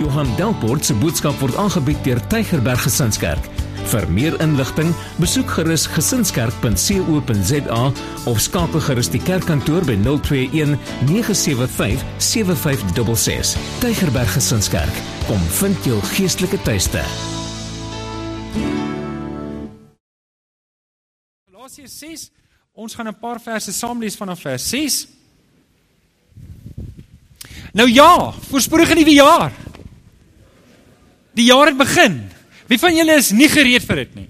Johan 0.00 0.36
Delport 0.36 0.84
se 0.84 0.94
boodskap 0.96 1.36
word 1.42 1.56
aangebied 1.60 1.98
deur 2.06 2.20
Tygerberg 2.32 2.80
Gesinskerk. 2.86 3.44
Vir 3.90 4.06
meer 4.08 4.36
inligting, 4.40 4.94
besoek 5.20 5.50
gerus 5.58 5.84
gesinskerk.co.za 5.92 7.80
of 8.30 8.40
skakel 8.40 8.80
gerus 8.86 9.10
die 9.12 9.20
kerkkantoor 9.20 9.84
by 9.84 9.98
021 10.00 10.78
975 11.10 12.00
7566. 12.16 13.52
Tygerberg 13.84 14.32
Gesinskerk, 14.38 15.04
kom 15.28 15.44
vind 15.60 15.84
jou 15.84 16.00
geestelike 16.14 16.62
tuiste. 16.64 17.04
Galasiërs 21.52 21.98
6. 22.00 22.28
Ons 22.72 22.94
gaan 22.94 23.08
'n 23.08 23.20
paar 23.20 23.40
verse 23.40 23.72
saam 23.72 24.00
lees 24.00 24.16
vanaf 24.16 24.40
vers 24.40 24.68
6. 24.68 25.06
Nou 27.72 27.88
ja, 27.90 28.32
voorspoedige 28.48 28.94
nuwe 28.94 29.12
jaar. 29.12 29.52
Die 31.38 31.46
jaar 31.50 31.70
het 31.70 31.78
begin. 31.78 32.20
Wie 32.66 32.78
van 32.78 32.94
julle 32.94 33.16
is 33.18 33.30
nie 33.30 33.48
gereed 33.50 33.86
vir 33.86 34.04
dit 34.04 34.14
nie? 34.14 34.28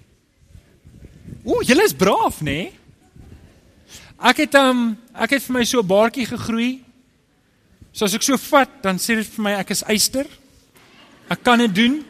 Ooh, 1.44 1.62
julle 1.64 1.84
is 1.84 1.96
braaf, 1.96 2.40
nê? 2.40 2.44
Nee? 2.44 2.72
Ek 4.20 4.42
het 4.44 4.54
um 4.60 4.90
ek 5.16 5.30
het 5.36 5.42
vir 5.46 5.54
my 5.56 5.64
so 5.64 5.80
'n 5.80 5.86
baartjie 5.86 6.26
gegroei. 6.26 6.82
So 7.92 8.04
as 8.04 8.14
ek 8.14 8.22
so 8.22 8.36
vat, 8.36 8.82
dan 8.82 8.98
sê 8.98 9.16
dit 9.16 9.26
vir 9.26 9.42
my 9.42 9.52
ek 9.52 9.70
is 9.70 9.82
eyster. 9.82 10.26
Ek 11.30 11.42
kan 11.42 11.58
dit 11.58 11.74
doen. 11.74 12.04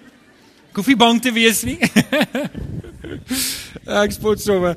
Ek 0.71 0.77
hoef 0.77 0.87
nie 0.87 0.97
bang 0.97 1.23
te 1.23 1.33
wees 1.33 1.63
nie. 1.63 1.79
Ek 3.89 4.13
spot 4.13 4.41
sommer. 4.43 4.75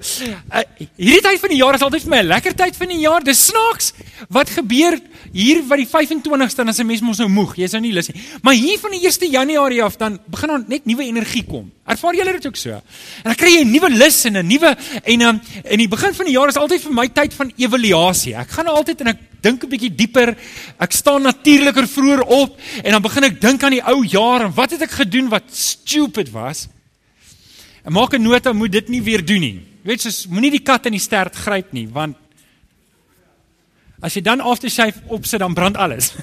Uh, 0.48 0.62
hierdie 0.96 1.22
tyd 1.26 1.42
van 1.42 1.52
die 1.52 1.60
jaar 1.60 1.76
is 1.76 1.84
altyd 1.84 2.06
vir 2.06 2.12
my 2.14 2.20
'n 2.24 2.28
lekker 2.32 2.56
tyd 2.56 2.76
van 2.76 2.88
die 2.88 3.02
jaar. 3.04 3.24
Dis 3.24 3.46
snaaks. 3.52 3.92
Wat 4.30 4.50
gebeur 4.50 4.96
hier 5.34 5.62
by 5.68 5.76
die 5.76 5.88
25ste 5.88 6.56
dan 6.56 6.70
as 6.70 6.80
'n 6.80 6.88
mens 6.88 7.02
mos 7.02 7.18
nou 7.20 7.28
moeg. 7.28 7.56
Jy's 7.56 7.74
nou 7.74 7.82
nie 7.82 7.92
lus 7.92 8.08
nie. 8.08 8.22
Maar 8.42 8.54
hier 8.54 8.80
van 8.80 8.92
die 8.92 9.02
1 9.04 9.32
Januarie 9.32 9.84
af 9.84 9.98
dan 9.98 10.20
begin 10.28 10.48
dan 10.48 10.66
net 10.68 10.86
nuwe 10.86 11.04
energie 11.04 11.44
kom. 11.44 11.72
Ervaar 11.86 12.16
julle 12.16 12.32
dit 12.32 12.48
ook 12.48 12.56
so? 12.56 12.70
En 12.70 12.82
dan 13.24 13.36
kry 13.36 13.50
jy 13.50 13.64
'n 13.64 13.72
nuwe 13.72 13.90
lus 13.90 14.26
en 14.26 14.38
'n 14.38 14.48
nuwe 14.48 14.78
en 15.04 15.22
um, 15.22 15.42
en 15.64 15.78
die 15.78 15.88
begin 15.88 16.14
van 16.14 16.26
die 16.26 16.34
jaar 16.34 16.48
is 16.48 16.56
altyd 16.56 16.82
vir 16.82 16.94
my 16.94 17.08
tyd 17.08 17.34
van 17.34 17.52
evaluasie. 17.58 18.36
Ek 18.36 18.50
gaan 18.50 18.66
nou 18.66 18.76
altyd 18.76 19.02
en 19.02 19.08
ek 19.08 19.18
dink 19.42 19.64
'n 19.64 19.70
bietjie 19.70 19.96
dieper. 19.96 20.38
Ek 20.80 20.92
staan 20.92 21.22
natuurliker 21.24 21.88
vroeër 21.88 22.22
op 22.22 22.58
en 22.84 22.92
dan 22.92 23.02
begin 23.02 23.24
ek 23.24 23.42
dink 23.42 23.64
aan 23.64 23.72
die 23.72 23.84
ou 23.84 24.06
jaar 24.06 24.46
en 24.46 24.54
wat 24.54 24.72
het 24.72 24.82
ek 24.82 24.92
gedoen 24.92 25.30
wat 25.30 25.44
stupid 25.52 26.32
was? 26.32 26.68
En 27.84 27.92
maak 27.92 28.14
'n 28.14 28.22
nota 28.22 28.54
moet 28.54 28.72
dit 28.72 28.88
nie 28.88 29.02
weer 29.02 29.26
doen 29.26 29.40
nie. 29.40 29.62
Jy 29.84 29.90
weet 29.90 30.02
soos 30.02 30.28
moenie 30.28 30.52
die 30.52 30.64
kat 30.64 30.86
in 30.86 30.92
die 30.92 31.04
stert 31.04 31.36
gryp 31.36 31.72
nie 31.72 31.88
want 31.88 32.16
as 34.02 34.14
jy 34.14 34.22
dan 34.22 34.40
aftershave 34.40 35.00
opsit 35.08 35.40
dan 35.40 35.54
brand 35.54 35.78
alles. 35.78 36.14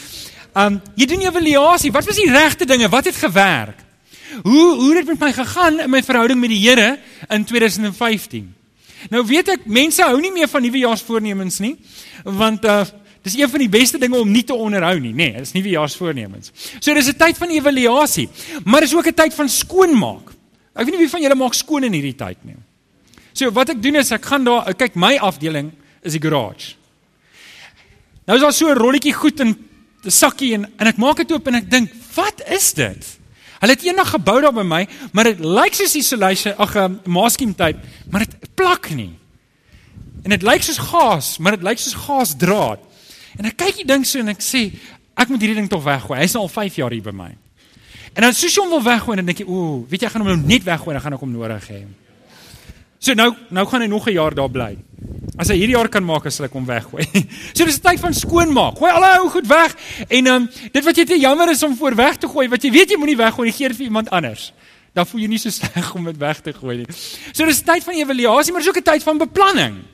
um 0.62 0.80
jy 0.94 1.06
doen 1.06 1.18
'n 1.18 1.30
evaluasie. 1.30 1.92
Wat 1.92 2.04
was 2.04 2.16
die 2.16 2.30
regte 2.30 2.64
dinge? 2.64 2.88
Wat 2.88 3.04
het 3.04 3.16
gewerk? 3.16 3.78
Hoe 4.42 4.74
hoe 4.74 4.88
het 4.88 5.06
dit 5.06 5.06
met 5.06 5.20
my 5.20 5.32
gegaan 5.32 5.80
in 5.80 5.90
my 5.90 6.02
verhouding 6.02 6.40
met 6.40 6.50
die 6.50 6.68
Here 6.68 6.98
in 7.28 7.44
2015? 7.44 8.54
Nou 9.10 9.26
weet 9.26 9.48
ek 9.48 9.66
mense 9.66 10.02
hou 10.02 10.20
nie 10.20 10.32
meer 10.32 10.48
van 10.48 10.62
nuwejaarsvoornemens 10.62 11.58
nie 11.58 11.76
want 12.24 12.64
uh 12.64 12.84
dis 13.24 13.38
een 13.38 13.48
van 13.48 13.58
die 13.58 13.68
beste 13.72 13.98
dinge 13.98 14.18
om 14.20 14.28
nie 14.28 14.44
te 14.44 14.52
onderhou 14.52 14.98
nie, 15.00 15.12
nê. 15.12 15.30
Nee, 15.32 15.38
dis 15.40 15.54
nuwejaarsvoornemens. 15.56 16.50
So 16.78 16.92
dis 16.94 17.08
'n 17.08 17.16
tyd 17.16 17.38
van 17.38 17.48
evaluasie, 17.48 18.28
maar 18.64 18.80
dis 18.80 18.94
ook 18.94 19.06
'n 19.06 19.14
tyd 19.14 19.34
van 19.34 19.48
skoonmaak. 19.48 20.30
Ek 20.74 20.86
weet 20.86 20.96
nie 20.96 21.04
wie 21.04 21.10
van 21.10 21.22
julle 21.22 21.38
maak 21.38 21.54
skoon 21.54 21.86
in 21.86 21.94
hierdie 21.94 22.16
tyd 22.18 22.40
nie. 22.44 22.56
So 23.34 23.50
wat 23.54 23.70
ek 23.74 23.82
doen 23.82 24.00
is 24.00 24.12
ek 24.14 24.26
gaan 24.30 24.46
daar 24.46 24.74
kyk 24.78 24.98
my 24.98 25.16
afdeling 25.22 25.72
is 26.02 26.16
die 26.16 26.22
garage. 26.22 26.74
Nou 28.26 28.38
is 28.38 28.42
daar 28.42 28.52
so 28.52 28.68
'n 28.68 28.78
rolletjie 28.78 29.14
goed 29.14 29.40
in 29.40 29.56
'n 30.04 30.10
sakkie 30.10 30.54
en 30.54 30.64
en 30.78 30.86
ek 30.86 30.96
maak 30.96 31.16
dit 31.16 31.32
oop 31.32 31.46
en 31.46 31.54
ek 31.54 31.70
dink, 31.70 31.90
"Wat 32.14 32.42
is 32.48 32.72
dit?" 32.72 33.18
Hulle 33.60 33.72
het 33.72 33.82
eendag 33.82 34.10
gebou 34.10 34.40
daar 34.40 34.52
by 34.52 34.62
my, 34.62 34.86
maar 35.12 35.24
dit 35.24 35.38
lyk 35.38 35.74
soos 35.74 35.94
isolation, 35.94 36.54
ag 36.58 36.74
um, 36.76 37.00
masking 37.06 37.56
tape, 37.56 37.78
maar 38.10 38.20
dit 38.20 38.54
plak 38.54 38.90
nie. 38.90 39.16
En 40.24 40.30
dit 40.30 40.42
lyk 40.42 40.62
soos 40.62 40.78
gas, 40.78 41.38
maar 41.38 41.52
dit 41.52 41.62
lyk 41.62 41.78
soos 41.78 41.94
gasdraad. 41.94 42.78
En 43.38 43.44
ek 43.44 43.56
kyk 43.56 43.76
die 43.76 43.86
ding 43.86 44.04
so 44.06 44.18
en 44.18 44.28
ek 44.28 44.42
sê, 44.42 44.72
"Ek 45.16 45.28
moet 45.28 45.40
hierdie 45.40 45.56
ding 45.56 45.68
tog 45.68 45.82
weggooi. 45.82 46.18
Hy's 46.18 46.34
al 46.34 46.48
5 46.48 46.76
jaar 46.76 46.90
hier 46.90 47.02
by 47.02 47.10
my." 47.10 47.43
En 48.14 48.22
dan 48.22 48.32
soos 48.32 48.54
jy 48.54 48.62
hom 48.62 48.70
wil 48.70 48.82
weggooi, 48.82 49.16
dan 49.16 49.26
dink 49.26 49.42
jy, 49.42 49.46
ooh, 49.50 49.82
weet 49.90 50.04
jy, 50.04 50.06
ek 50.06 50.14
gaan 50.14 50.22
hom 50.22 50.30
nou 50.30 50.46
net 50.46 50.64
weggooi, 50.66 50.94
dan 50.94 51.02
gaan 51.02 51.16
ek 51.16 51.22
hom 51.24 51.32
nodig 51.34 51.68
hê. 51.72 51.80
So 53.04 53.12
nou 53.18 53.34
nou 53.52 53.66
gaan 53.68 53.82
hy 53.84 53.88
nog 53.90 54.06
'n 54.08 54.12
jaar 54.12 54.34
daar 54.34 54.50
bly. 54.50 54.78
As 55.36 55.48
hy 55.48 55.56
hierdie 55.58 55.76
jaar 55.76 55.88
kan 55.88 56.04
maak, 56.04 56.30
sal 56.30 56.46
ek 56.46 56.52
hom 56.52 56.64
weggooi. 56.64 57.04
so 57.56 57.64
dis 57.64 57.76
'n 57.76 57.82
tyd 57.82 58.00
van 58.00 58.14
skoonmaak. 58.14 58.78
Gooi 58.78 58.92
al 58.92 59.02
die 59.02 59.20
ou 59.20 59.28
goed 59.28 59.46
weg 59.46 59.76
en 60.08 60.26
um, 60.26 60.50
dit 60.72 60.84
wat 60.84 60.96
jy 60.96 61.04
te 61.04 61.18
jammer 61.18 61.50
is 61.50 61.62
om 61.62 61.76
voor 61.76 61.94
weg 61.94 62.16
te 62.16 62.28
gooi, 62.28 62.48
wat 62.48 62.62
jy 62.62 62.70
weet 62.70 62.90
jy 62.90 62.96
moenie 62.96 63.16
weggooi 63.16 63.48
nie, 63.50 63.56
gee 63.56 63.68
dit 63.68 63.76
vir 63.76 63.86
iemand 63.86 64.10
anders. 64.10 64.52
Dan 64.94 65.06
voel 65.06 65.20
jy 65.20 65.28
nie 65.28 65.38
so 65.38 65.50
sleg 65.50 65.94
om 65.94 66.04
dit 66.04 66.16
weg 66.16 66.40
te 66.40 66.52
gooi 66.52 66.76
nie. 66.76 66.86
So 67.32 67.44
dis 67.44 67.60
'n 67.60 67.66
tyd 67.66 67.84
van 67.84 67.94
evaluasie, 67.94 68.52
maar 68.52 68.62
dis 68.62 68.70
ook 68.70 68.80
'n 68.80 68.90
tyd 68.92 69.02
van 69.02 69.18
beplanning. 69.18 69.93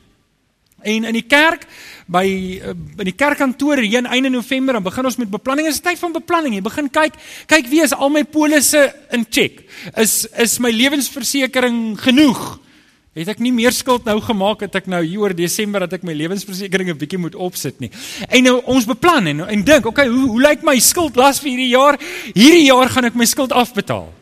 En 0.83 1.05
in 1.05 1.17
die 1.17 1.27
kerk 1.29 1.67
by 2.11 2.25
eh, 2.27 2.73
in 2.73 3.11
die 3.11 3.17
kerkkantoor 3.17 3.83
hier 3.85 4.01
in 4.01 4.09
einde 4.11 4.31
November 4.33 4.79
dan 4.79 4.87
begin 4.87 5.05
ons 5.11 5.19
met 5.21 5.31
beplanning. 5.31 5.69
Dit 5.69 5.79
is 5.79 5.85
tyd 5.85 6.01
van 6.01 6.13
beplanning. 6.17 6.57
Jy 6.57 6.65
begin 6.67 6.91
kyk, 6.91 7.19
kyk 7.51 7.71
wie 7.71 7.83
is 7.85 7.95
al 7.95 8.11
my 8.11 8.25
polisse 8.25 8.83
in 9.15 9.27
check. 9.31 9.63
Is 9.97 10.27
is 10.39 10.59
my 10.59 10.73
lewensversekering 10.75 11.99
genoeg? 12.01 12.59
Het 13.19 13.33
ek 13.33 13.41
nie 13.43 13.51
meer 13.51 13.75
skuld 13.75 14.07
nou 14.07 14.21
gemaak 14.23 14.61
het 14.63 14.77
ek 14.79 14.87
nou 14.87 15.01
hier 15.03 15.25
oor 15.25 15.35
Desember 15.35 15.83
dat 15.83 15.99
ek 15.99 16.05
my 16.07 16.15
lewensversekering 16.15 16.91
'n 16.91 16.99
bietjie 16.99 17.19
moet 17.19 17.35
opsit 17.35 17.81
nie. 17.81 17.91
En 18.29 18.43
nou 18.45 18.63
ons 18.65 18.87
beplan 18.87 19.27
en 19.27 19.41
en 19.49 19.65
dink, 19.65 19.87
okay, 19.87 20.07
hoe 20.07 20.29
hoe 20.29 20.41
lyk 20.41 20.63
my 20.63 20.79
skuldlas 20.79 21.41
vir 21.41 21.51
hierdie 21.51 21.75
jaar? 21.75 21.99
Hierdie 22.35 22.67
jaar 22.71 22.89
gaan 22.89 23.05
ek 23.05 23.15
my 23.15 23.27
skuld 23.27 23.53
afbetaal. 23.53 24.20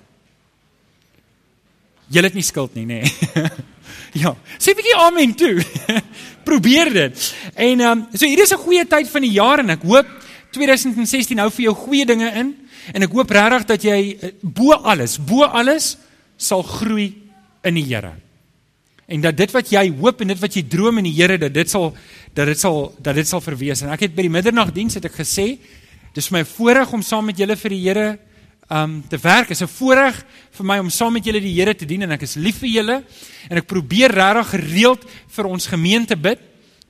Jy 2.08 2.22
het 2.24 2.36
nie 2.36 2.46
skuld 2.46 2.74
nie, 2.78 2.86
nê. 2.88 3.02
Nee. 3.04 3.50
ja, 4.22 4.32
sê 4.56 4.72
'n 4.72 4.78
bietjie 4.78 4.96
amen 4.96 5.34
toe. 5.34 5.60
Probeer 6.48 6.92
dit. 6.92 7.34
En 7.54 7.80
ehm 7.80 7.98
um, 7.98 8.06
so 8.12 8.26
hier 8.26 8.42
is 8.42 8.52
'n 8.52 8.64
goeie 8.64 8.86
tyd 8.86 9.08
van 9.08 9.22
die 9.22 9.36
jaar 9.36 9.58
en 9.58 9.70
ek 9.70 9.82
hoop 9.82 10.08
2016 10.56 11.38
hou 11.38 11.50
vir 11.50 11.64
jou 11.68 11.74
goeie 11.74 12.06
dinge 12.06 12.30
in 12.32 12.54
en 12.94 13.02
ek 13.02 13.12
hoop 13.12 13.30
regtig 13.30 13.66
dat 13.68 13.82
jy 13.84 14.16
eh, 14.16 14.32
bo 14.40 14.72
alles, 14.72 15.18
bo 15.20 15.44
alles 15.44 15.98
sal 16.36 16.62
groei 16.62 17.12
in 17.62 17.74
die 17.74 17.84
Here. 17.84 18.14
En 19.08 19.20
dat 19.20 19.36
dit 19.36 19.52
wat 19.52 19.68
jy 19.72 19.90
hoop 20.00 20.20
en 20.20 20.28
dit 20.28 20.40
wat 20.40 20.54
jy 20.56 20.62
droom 20.68 20.98
in 20.98 21.04
die 21.04 21.16
Here 21.16 21.38
dat 21.38 21.52
dit 21.52 21.68
sal 21.68 21.94
dat 22.32 22.46
dit 22.46 22.58
sal 22.58 22.94
dat 22.98 23.14
dit 23.14 23.28
sal 23.28 23.40
verwees. 23.40 23.82
En 23.82 23.92
ek 23.92 24.06
het 24.08 24.14
by 24.14 24.24
die 24.24 24.32
middernagdiens 24.32 24.94
het 24.94 25.04
ek 25.04 25.20
gesê 25.20 25.58
dis 26.14 26.30
my 26.32 26.44
voorreg 26.44 26.92
om 26.92 27.02
saam 27.02 27.28
met 27.28 27.36
julle 27.36 27.56
vir 27.56 27.70
die 27.70 27.84
Here 27.84 28.08
um 28.70 29.02
te 29.08 29.18
werk. 29.18 29.50
Is 29.50 29.62
'n 29.62 29.66
voorreg 29.66 30.24
vir 30.50 30.66
my 30.66 30.78
om 30.78 30.90
saam 30.90 31.12
met 31.12 31.24
julle 31.24 31.40
die 31.40 31.54
Here 31.54 31.74
te 31.74 31.86
dien 31.86 32.02
en 32.02 32.12
ek 32.12 32.22
is 32.22 32.34
lief 32.34 32.58
vir 32.58 32.68
julle 32.68 33.04
en 33.48 33.56
ek 33.56 33.66
probeer 33.66 34.10
regtig 34.10 34.48
gereeld 34.48 35.04
vir 35.28 35.44
ons 35.44 35.66
gemeente 35.66 36.16
bid 36.16 36.38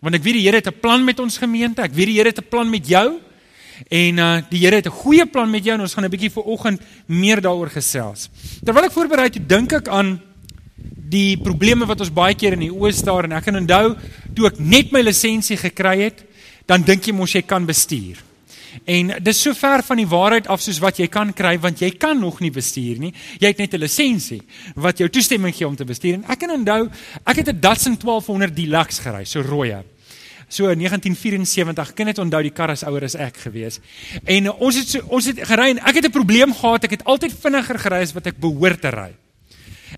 want 0.00 0.14
ek 0.14 0.22
weet 0.22 0.34
die 0.34 0.46
Here 0.46 0.56
het 0.56 0.66
'n 0.66 0.80
plan 0.80 1.04
met 1.04 1.20
ons 1.20 1.38
gemeente. 1.38 1.82
Ek 1.82 1.92
weet 1.92 2.06
die 2.06 2.16
Here 2.16 2.28
het 2.28 2.38
'n 2.38 2.48
plan 2.48 2.70
met 2.70 2.86
jou. 2.86 3.20
En 3.88 4.18
uh 4.18 4.42
die 4.50 4.58
Here 4.58 4.76
het 4.76 4.86
'n 4.86 5.00
goeie 5.04 5.26
plan 5.26 5.50
met 5.50 5.64
jou 5.64 5.74
en 5.74 5.80
ons 5.80 5.94
gaan 5.94 6.04
'n 6.04 6.10
bietjie 6.10 6.30
vooroggend 6.30 6.80
meer 7.06 7.40
daaroor 7.40 7.70
gesels. 7.70 8.28
Terwyl 8.64 8.84
ek 8.84 8.92
voorberei 8.92 9.24
het, 9.24 9.48
dink 9.48 9.72
ek 9.72 9.88
aan 9.88 10.20
die 11.08 11.36
probleme 11.36 11.86
wat 11.86 12.00
ons 12.00 12.12
baie 12.12 12.34
keer 12.34 12.52
in 12.52 12.60
die 12.60 12.74
oos 12.74 12.96
staar 12.96 13.24
en 13.24 13.32
ek 13.32 13.44
kan 13.44 13.56
onthou 13.56 13.96
toe 14.34 14.46
ek 14.46 14.58
net 14.58 14.92
my 14.92 15.00
lisensie 15.00 15.56
gekry 15.56 16.00
het, 16.00 16.24
dan 16.66 16.82
dink 16.82 17.06
jy 17.06 17.12
mos 17.12 17.32
jy 17.32 17.42
kan 17.42 17.66
bestuur. 17.66 18.27
En 18.84 19.12
dis 19.22 19.42
so 19.42 19.54
ver 19.54 19.82
van 19.82 19.96
die 19.96 20.06
waarheid 20.06 20.46
af 20.46 20.60
soos 20.60 20.78
wat 20.78 20.98
jy 20.98 21.08
kan 21.08 21.32
kry 21.32 21.58
want 21.58 21.80
jy 21.80 21.90
kan 21.90 22.18
nog 22.20 22.40
nie 22.40 22.50
bestuur 22.50 22.98
nie. 22.98 23.12
Jy 23.40 23.46
het 23.46 23.58
net 23.58 23.74
'n 23.74 23.80
lisensie 23.80 24.42
wat 24.74 24.98
jou 24.98 25.08
toestemming 25.08 25.54
gee 25.54 25.66
om 25.66 25.76
te 25.76 25.84
bestuur. 25.84 26.14
En 26.14 26.24
ek 26.28 26.38
kan 26.38 26.50
onthou, 26.50 26.88
ek 27.26 27.36
het 27.36 27.48
'n 27.48 27.60
Datsun 27.60 27.96
1200 27.96 28.56
Deluxe 28.56 29.02
gery, 29.02 29.24
so 29.24 29.40
rooi. 29.40 29.76
So 30.48 30.68
in 30.68 30.78
1974, 30.78 31.92
kan 31.92 32.06
net 32.06 32.18
onthou 32.18 32.40
die 32.42 32.52
kar 32.56 32.70
is 32.70 32.82
ouer 32.82 33.04
as 33.04 33.14
ek 33.14 33.36
gewees. 33.36 33.80
En 34.24 34.48
ons 34.50 34.76
het 34.76 34.88
so, 34.88 35.04
ons 35.12 35.26
het 35.28 35.36
gery 35.44 35.70
en 35.74 35.78
ek 35.78 36.00
het 36.00 36.06
'n 36.06 36.10
probleem 36.10 36.54
gehad. 36.54 36.84
Ek 36.84 36.90
het 36.90 37.04
altyd 37.04 37.32
vinniger 37.32 37.78
gery 37.78 38.00
as 38.02 38.12
wat 38.12 38.26
ek 38.26 38.40
behoort 38.40 38.80
te 38.80 38.88
ry. 38.88 39.12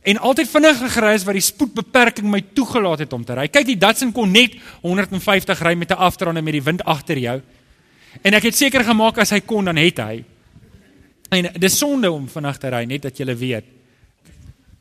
En 0.03 0.19
altyd 0.19 0.49
vinniger 0.49 0.91
gery 0.91 1.15
as 1.15 1.25
wat 1.25 1.35
die 1.35 1.45
spoedbeperking 1.45 2.31
my 2.31 2.43
toegelaat 2.55 2.99
het 2.99 3.13
om 3.13 3.25
te 3.25 3.35
ry. 3.35 3.49
Kyk, 3.49 3.67
die 3.67 3.79
Datsun 3.79 4.13
kon 4.13 4.31
net 4.31 4.57
150 4.83 5.61
ry 5.63 5.75
met 5.75 5.91
'n 5.91 5.99
afdraande 5.99 6.43
met 6.43 6.53
die 6.53 6.63
wind 6.63 6.85
agter 6.85 7.19
jou. 7.19 7.41
En 8.23 8.35
ek 8.35 8.51
het 8.51 8.57
seker 8.57 8.85
gemaak 8.85 9.19
as 9.19 9.31
hy 9.31 9.41
kon 9.41 9.65
dan 9.65 9.77
het 9.77 9.99
hy. 9.99 10.25
En 11.31 11.53
dis 11.63 11.79
sonde 11.79 12.11
om 12.11 12.27
vanaand 12.29 12.61
te 12.61 12.71
ry 12.73 12.85
net 12.85 13.03
dat 13.03 13.19
jy 13.19 13.37
weet. 13.39 13.65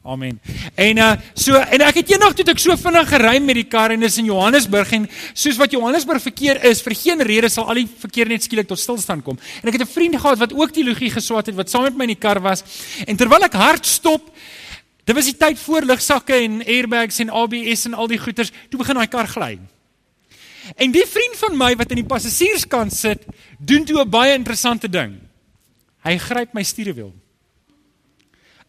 Amen. 0.10 0.40
En 0.80 0.98
uh 0.98 1.12
so 1.36 1.60
en 1.60 1.82
ek 1.84 2.00
het 2.00 2.12
eendag 2.14 2.34
toe 2.34 2.46
ek 2.50 2.62
so 2.64 2.76
vinnig 2.80 3.10
gery 3.12 3.34
met 3.44 3.58
die 3.60 3.66
kar 3.68 3.92
en 3.92 4.00
dis 4.00 4.16
in 4.22 4.30
Johannesburg 4.30 4.94
en 4.96 5.08
soos 5.38 5.60
wat 5.60 5.76
Johannesburg 5.76 6.24
verkeer 6.24 6.62
is, 6.70 6.80
vir 6.82 6.96
geen 6.96 7.22
rede 7.28 7.50
sal 7.52 7.68
al 7.68 7.82
die 7.82 7.88
verkeer 8.00 8.32
net 8.32 8.48
skielik 8.48 8.70
tot 8.70 8.80
stilstand 8.80 9.26
kom. 9.26 9.38
En 9.62 9.70
ek 9.70 9.78
het 9.78 9.84
'n 9.84 9.94
vriend 9.94 10.16
gehad 10.16 10.40
wat 10.40 10.54
ook 10.54 10.72
teologie 10.72 11.12
geswat 11.12 11.52
het 11.52 11.56
wat 11.56 11.70
saam 11.70 11.84
met 11.84 11.98
my 11.98 12.04
in 12.04 12.16
die 12.16 12.24
kar 12.28 12.40
was. 12.40 12.64
En 13.06 13.18
terwyl 13.18 13.44
ek 13.44 13.54
hard 13.54 13.86
stop, 13.86 14.32
dit 15.04 15.16
was 15.16 15.26
die 15.26 15.38
tyd 15.38 15.60
voor 15.60 15.82
lugsakke 15.82 16.34
en 16.34 16.64
airbags 16.66 17.20
en 17.20 17.30
ABS 17.30 17.86
en 17.86 17.94
al 17.94 18.08
die 18.08 18.20
goeters, 18.20 18.52
toe 18.70 18.80
begin 18.80 18.96
daai 18.96 19.08
kar 19.08 19.28
gly. 19.28 19.60
En 20.76 20.92
die 20.92 21.06
vriend 21.08 21.38
van 21.40 21.58
my 21.58 21.76
wat 21.76 21.90
in 21.92 22.02
die 22.02 22.10
passasierskant 22.10 22.94
sit, 22.94 23.26
doen 23.58 23.86
toe 23.86 24.02
'n 24.02 24.10
baie 24.10 24.34
interessante 24.34 24.90
ding. 24.90 25.20
Hy 26.04 26.18
gryp 26.18 26.54
my 26.54 26.64
stuurwiel. 26.64 27.14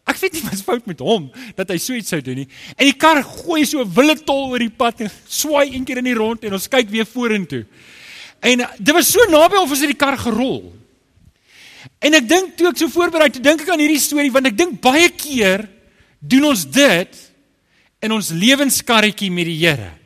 Ek 0.07 0.17
weet 0.17 0.33
nie 0.33 0.43
wat's 0.47 0.63
fout 0.65 0.85
met 0.89 0.99
hom 0.99 1.29
dat 1.55 1.69
hy 1.69 1.77
so 1.77 1.93
iets 1.93 2.09
sou 2.09 2.21
doen 2.21 2.41
nie. 2.41 2.47
En 2.75 2.85
die 2.89 2.97
kar 2.97 3.21
gooi 3.23 3.65
so 3.65 3.81
'n 3.81 3.93
wille 3.93 4.15
tol 4.25 4.49
oor 4.51 4.59
die 4.59 4.69
pad 4.69 5.01
en 5.01 5.11
swaai 5.27 5.73
een 5.73 5.85
keer 5.85 5.97
in 5.97 6.09
die 6.09 6.17
rond 6.17 6.43
en 6.43 6.53
ons 6.53 6.67
kyk 6.67 6.89
weer 6.89 7.05
vorentoe. 7.05 7.65
En 8.41 8.59
uh, 8.59 8.67
dit 8.77 8.93
was 8.93 9.11
so 9.11 9.19
naby 9.29 9.55
of 9.55 9.69
ons 9.69 9.79
het 9.79 9.93
die 9.93 9.97
kar 9.97 10.17
gerol. 10.17 10.73
En 12.01 12.13
ek 12.13 12.27
dink 12.27 12.57
toe 12.57 12.67
ek 12.67 12.77
so 12.77 12.89
voorberei 12.89 13.29
te 13.29 13.39
dink 13.39 13.61
ek 13.61 13.69
aan 13.69 13.79
hierdie 13.79 14.01
storie 14.01 14.31
want 14.31 14.49
ek 14.49 14.57
dink 14.57 14.81
baie 14.81 15.09
keer 15.09 15.69
doen 16.19 16.49
ons 16.49 16.65
dit 16.65 17.17
in 18.01 18.11
ons 18.11 18.29
lewenskarretjie 18.33 19.31
met 19.31 19.45
die 19.45 19.59
Here. 19.61 20.00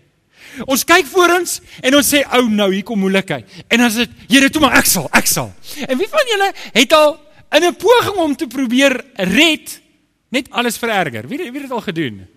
Ons 0.66 0.86
kyk 0.88 1.07
voor 1.12 1.36
ons 1.40 1.57
en 1.81 1.96
ons 1.96 2.12
sê 2.13 2.22
ou 2.38 2.48
nou 2.50 2.69
hier 2.74 2.86
kom 2.88 3.00
moeilikheid. 3.00 3.48
En 3.68 3.84
dan 3.84 3.92
sê 3.92 4.07
Here 4.30 4.50
toe 4.50 4.62
maar 4.63 4.78
ek 4.80 4.88
sal, 4.90 5.10
ek 5.13 5.28
sal. 5.28 5.52
En 5.88 5.98
wie 6.00 6.10
van 6.12 6.31
julle 6.31 6.52
het 6.74 6.94
al 6.94 7.18
in 7.56 7.63
'n 7.63 7.75
poging 7.75 8.18
om 8.18 8.36
te 8.36 8.48
probeer 8.48 9.04
red 9.16 9.81
net 10.30 10.50
alles 10.52 10.78
vererger? 10.78 11.28
Wie 11.28 11.38
wie 11.38 11.52
het 11.52 11.62
dit 11.62 11.72
al 11.72 11.81
gedoen? 11.81 12.28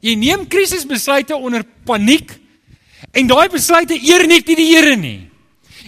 Jy 0.00 0.14
neem 0.14 0.46
krisisbesluite 0.48 1.36
onder 1.36 1.64
paniek 1.84 2.30
en 3.12 3.26
daai 3.26 3.48
besluite 3.48 3.94
eer 3.94 4.26
net 4.26 4.46
nie 4.46 4.56
die 4.56 4.74
Here 4.76 4.96
nie. 4.96 5.27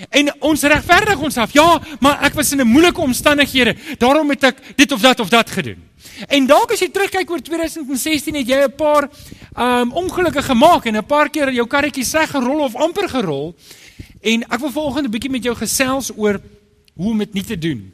En 0.08 0.32
ons 0.40 0.62
regverdig 0.62 1.18
ons 1.18 1.36
af. 1.36 1.52
Ja, 1.52 1.80
maar 2.00 2.22
ek 2.22 2.34
was 2.34 2.52
in 2.52 2.60
'n 2.60 2.66
moeilike 2.66 3.00
omstandighede. 3.00 3.76
Daarom 3.98 4.30
het 4.30 4.44
ek 4.44 4.56
dit 4.76 4.92
of 4.92 5.00
dat 5.00 5.20
of 5.20 5.28
dat 5.28 5.50
gedoen. 5.50 5.88
En 6.28 6.46
dalk 6.46 6.72
as 6.72 6.80
jy 6.80 6.88
terugkyk 6.88 7.30
oor 7.30 7.42
2016 7.42 8.34
het 8.34 8.48
jy 8.48 8.64
'n 8.64 8.74
paar 8.74 9.10
um 9.58 9.92
ongelukke 9.92 10.42
gemaak 10.42 10.84
en 10.86 10.96
'n 10.96 11.06
paar 11.06 11.30
keer 11.30 11.52
jou 11.52 11.66
karretjie 11.66 12.04
sleg 12.04 12.30
gerol 12.30 12.60
of 12.60 12.74
amper 12.74 13.08
gerol. 13.08 13.54
En 14.20 14.42
ek 14.42 14.60
wil 14.60 14.70
volgende 14.70 15.08
'n 15.08 15.10
bietjie 15.10 15.30
met 15.30 15.42
jou 15.42 15.56
gesels 15.56 16.10
oor 16.16 16.40
hoe 16.94 17.10
om 17.10 17.18
dit 17.18 17.32
nie 17.32 17.44
te 17.44 17.58
doen 17.58 17.92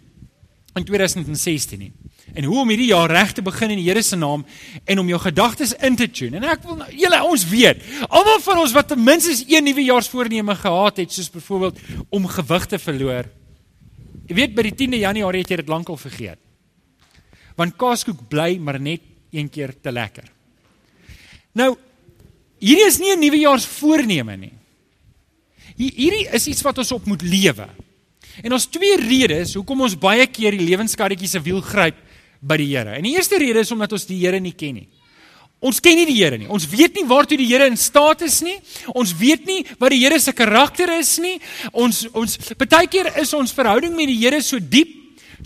in 0.74 0.84
2016 0.84 1.78
nie. 1.78 1.92
En 2.36 2.44
hoe 2.44 2.60
om 2.60 2.68
hierdie 2.68 2.90
jaar 2.90 3.10
reg 3.10 3.32
te 3.32 3.42
begin 3.42 3.72
in 3.72 3.80
die 3.80 3.86
Here 3.88 4.02
se 4.04 4.16
naam 4.16 4.44
en 4.84 4.98
om 5.00 5.08
jou 5.08 5.20
gedagtes 5.22 5.72
in 5.80 5.96
te 5.96 6.08
tune. 6.10 6.36
En 6.36 6.44
ek 6.52 6.66
wil 6.68 6.82
julle 6.92 7.20
ons 7.24 7.46
weet, 7.48 7.80
almal 8.08 8.42
van 8.44 8.60
ons 8.60 8.74
wat 8.76 8.90
ten 8.92 9.00
minste 9.02 9.38
een 9.48 9.64
nuwejaarsvoorneme 9.64 10.54
gehad 10.60 11.00
het, 11.00 11.12
soos 11.12 11.32
byvoorbeeld 11.32 11.80
om 12.12 12.28
gewig 12.28 12.66
te 12.66 12.78
verloor. 12.78 13.30
Jy 14.26 14.36
weet 14.36 14.56
by 14.56 14.66
die 14.68 14.76
10de 14.76 15.00
Januarie 15.00 15.40
het 15.44 15.54
jy 15.54 15.62
dit 15.62 15.72
lankal 15.72 15.96
vergeet 15.96 16.42
want 17.56 17.76
kaaskoek 17.80 18.26
bly 18.28 18.58
maar 18.60 18.78
net 18.80 19.00
een 19.32 19.48
keer 19.48 19.72
te 19.80 19.92
lekker. 19.92 20.28
Nou 21.56 21.74
hierdie 22.60 22.86
is 22.86 22.98
nie 23.00 23.12
'n 23.12 23.20
nuwejaarsvoorneme 23.20 24.36
nie. 24.36 24.52
Hierdie 25.76 26.28
is 26.32 26.46
iets 26.46 26.62
wat 26.62 26.78
ons 26.78 26.92
op 26.92 27.04
moet 27.04 27.22
lewe. 27.22 27.68
En 28.42 28.52
ons 28.52 28.66
twee 28.66 28.96
redes 28.96 29.54
hoekom 29.54 29.80
ons 29.80 29.98
baie 29.98 30.26
keer 30.26 30.50
die 30.50 30.66
lewenskarretjie 30.68 31.28
se 31.28 31.40
wiel 31.40 31.60
gryp 31.60 31.96
by 32.40 32.58
die 32.60 32.68
Here. 32.72 32.96
En 32.98 33.06
die 33.06 33.14
eerste 33.16 33.38
rede 33.38 33.62
is 33.64 33.72
omdat 33.74 33.96
ons 33.96 34.06
die 34.08 34.18
Here 34.20 34.40
nie 34.40 34.54
ken 34.56 34.80
nie. 34.82 34.88
Ons 35.64 35.80
ken 35.80 35.96
nie 35.96 36.06
die 36.08 36.18
Here 36.18 36.36
nie. 36.38 36.50
Ons 36.52 36.66
weet 36.68 36.98
nie 36.98 37.06
waartoe 37.08 37.38
die 37.40 37.48
Here 37.48 37.66
in 37.70 37.78
staat 37.80 38.26
is 38.26 38.42
nie. 38.44 38.58
Ons 38.92 39.14
weet 39.16 39.46
nie 39.48 39.62
wat 39.80 39.94
die 39.94 40.02
Here 40.02 40.18
se 40.20 40.34
karakter 40.36 40.92
is 40.98 41.16
nie. 41.22 41.38
Ons 41.72 42.04
ons 42.12 42.38
baie 42.60 42.86
keer 42.92 43.10
is 43.22 43.32
ons 43.36 43.54
verhouding 43.56 43.96
met 43.96 44.12
die 44.12 44.20
Here 44.20 44.42
so 44.44 44.60
diep 44.60 44.92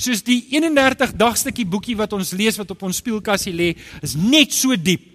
soos 0.00 0.22
die 0.24 0.40
31 0.54 1.14
dagstukkie 1.18 1.66
boekie 1.68 1.96
wat 1.98 2.12
ons 2.16 2.32
lees 2.36 2.58
wat 2.60 2.70
op 2.72 2.84
ons 2.88 3.00
speelkassie 3.02 3.52
lê, 3.52 3.74
is 4.02 4.16
net 4.16 4.54
so 4.54 4.76
diep. 4.76 5.06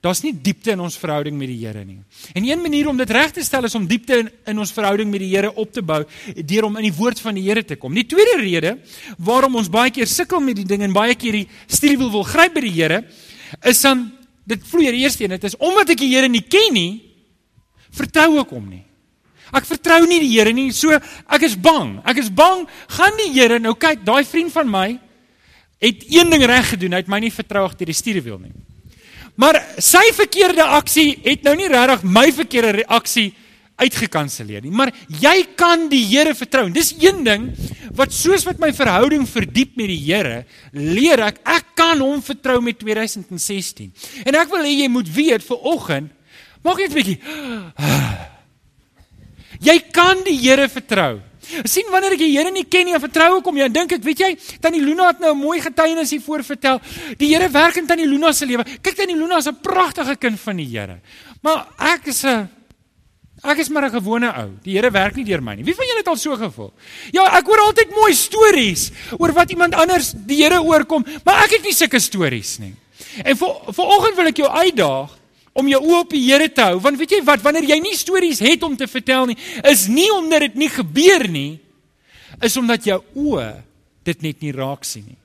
Daar's 0.00 0.22
nie 0.24 0.32
diepte 0.32 0.72
in 0.72 0.80
ons 0.80 0.96
verhouding 0.96 1.36
met 1.36 1.50
die 1.50 1.58
Here 1.60 1.82
nie. 1.84 1.98
En 2.32 2.44
een 2.44 2.60
manier 2.62 2.88
om 2.88 2.96
dit 2.96 3.10
reg 3.12 3.34
te 3.36 3.42
stel 3.44 3.66
is 3.68 3.74
om 3.76 3.84
diepte 3.86 4.16
in, 4.22 4.30
in 4.48 4.60
ons 4.62 4.72
verhouding 4.72 5.10
met 5.12 5.20
die 5.20 5.28
Here 5.34 5.50
op 5.52 5.74
te 5.76 5.82
bou 5.84 5.98
deur 6.38 6.68
om 6.70 6.78
in 6.80 6.86
die 6.88 6.94
woord 6.96 7.20
van 7.20 7.36
die 7.36 7.44
Here 7.44 7.64
te 7.64 7.76
kom. 7.76 7.92
Die 7.92 8.06
tweede 8.08 8.38
rede 8.40 8.72
waarom 9.18 9.58
ons 9.60 9.68
baie 9.68 9.92
keer 9.92 10.08
sukkel 10.08 10.40
met 10.40 10.56
die 10.56 10.64
ding 10.64 10.86
en 10.86 10.96
baie 10.96 11.18
keer 11.20 11.42
die 11.42 11.46
stuurwiel 11.68 12.08
wil 12.14 12.24
gryp 12.24 12.56
by 12.56 12.62
die 12.64 12.72
Here, 12.78 13.02
is 13.68 13.82
dan 13.84 14.06
dit 14.48 14.64
vloei 14.70 14.88
die 14.88 15.04
eerste 15.04 15.26
een, 15.26 15.36
dit 15.36 15.44
is 15.50 15.58
omdat 15.60 15.92
ek 15.92 16.00
die 16.00 16.14
Here 16.14 16.32
nie 16.32 16.46
ken 16.48 16.72
nie, 16.72 16.92
vertrou 17.92 18.40
ek 18.40 18.56
hom 18.56 18.72
nie. 18.72 18.86
Ek 19.52 19.68
vertrou 19.68 20.00
nie 20.08 20.22
die 20.24 20.32
Here 20.32 20.56
nie, 20.56 20.70
so 20.72 20.96
ek 20.96 21.44
is 21.44 21.58
bang. 21.60 21.98
Ek 22.08 22.22
is 22.24 22.32
bang 22.32 22.64
gaan 22.96 23.20
die 23.20 23.34
Here 23.36 23.60
nou 23.60 23.76
kyk, 23.76 24.00
daai 24.08 24.24
vriend 24.24 24.56
van 24.56 24.72
my 24.72 24.88
het 25.80 26.08
een 26.08 26.32
ding 26.32 26.48
reg 26.48 26.72
gedoen, 26.72 26.96
hy 26.96 27.04
het 27.04 27.12
my 27.12 27.20
nie 27.20 27.32
vertrou 27.32 27.68
agter 27.68 27.88
die 27.88 27.96
stuurwiel 27.96 28.40
nie. 28.40 28.56
Maar 29.36 29.60
sy 29.78 30.02
verkeerde 30.16 30.64
aksie 30.64 31.20
het 31.24 31.44
nou 31.46 31.54
nie 31.56 31.68
regtig 31.70 32.02
my 32.02 32.26
verkeerde 32.34 32.82
reaksie 32.82 33.30
uitgekanselleer 33.80 34.64
nie. 34.64 34.72
Maar 34.74 34.92
jy 35.20 35.36
kan 35.58 35.88
die 35.92 36.02
Here 36.10 36.34
vertrou. 36.36 36.68
Dis 36.72 36.92
een 36.98 37.22
ding 37.24 37.50
wat 37.96 38.12
soos 38.14 38.44
wat 38.46 38.60
my 38.62 38.70
verhouding 38.76 39.26
verdiep 39.28 39.76
met 39.80 39.90
die 39.90 40.00
Here, 40.04 40.44
leer 40.72 41.24
ek 41.30 41.40
ek 41.48 41.72
kan 41.78 42.00
hom 42.00 42.20
vertrou 42.24 42.60
met 42.64 42.78
2016. 42.80 43.92
En 44.24 44.38
ek 44.40 44.52
wil 44.52 44.66
hê 44.66 44.76
jy 44.82 44.90
moet 44.92 45.08
weet 45.10 45.46
vir 45.46 45.64
oggend, 45.72 46.12
maak 46.62 46.78
net 46.78 46.90
'n 46.90 46.94
bietjie 46.94 47.20
Jy 49.60 49.76
kan 49.92 50.22
die 50.24 50.38
Here 50.40 50.68
vertrou. 50.72 51.20
Sien 51.64 51.88
wanneer 51.90 52.14
ek 52.16 52.22
die 52.22 52.30
Here 52.36 52.50
nie 52.50 52.64
ken 52.64 52.86
nie 52.86 52.94
en 52.94 53.02
vertrou 53.02 53.38
ek 53.38 53.48
hom 53.50 53.58
jy 53.60 53.68
dink 53.72 53.92
ek 53.96 54.04
weet 54.04 54.22
jy 54.22 54.30
tannie 54.62 54.82
Luna 54.82 55.10
het 55.10 55.20
nou 55.20 55.32
'n 55.34 55.38
mooi 55.38 55.60
getuienis 55.60 56.10
hier 56.10 56.20
voor 56.20 56.44
vertel. 56.44 56.80
Die 57.18 57.34
Here 57.34 57.48
werk 57.48 57.76
in 57.76 57.86
tannie 57.86 58.06
Luna 58.06 58.32
se 58.32 58.46
lewe. 58.46 58.64
Kyk 58.64 58.96
tannie 58.96 59.16
Luna 59.16 59.38
is 59.38 59.46
'n 59.46 59.60
pragtige 59.60 60.16
kind 60.16 60.40
van 60.40 60.56
die 60.56 60.66
Here. 60.66 61.00
Maar 61.42 61.66
ek 61.78 62.06
is 62.06 62.24
'n 62.24 62.48
ek 63.42 63.58
is 63.58 63.68
maar 63.68 63.84
'n 63.84 63.90
gewone 63.90 64.32
ou. 64.36 64.50
Die 64.62 64.74
Here 64.74 64.90
werk 64.90 65.16
nie 65.16 65.24
deur 65.24 65.42
my 65.42 65.54
nie. 65.54 65.64
Wie 65.64 65.74
van 65.74 65.86
julle 65.86 65.98
het 65.98 66.08
al 66.08 66.16
so 66.16 66.36
gevoel? 66.36 66.72
Ja 67.12 67.36
ek 67.38 67.46
hoor 67.46 67.58
altyd 67.58 67.90
mooi 67.90 68.14
stories 68.14 68.90
oor 69.18 69.32
wat 69.32 69.50
iemand 69.50 69.74
anders 69.74 70.12
die 70.14 70.42
Here 70.42 70.62
oorkom 70.62 71.04
maar 71.24 71.44
ek 71.44 71.50
het 71.50 71.62
nie 71.62 71.74
sulke 71.74 71.98
stories 71.98 72.58
nie. 72.58 72.74
En 73.24 73.36
vir 73.36 73.48
vanoggend 73.72 74.16
wil 74.16 74.26
ek 74.26 74.36
jou 74.36 74.48
uitdaag 74.48 75.19
om 75.52 75.68
jou 75.68 75.80
oë 75.80 76.02
op 76.04 76.12
die 76.14 76.24
Here 76.26 76.50
te 76.52 76.68
hou 76.70 76.80
want 76.82 76.98
weet 77.00 77.16
jy 77.18 77.22
wat 77.26 77.42
wanneer 77.42 77.68
jy 77.72 77.80
nie 77.82 77.96
stories 77.98 78.42
het 78.44 78.62
om 78.66 78.76
te 78.76 78.88
vertel 78.90 79.32
nie 79.32 79.38
is 79.70 79.88
nie 79.90 80.10
omdat 80.14 80.48
dit 80.50 80.60
nie 80.64 80.70
gebeur 80.72 81.26
nie 81.28 81.50
is 82.40 82.56
omdat 82.56 82.86
jou 82.86 83.00
oë 83.14 83.50
dit 84.06 84.22
net 84.22 84.40
nie 84.42 84.54
raak 84.56 84.86
sien 84.86 85.06
nie 85.08 85.20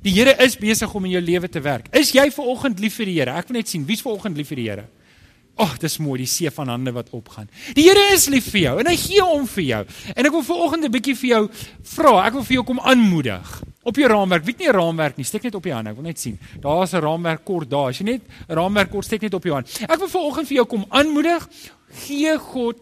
Die 0.00 0.14
Here 0.16 0.32
is 0.40 0.56
besig 0.56 0.92
om 0.96 1.04
in 1.04 1.12
jou 1.12 1.20
lewe 1.20 1.48
te 1.52 1.60
werk. 1.60 1.90
Is 1.92 2.14
jy 2.16 2.30
ver 2.32 2.46
oggend 2.48 2.78
lief 2.80 2.94
vir 2.96 3.10
die 3.10 3.18
Here? 3.18 3.34
Ek 3.36 3.50
wil 3.50 3.58
net 3.60 3.68
sien 3.68 3.84
wie's 3.84 4.00
ver 4.00 4.14
oggend 4.14 4.38
lief 4.38 4.48
vir 4.48 4.60
die 4.62 4.68
Here. 4.70 4.86
Ag, 5.60 5.76
dis 5.82 5.98
mooi, 6.00 6.22
die 6.22 6.30
see 6.30 6.50
van 6.50 6.70
hande 6.72 6.92
wat 6.96 7.10
opgaan. 7.16 7.50
Die 7.76 7.84
Here 7.84 8.14
is 8.14 8.28
lief 8.32 8.48
vir 8.54 8.60
jou 8.60 8.76
en 8.80 8.88
hy 8.88 8.96
gee 8.96 9.24
om 9.24 9.44
vir 9.46 9.64
jou. 9.66 9.80
En 10.14 10.28
ek 10.28 10.32
wil 10.32 10.46
ver 10.46 10.62
oggend 10.64 10.84
'n 10.84 10.92
bietjie 10.92 11.16
vir 11.16 11.30
jou 11.30 11.42
vra. 11.96 12.26
Ek 12.26 12.32
wil 12.32 12.44
vir 12.44 12.54
jou 12.54 12.64
kom 12.64 12.80
aanmoedig 12.80 13.62
op 13.82 13.96
jou 13.96 14.08
raamwerk. 14.08 14.44
Weet 14.44 14.58
nie 14.58 14.68
'n 14.68 14.74
raamwerk 14.74 15.16
nie. 15.16 15.24
Steek 15.24 15.42
net 15.42 15.54
op 15.54 15.64
jou 15.64 15.74
hand. 15.74 15.88
Ek 15.88 15.94
wil 15.94 16.04
net 16.04 16.18
sien. 16.18 16.38
Daar's 16.60 16.94
'n 16.94 17.00
raamwerk 17.00 17.44
kort 17.44 17.68
daar. 17.68 17.88
As 17.88 17.98
jy 17.98 18.04
net 18.04 18.22
'n 18.48 18.54
raamwerk 18.54 18.90
kort 18.90 19.04
steek 19.04 19.22
net 19.22 19.34
op 19.34 19.44
jou 19.44 19.54
hand. 19.54 19.68
Ek 19.82 19.98
wil 19.98 20.08
vanoggend 20.08 20.48
vir 20.48 20.56
jou 20.56 20.66
kom 20.66 20.84
aanmoedig. 20.88 21.48
Gee 22.06 22.38
God 22.38 22.76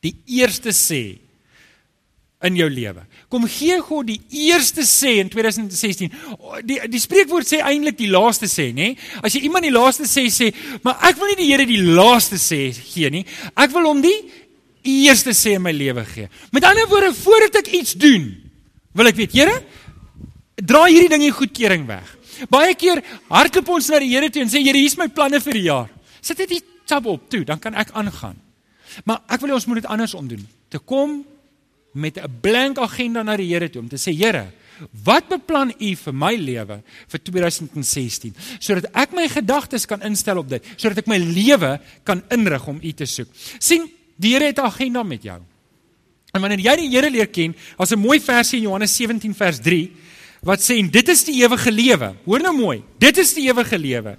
die 0.00 0.16
eerste 0.26 0.70
sê 0.70 1.18
in 2.42 2.56
jou 2.56 2.70
lewe. 2.70 3.06
Kom 3.34 3.48
gee 3.50 3.80
God 3.82 4.06
die 4.06 4.20
eerste 4.46 4.84
sê 4.86 5.16
in 5.18 5.30
2016. 5.32 6.12
Die 6.68 6.76
die 6.86 7.00
spreekwoord 7.02 7.48
sê 7.48 7.58
eintlik 7.66 7.96
die 7.98 8.10
laaste 8.12 8.46
sê, 8.46 8.68
nê? 8.70 8.92
As 9.26 9.34
jy 9.34 9.48
iemand 9.48 9.66
die 9.66 9.72
laaste 9.74 10.06
sê 10.06 10.28
sê, 10.30 10.52
maar 10.86 11.02
ek 11.08 11.18
wil 11.18 11.32
nie 11.32 11.40
die 11.40 11.48
Here 11.48 11.66
die 11.66 11.80
laaste 11.82 12.38
sê 12.38 12.68
gee 12.76 13.10
nie. 13.10 13.24
Ek 13.58 13.74
wil 13.74 13.88
hom 13.90 14.04
die 14.04 14.14
eerste 14.86 15.34
sê 15.34 15.56
in 15.58 15.64
my 15.64 15.72
lewe 15.74 16.04
gee. 16.12 16.28
Met 16.54 16.68
ander 16.68 16.86
woorde, 16.92 17.10
voordat 17.24 17.58
ek 17.64 17.72
iets 17.80 17.96
doen, 17.98 18.30
wil 18.94 19.10
ek 19.10 19.18
weet, 19.18 19.34
Here, 19.34 19.58
dra 20.62 20.84
hierdie 20.86 21.10
ding 21.10 21.26
die 21.26 21.34
goedkeuring 21.34 21.90
weg. 21.90 22.14
Baie 22.54 22.78
keer 22.78 23.02
hardloop 23.34 23.74
ons 23.80 23.90
na 23.90 24.02
die 24.04 24.14
Here 24.14 24.30
toe 24.30 24.46
en 24.46 24.54
sê 24.54 24.62
Here, 24.62 24.78
hier's 24.78 24.98
my 25.00 25.10
planne 25.10 25.42
vir 25.42 25.58
die 25.58 25.66
jaar. 25.72 25.90
Sit 26.22 26.38
dit 26.44 26.54
die 26.54 26.62
tab 26.86 27.10
op 27.10 27.26
toe, 27.32 27.42
dan 27.42 27.58
kan 27.58 27.74
ek 27.74 27.90
aangaan. 27.98 28.38
Maar 29.10 29.24
ek 29.26 29.42
wil 29.42 29.56
hê 29.56 29.58
ons 29.58 29.72
moet 29.72 29.82
dit 29.82 29.90
andersom 29.90 30.30
doen. 30.30 30.46
Te 30.70 30.78
kom 30.78 31.24
met 31.94 32.18
'n 32.18 32.40
blank 32.40 32.78
agenda 32.78 33.22
na 33.22 33.36
die 33.36 33.48
Here 33.48 33.70
toe 33.70 33.82
om 33.82 33.88
te 33.88 33.96
sê 33.96 34.12
Here, 34.12 34.52
wat 35.04 35.28
beplan 35.28 35.72
U 35.78 35.94
vir 35.96 36.14
my 36.14 36.34
lewe 36.34 36.82
vir 37.08 37.20
2016 37.22 38.34
sodat 38.58 38.90
ek 38.92 39.12
my 39.12 39.28
gedagtes 39.28 39.86
kan 39.86 40.02
instel 40.02 40.38
op 40.38 40.48
dit, 40.48 40.64
sodat 40.76 40.98
ek 40.98 41.06
my 41.06 41.18
lewe 41.18 41.80
kan 42.02 42.22
inrig 42.30 42.66
om 42.66 42.80
U 42.82 42.92
te 42.92 43.06
soek. 43.06 43.28
sien, 43.58 43.90
die 44.16 44.32
Here 44.34 44.46
het 44.46 44.58
'n 44.58 44.66
agenda 44.66 45.02
met 45.02 45.22
jou. 45.22 45.40
En 46.34 46.40
wanneer 46.40 46.60
jy 46.60 46.76
die 46.76 46.90
Here 46.90 47.10
leer 47.10 47.28
ken, 47.28 47.54
daar's 47.78 47.92
'n 47.92 47.98
mooi 47.98 48.20
versie 48.20 48.58
in 48.58 48.64
Johannes 48.64 48.96
17 48.96 49.34
vers 49.34 49.58
3 49.60 49.90
wat 50.42 50.60
sê 50.60 50.76
en 50.78 50.90
dit 50.90 51.08
is 51.08 51.24
die 51.24 51.42
ewige 51.42 51.72
lewe. 51.72 52.14
Hoor 52.24 52.40
nou 52.40 52.52
mooi. 52.56 52.82
Dit 52.98 53.16
is 53.18 53.32
die 53.34 53.48
ewige 53.48 53.78
lewe. 53.78 54.18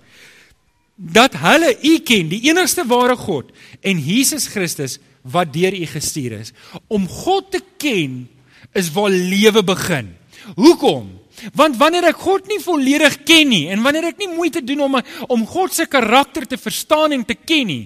Dat 0.95 1.33
hulle 1.33 1.77
U 1.83 1.99
ken, 1.99 2.29
die 2.29 2.41
enigste 2.49 2.85
ware 2.87 3.15
God 3.15 3.51
en 3.81 3.99
Jesus 3.99 4.47
Christus 4.47 4.97
wat 5.31 5.53
deur 5.53 5.73
U 5.73 5.85
gestuur 5.89 6.39
is. 6.39 6.53
Om 6.87 7.07
God 7.09 7.51
te 7.55 7.61
ken 7.81 8.25
is 8.73 8.91
waar 8.93 9.09
lewe 9.09 9.63
begin. 9.65 10.13
Hoekom? 10.55 11.09
Want 11.57 11.77
wanneer 11.81 12.11
ek 12.11 12.21
God 12.23 12.47
nie 12.47 12.61
volledig 12.63 13.17
ken 13.27 13.49
nie 13.51 13.65
en 13.73 13.83
wanneer 13.83 14.11
ek 14.13 14.21
nie 14.21 14.31
moeite 14.31 14.63
doen 14.63 14.85
om 14.85 15.01
om 15.27 15.43
God 15.49 15.73
se 15.75 15.87
karakter 15.89 16.47
te 16.47 16.57
verstaan 16.59 17.15
en 17.15 17.25
te 17.27 17.35
ken 17.35 17.67
nie, 17.67 17.83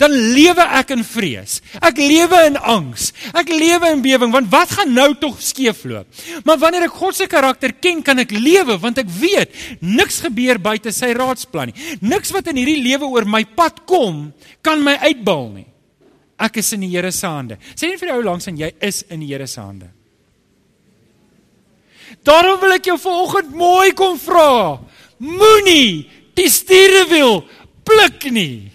dan 0.00 0.12
lewe 0.12 0.64
ek 0.80 0.94
in 0.94 1.04
vrees. 1.04 1.58
Ek 1.84 1.98
lewe 2.00 2.38
in 2.48 2.56
angs. 2.56 3.10
Ek 3.36 3.50
lewe 3.52 3.90
in 3.92 4.02
bewering 4.04 4.32
want 4.34 4.50
wat 4.52 4.72
gaan 4.78 4.94
nou 4.96 5.10
tog 5.20 5.40
skeefloop? 5.44 6.08
Maar 6.44 6.60
wanneer 6.60 6.88
ek 6.88 6.96
God 7.00 7.18
se 7.18 7.28
karakter 7.30 7.76
ken, 7.76 8.02
kan 8.04 8.20
ek 8.20 8.32
lewe 8.36 8.78
want 8.80 9.00
ek 9.00 9.10
weet 9.20 9.52
niks 9.80 10.22
gebeur 10.24 10.60
buite 10.62 10.92
sy 10.94 11.12
raadsplan 11.16 11.72
nie. 11.72 12.00
Niks 12.04 12.32
wat 12.36 12.48
in 12.52 12.60
hierdie 12.60 12.82
lewe 12.84 13.08
oor 13.12 13.28
my 13.28 13.44
pad 13.56 13.84
kom, 13.88 14.28
kan 14.64 14.82
my 14.84 14.96
uitbal 15.04 15.48
nie. 15.52 15.68
Ek 16.38 16.56
is 16.58 16.72
in 16.74 16.82
die 16.82 16.90
Here 16.90 17.12
se 17.14 17.26
hande. 17.26 17.58
Sê 17.74 17.88
net 17.88 18.00
vir 18.00 18.10
die 18.10 18.16
ou 18.16 18.24
langs 18.24 18.48
aan 18.50 18.58
jy 18.58 18.72
is 18.82 19.04
in 19.08 19.22
die 19.22 19.30
Here 19.30 19.46
se 19.46 19.60
hande. 19.60 19.90
Daarom 22.26 22.60
wil 22.62 22.76
ek 22.76 22.88
jou 22.90 22.98
vanoggend 23.00 23.54
mooi 23.56 23.92
kom 23.96 24.18
vra. 24.20 24.78
Moenie 25.22 26.06
die 26.36 26.50
stuurwiel 26.50 27.42
pluk 27.86 28.26
nie. 28.34 28.70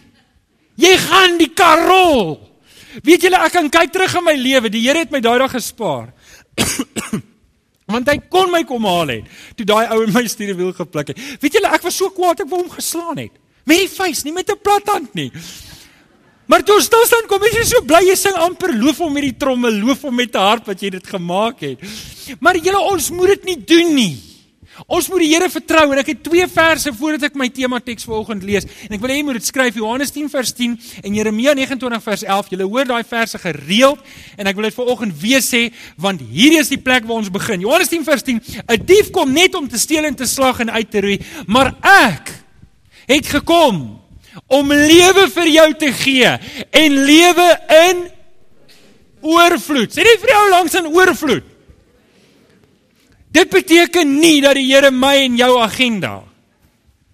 Jy 0.79 0.93
gaan 1.03 1.39
die 1.39 1.51
kar 1.53 1.83
rol. 1.89 2.37
Weet 3.05 3.27
julle 3.27 3.41
ek 3.45 3.53
kan 3.53 3.69
kyk 3.71 3.91
terug 3.93 4.15
in 4.19 4.25
my 4.25 4.35
lewe. 4.39 4.71
Die 4.71 4.85
Here 4.85 5.03
het 5.03 5.11
my 5.11 5.21
daai 5.23 5.37
dag 5.41 5.53
gespaar. 5.53 6.13
Want 7.89 8.09
hy 8.11 8.19
kon 8.29 8.51
my 8.53 8.61
kom 8.69 8.85
haal 8.85 9.09
het 9.09 9.29
toe 9.57 9.65
daai 9.65 9.89
ou 9.95 10.03
in 10.05 10.13
my 10.13 10.23
stuurwiel 10.29 10.75
gepluk 10.77 11.11
het. 11.11 11.21
Weet 11.41 11.57
julle 11.57 11.71
ek 11.73 11.85
was 11.87 11.97
so 11.97 12.13
kwaad 12.13 12.43
ek 12.43 12.51
wou 12.51 12.61
hom 12.61 12.71
geslaan 12.73 13.17
het. 13.17 13.33
Met 13.69 13.83
die 13.83 13.89
vuis, 13.91 14.23
nie 14.25 14.33
met 14.33 14.49
'n 14.49 14.61
plat 14.61 14.85
hand 14.89 15.13
nie. 15.13 15.31
Maar 16.49 16.63
toe 16.65 16.79
stil 16.81 17.03
staan 17.05 17.27
kom 17.29 17.43
jy 17.45 17.61
so 17.61 17.83
bly 17.85 17.99
jy 18.07 18.15
sing 18.17 18.37
amper 18.41 18.71
loof 18.73 19.03
hom 19.03 19.13
met 19.13 19.27
die 19.27 19.35
tromme, 19.37 19.69
loof 19.69 20.01
hom 20.07 20.15
met 20.17 20.33
'n 20.33 20.41
hart 20.41 20.65
wat 20.65 20.81
jy 20.81 20.89
dit 20.89 21.07
gemaak 21.07 21.61
het. 21.61 21.77
Maar 22.39 22.57
julle 22.57 22.79
ons 22.79 23.11
moet 23.11 23.27
dit 23.27 23.43
nie 23.45 23.59
doen 23.65 23.93
nie. 23.93 24.17
Ons 24.87 25.09
moet 25.09 25.19
die 25.19 25.27
Here 25.33 25.49
vertrou 25.49 25.91
en 25.91 25.99
ek 25.99 26.07
het 26.07 26.23
twee 26.23 26.47
verse 26.47 26.91
voordat 26.95 27.23
ek 27.29 27.35
my 27.35 27.49
tema 27.49 27.79
teks 27.79 28.05
vanoggend 28.07 28.43
lees 28.43 28.65
en 28.87 28.95
ek 28.95 29.01
wil 29.01 29.11
hê 29.11 29.17
jy 29.19 29.25
moet 29.27 29.37
dit 29.37 29.45
skryf 29.45 29.75
Johannes 29.75 30.11
10 30.11 30.29
vers 30.29 30.53
10 30.55 30.79
en 31.03 31.13
Jeremia 31.13 31.53
29 31.53 32.03
vers 32.03 32.23
11. 32.23 32.49
Julle 32.49 32.63
hoor 32.63 32.85
daai 32.85 33.03
verse 33.03 33.37
gereeld 33.37 33.99
en 34.37 34.47
ek 34.47 34.55
wil 34.55 34.63
dit 34.63 34.73
vanoggend 34.73 35.13
weer 35.21 35.41
sê 35.41 35.71
want 35.97 36.19
hierdie 36.21 36.59
is 36.59 36.69
die 36.69 36.81
plek 36.81 37.05
waar 37.05 37.21
ons 37.21 37.29
begin. 37.29 37.61
Johannes 37.61 37.89
10 37.89 38.03
vers 38.03 38.23
10. 38.23 38.41
'n 38.65 38.85
Dief 38.85 39.11
kom 39.11 39.33
net 39.33 39.53
om 39.55 39.67
te 39.67 39.77
steel 39.77 40.03
en 40.03 40.15
te 40.15 40.25
slag 40.25 40.59
en 40.59 40.71
uit 40.71 40.89
te 40.91 41.01
roei, 41.01 41.19
maar 41.45 41.75
ek 41.83 42.33
het 43.05 43.27
gekom 43.27 43.99
om 44.47 44.71
lewe 44.71 45.27
vir 45.33 45.47
jou 45.47 45.73
te 45.73 45.91
gee 45.93 46.31
en 46.71 46.97
lewe 47.05 47.47
in 47.89 48.03
oorvloed. 49.21 49.91
Sê 49.93 50.05
net 50.05 50.21
vir 50.21 50.33
jou 50.33 50.43
langs 50.49 50.77
in 50.79 50.89
oorvloed. 50.93 51.47
Dit 53.29 53.51
beteken 53.53 54.15
nie 54.19 54.39
dat 54.41 54.57
die 54.57 54.65
Here 54.71 54.91
my 54.91 55.15
en 55.27 55.37
jou 55.37 55.51
agenda 55.61 56.23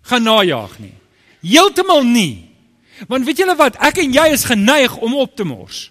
gaan 0.06 0.24
najag 0.24 0.78
nie. 0.80 0.94
Heeltemal 1.44 2.06
nie. 2.08 2.46
Want 3.10 3.26
weet 3.28 3.42
julle 3.42 3.58
wat, 3.60 3.76
ek 3.84 4.00
en 4.06 4.14
jy 4.16 4.30
is 4.32 4.46
geneig 4.48 4.96
om 5.04 5.18
op 5.20 5.36
te 5.36 5.44
mors. 5.44 5.90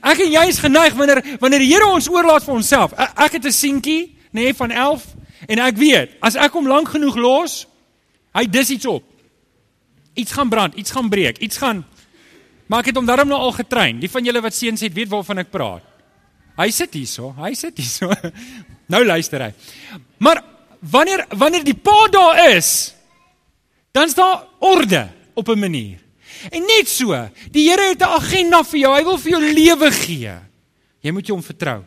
Ek 0.00 0.20
en 0.24 0.32
jy 0.32 0.44
is 0.48 0.60
geneig 0.60 0.96
wanneer 0.98 1.22
wanneer 1.40 1.64
die 1.64 1.70
Here 1.72 1.88
ons 1.88 2.10
oorlaat 2.12 2.44
vir 2.44 2.54
onsself. 2.58 2.92
Ek, 2.92 3.14
ek 3.26 3.32
het 3.38 3.46
'n 3.46 3.52
seentjie, 3.52 4.16
nê, 4.32 4.50
nee, 4.50 4.54
van 4.54 4.70
11 4.70 5.02
en 5.48 5.58
ek 5.58 5.76
weet, 5.76 6.10
as 6.20 6.36
ek 6.36 6.52
hom 6.52 6.66
lank 6.66 6.88
genoeg 6.88 7.16
los, 7.16 7.66
hy 8.34 8.44
dis 8.46 8.70
iets 8.70 8.86
op 8.86 9.13
iets 10.14 10.32
gaan 10.32 10.48
brand, 10.48 10.74
iets 10.74 10.90
gaan 10.90 11.08
breek, 11.08 11.38
iets 11.38 11.56
gaan 11.56 11.84
Maar 12.66 12.80
ek 12.80 12.92
het 12.92 12.98
hom 12.98 13.08
daarom 13.08 13.28
nou 13.28 13.40
al 13.40 13.54
getrein. 13.58 14.00
Die 14.00 14.10
van 14.10 14.24
julle 14.24 14.40
wat 14.44 14.56
seuns 14.56 14.84
het, 14.84 14.94
weet 14.96 15.10
waarvan 15.12 15.42
ek 15.44 15.52
praat. 15.52 15.84
Hy 16.56 16.68
sit 16.72 16.94
hierso, 16.96 17.32
hy 17.40 17.54
sit 17.58 17.80
hierso. 17.80 18.12
Nou 18.84 18.98
luister 19.00 19.40
hy. 19.40 19.46
Maar 20.20 20.42
wanneer 20.92 21.22
wanneer 21.40 21.62
die 21.64 21.72
pa 21.72 22.02
daar 22.12 22.50
is, 22.52 22.92
dan's 23.96 24.12
daar 24.12 24.42
orde 24.60 25.06
op 25.32 25.48
'n 25.48 25.56
manier. 25.58 26.02
En 26.52 26.60
net 26.60 26.84
so, 26.84 27.16
die 27.50 27.64
Here 27.70 27.88
het 27.96 28.04
'n 28.04 28.12
agenda 28.20 28.60
vir 28.62 28.80
jou. 28.80 28.92
Hy 28.92 29.04
wil 29.04 29.16
vir 29.16 29.30
jou 29.30 29.40
lewe 29.40 29.90
gee. 29.90 30.34
Jy 31.00 31.10
moet 31.10 31.28
hom 31.28 31.42
vertrou. 31.42 31.80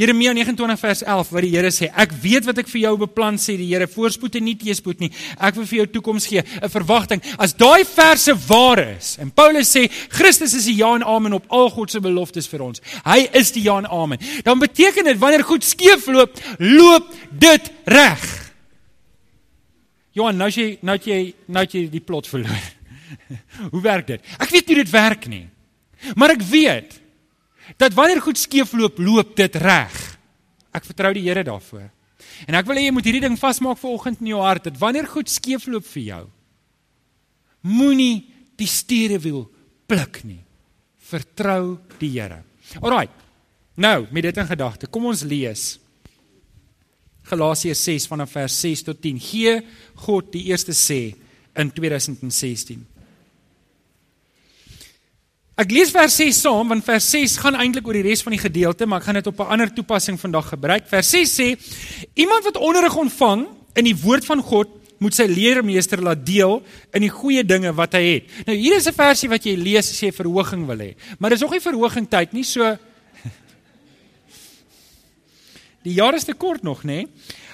Jeremia 0.00 0.32
29 0.32 0.80
vers 0.80 1.02
11 1.04 1.30
wat 1.34 1.44
die 1.44 1.50
Here 1.52 1.70
sê, 1.74 1.90
ek 1.92 2.14
weet 2.22 2.46
wat 2.48 2.60
ek 2.62 2.70
vir 2.72 2.80
jou 2.86 2.92
beplan 3.02 3.36
sê 3.36 3.58
die 3.60 3.66
Here, 3.68 3.84
voorspoed 3.90 4.38
en 4.38 4.46
nie 4.48 4.54
teëspoed 4.56 5.02
nie. 5.02 5.10
Ek 5.36 5.58
wil 5.58 5.66
vir 5.68 5.82
jou 5.82 5.86
toekoms 5.98 6.28
gee, 6.30 6.40
'n 6.40 6.72
verwagting. 6.72 7.20
As 7.36 7.52
daai 7.52 7.84
verse 7.84 8.32
waar 8.48 8.80
is 8.96 9.18
en 9.20 9.30
Paulus 9.30 9.68
sê 9.68 9.90
Christus 10.08 10.54
is 10.54 10.64
die 10.64 10.76
ja 10.80 10.94
en 10.94 11.04
amen 11.04 11.34
op 11.34 11.44
al 11.52 11.68
God 11.68 11.90
se 11.90 12.00
beloftes 12.00 12.48
vir 12.48 12.62
ons. 12.62 12.80
Hy 13.04 13.28
is 13.34 13.52
die 13.52 13.62
ja 13.62 13.76
en 13.76 13.86
amen. 13.86 14.18
Dan 14.42 14.58
beteken 14.58 15.04
dit 15.04 15.18
wanneer 15.18 15.44
goed 15.44 15.64
skeefloop, 15.64 16.32
loop 16.58 17.12
dit 17.30 17.70
reg. 17.84 18.52
Johan, 20.12 20.36
nou 20.36 20.48
jy 20.48 20.78
nou 20.82 20.96
jy 20.96 21.34
nou 21.46 21.64
jy 21.64 21.90
die 21.90 22.00
plot 22.00 22.26
verloor. 22.26 22.64
hoe 23.72 23.82
werk 23.82 24.06
dit? 24.06 24.20
Ek 24.38 24.50
weet 24.50 24.66
nie 24.68 24.76
dit 24.76 24.90
werk 24.90 25.26
nie. 25.26 25.48
Maar 26.14 26.30
ek 26.30 26.42
weet 26.42 26.99
dat 27.78 27.94
wanneer 27.94 28.22
goed 28.24 28.38
skeefloop, 28.38 28.98
loop 28.98 29.36
dit 29.36 29.56
reg. 29.62 29.96
Ek 30.74 30.86
vertrou 30.86 31.12
die 31.14 31.24
Here 31.26 31.44
daarvoor. 31.46 31.88
En 32.48 32.56
ek 32.58 32.66
wil 32.68 32.80
hê 32.80 32.86
jy 32.88 32.94
moet 32.94 33.06
hierdie 33.08 33.24
ding 33.26 33.38
vasmaak 33.38 33.78
vir 33.80 33.90
oggend 33.90 34.22
in 34.22 34.32
jou 34.32 34.42
hart 34.42 34.70
dat 34.70 34.78
wanneer 34.80 35.08
goed 35.10 35.30
skeefloop 35.30 35.86
vir 35.92 36.02
jou, 36.02 36.22
moenie 37.66 38.26
die 38.58 38.68
stuurwiel 38.68 39.44
pluk 39.90 40.22
nie. 40.24 40.40
Vertrou 41.10 41.78
die 41.98 42.14
Here. 42.14 42.42
Alraai. 42.80 43.08
Nou, 43.80 44.06
met 44.10 44.26
dit 44.26 44.36
in 44.36 44.48
gedagte, 44.48 44.88
kom 44.90 45.06
ons 45.08 45.22
lees 45.24 45.78
Galasiërs 47.30 47.82
6 47.86 48.06
vanaf 48.10 48.32
vers 48.34 48.54
6 48.64 48.84
tot 48.88 49.00
10. 49.02 49.20
Gee 49.22 49.60
God 50.06 50.32
die 50.34 50.48
eerste 50.50 50.74
sê 50.74 51.14
in 51.58 51.70
2016. 51.74 52.80
Ek 55.60 55.74
lees 55.74 55.90
vers 55.92 56.14
6 56.16 56.38
saam 56.46 56.70
want 56.72 56.86
vers 56.86 57.06
6 57.12 57.34
gaan 57.42 57.58
eintlik 57.60 57.84
oor 57.84 57.98
die 57.98 58.06
res 58.06 58.22
van 58.24 58.32
die 58.32 58.40
gedeelte, 58.40 58.86
maar 58.88 59.02
ek 59.02 59.10
gaan 59.10 59.18
dit 59.20 59.26
op 59.28 59.40
'n 59.40 59.52
ander 59.52 59.68
toepassing 59.68 60.16
vandag 60.16 60.48
gebruik. 60.48 60.88
Vers 60.88 61.10
6 61.10 61.34
sê: 61.36 61.48
Iemand 62.14 62.44
wat 62.44 62.56
onderrig 62.56 62.96
ontvang 62.96 63.46
in 63.74 63.84
die 63.84 63.96
woord 63.96 64.24
van 64.24 64.40
God 64.40 64.68
moet 64.98 65.14
sy 65.14 65.24
leermeester 65.24 66.00
laat 66.02 66.24
deel 66.24 66.62
in 66.92 67.02
die 67.02 67.12
goeie 67.12 67.44
dinge 67.44 67.72
wat 67.74 67.92
hy 67.92 68.02
het. 68.04 68.24
Nou 68.46 68.56
hier 68.56 68.76
is 68.76 68.86
'n 68.86 68.92
versie 68.92 69.28
wat 69.28 69.44
jy 69.44 69.56
lees 69.56 69.90
as 69.90 70.00
jy 70.00 70.12
verhoging 70.12 70.66
wil 70.66 70.78
hê. 70.78 70.94
Maar 71.18 71.30
dis 71.30 71.40
nog 71.40 71.52
nie 71.52 71.60
verhoging 71.60 72.08
tyd 72.08 72.32
nie, 72.32 72.44
so 72.44 72.78
Die 75.82 75.94
jaar 75.94 76.14
is 76.14 76.24
te 76.24 76.34
kort 76.34 76.62
nog, 76.62 76.84
nê? 76.84 77.06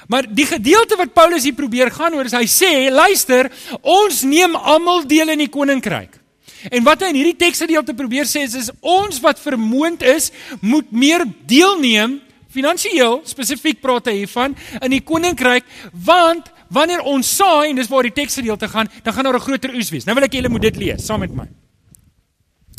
Maar 0.09 0.27
die 0.27 0.47
gedeelte 0.47 0.97
wat 0.97 1.15
Paulus 1.15 1.45
hier 1.45 1.55
probeer 1.55 1.91
gaan 1.91 2.15
oor 2.15 2.25
is 2.25 2.33
hy 2.33 2.47
sê, 2.47 2.91
luister, 2.91 3.51
ons 3.83 4.23
neem 4.23 4.57
almal 4.57 5.07
deel 5.07 5.29
in 5.29 5.39
die 5.39 5.49
koninkryk. 5.49 6.26
En 6.71 6.85
wat 6.85 7.03
hy 7.03 7.11
in 7.13 7.21
hierdie 7.21 7.39
teksgedeelte 7.39 7.95
probeer 7.95 8.29
sê 8.29 8.45
is, 8.47 8.55
is 8.55 8.71
ons 8.81 9.21
wat 9.25 9.41
vermoond 9.43 10.03
is, 10.03 10.31
moet 10.61 10.91
meer 10.93 11.27
deelneem 11.47 12.21
finansiëel, 12.57 13.21
spesifiek 13.29 13.83
praat 13.83 14.09
hy 14.11 14.23
hiervan 14.23 14.57
in 14.81 14.95
die 14.95 15.03
koninkryk, 15.05 15.67
want 15.93 16.49
wanneer 16.73 17.05
ons 17.07 17.29
saai 17.39 17.71
en 17.71 17.79
dis 17.79 17.91
waar 17.91 18.09
die 18.09 18.17
teksgedeelte 18.17 18.69
gaan, 18.73 18.89
dan 19.05 19.15
gaan 19.15 19.29
daar 19.29 19.39
'n 19.39 19.47
groter 19.49 19.75
oes 19.75 19.91
wees. 19.91 20.07
Nou 20.07 20.15
wil 20.15 20.25
ek 20.25 20.33
julle 20.33 20.49
moet 20.49 20.63
dit 20.63 20.77
lees 20.77 21.05
saam 21.05 21.21
met 21.21 21.35
my. 21.35 21.47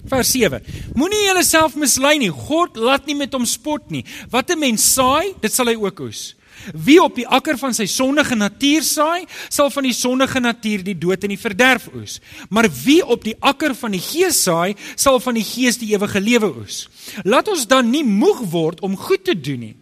Vers 0.07 0.31
7. 0.31 0.63
Moenie 0.95 1.25
jouself 1.33 1.75
mislei 1.75 2.17
nie. 2.17 2.29
God 2.31 2.77
laat 2.77 3.05
nie 3.05 3.15
met 3.15 3.33
hom 3.33 3.45
spot 3.45 3.91
nie. 3.91 4.05
Wat 4.29 4.49
'n 4.49 4.59
mens 4.59 4.93
saai, 4.93 5.35
dit 5.41 5.51
sal 5.51 5.67
hy 5.67 5.75
ook 5.75 5.99
oes. 5.99 6.35
Wie 6.73 6.99
op 7.03 7.15
die 7.15 7.27
akker 7.27 7.57
van 7.57 7.75
sy 7.75 7.85
sondige 7.91 8.35
natuur 8.35 8.83
saai, 8.83 9.25
sal 9.49 9.71
van 9.73 9.87
die 9.87 9.95
sondige 9.95 10.41
natuur 10.43 10.83
die 10.85 10.97
dood 10.97 11.23
en 11.23 11.33
die 11.33 11.41
verderf 11.41 11.87
oes. 11.95 12.19
Maar 12.49 12.69
wie 12.83 13.01
op 13.05 13.23
die 13.23 13.35
akker 13.39 13.75
van 13.75 13.95
die 13.95 14.03
gees 14.03 14.43
saai, 14.43 14.75
sal 14.95 15.19
van 15.23 15.37
die 15.37 15.45
gees 15.45 15.79
die 15.81 15.93
ewige 15.93 16.21
lewe 16.21 16.51
oes. 16.61 16.85
Laat 17.23 17.51
ons 17.51 17.67
dan 17.67 17.89
nie 17.91 18.03
moeg 18.07 18.43
word 18.51 18.81
om 18.85 18.97
goed 18.97 19.25
te 19.27 19.35
doen 19.37 19.69
nie. 19.69 19.75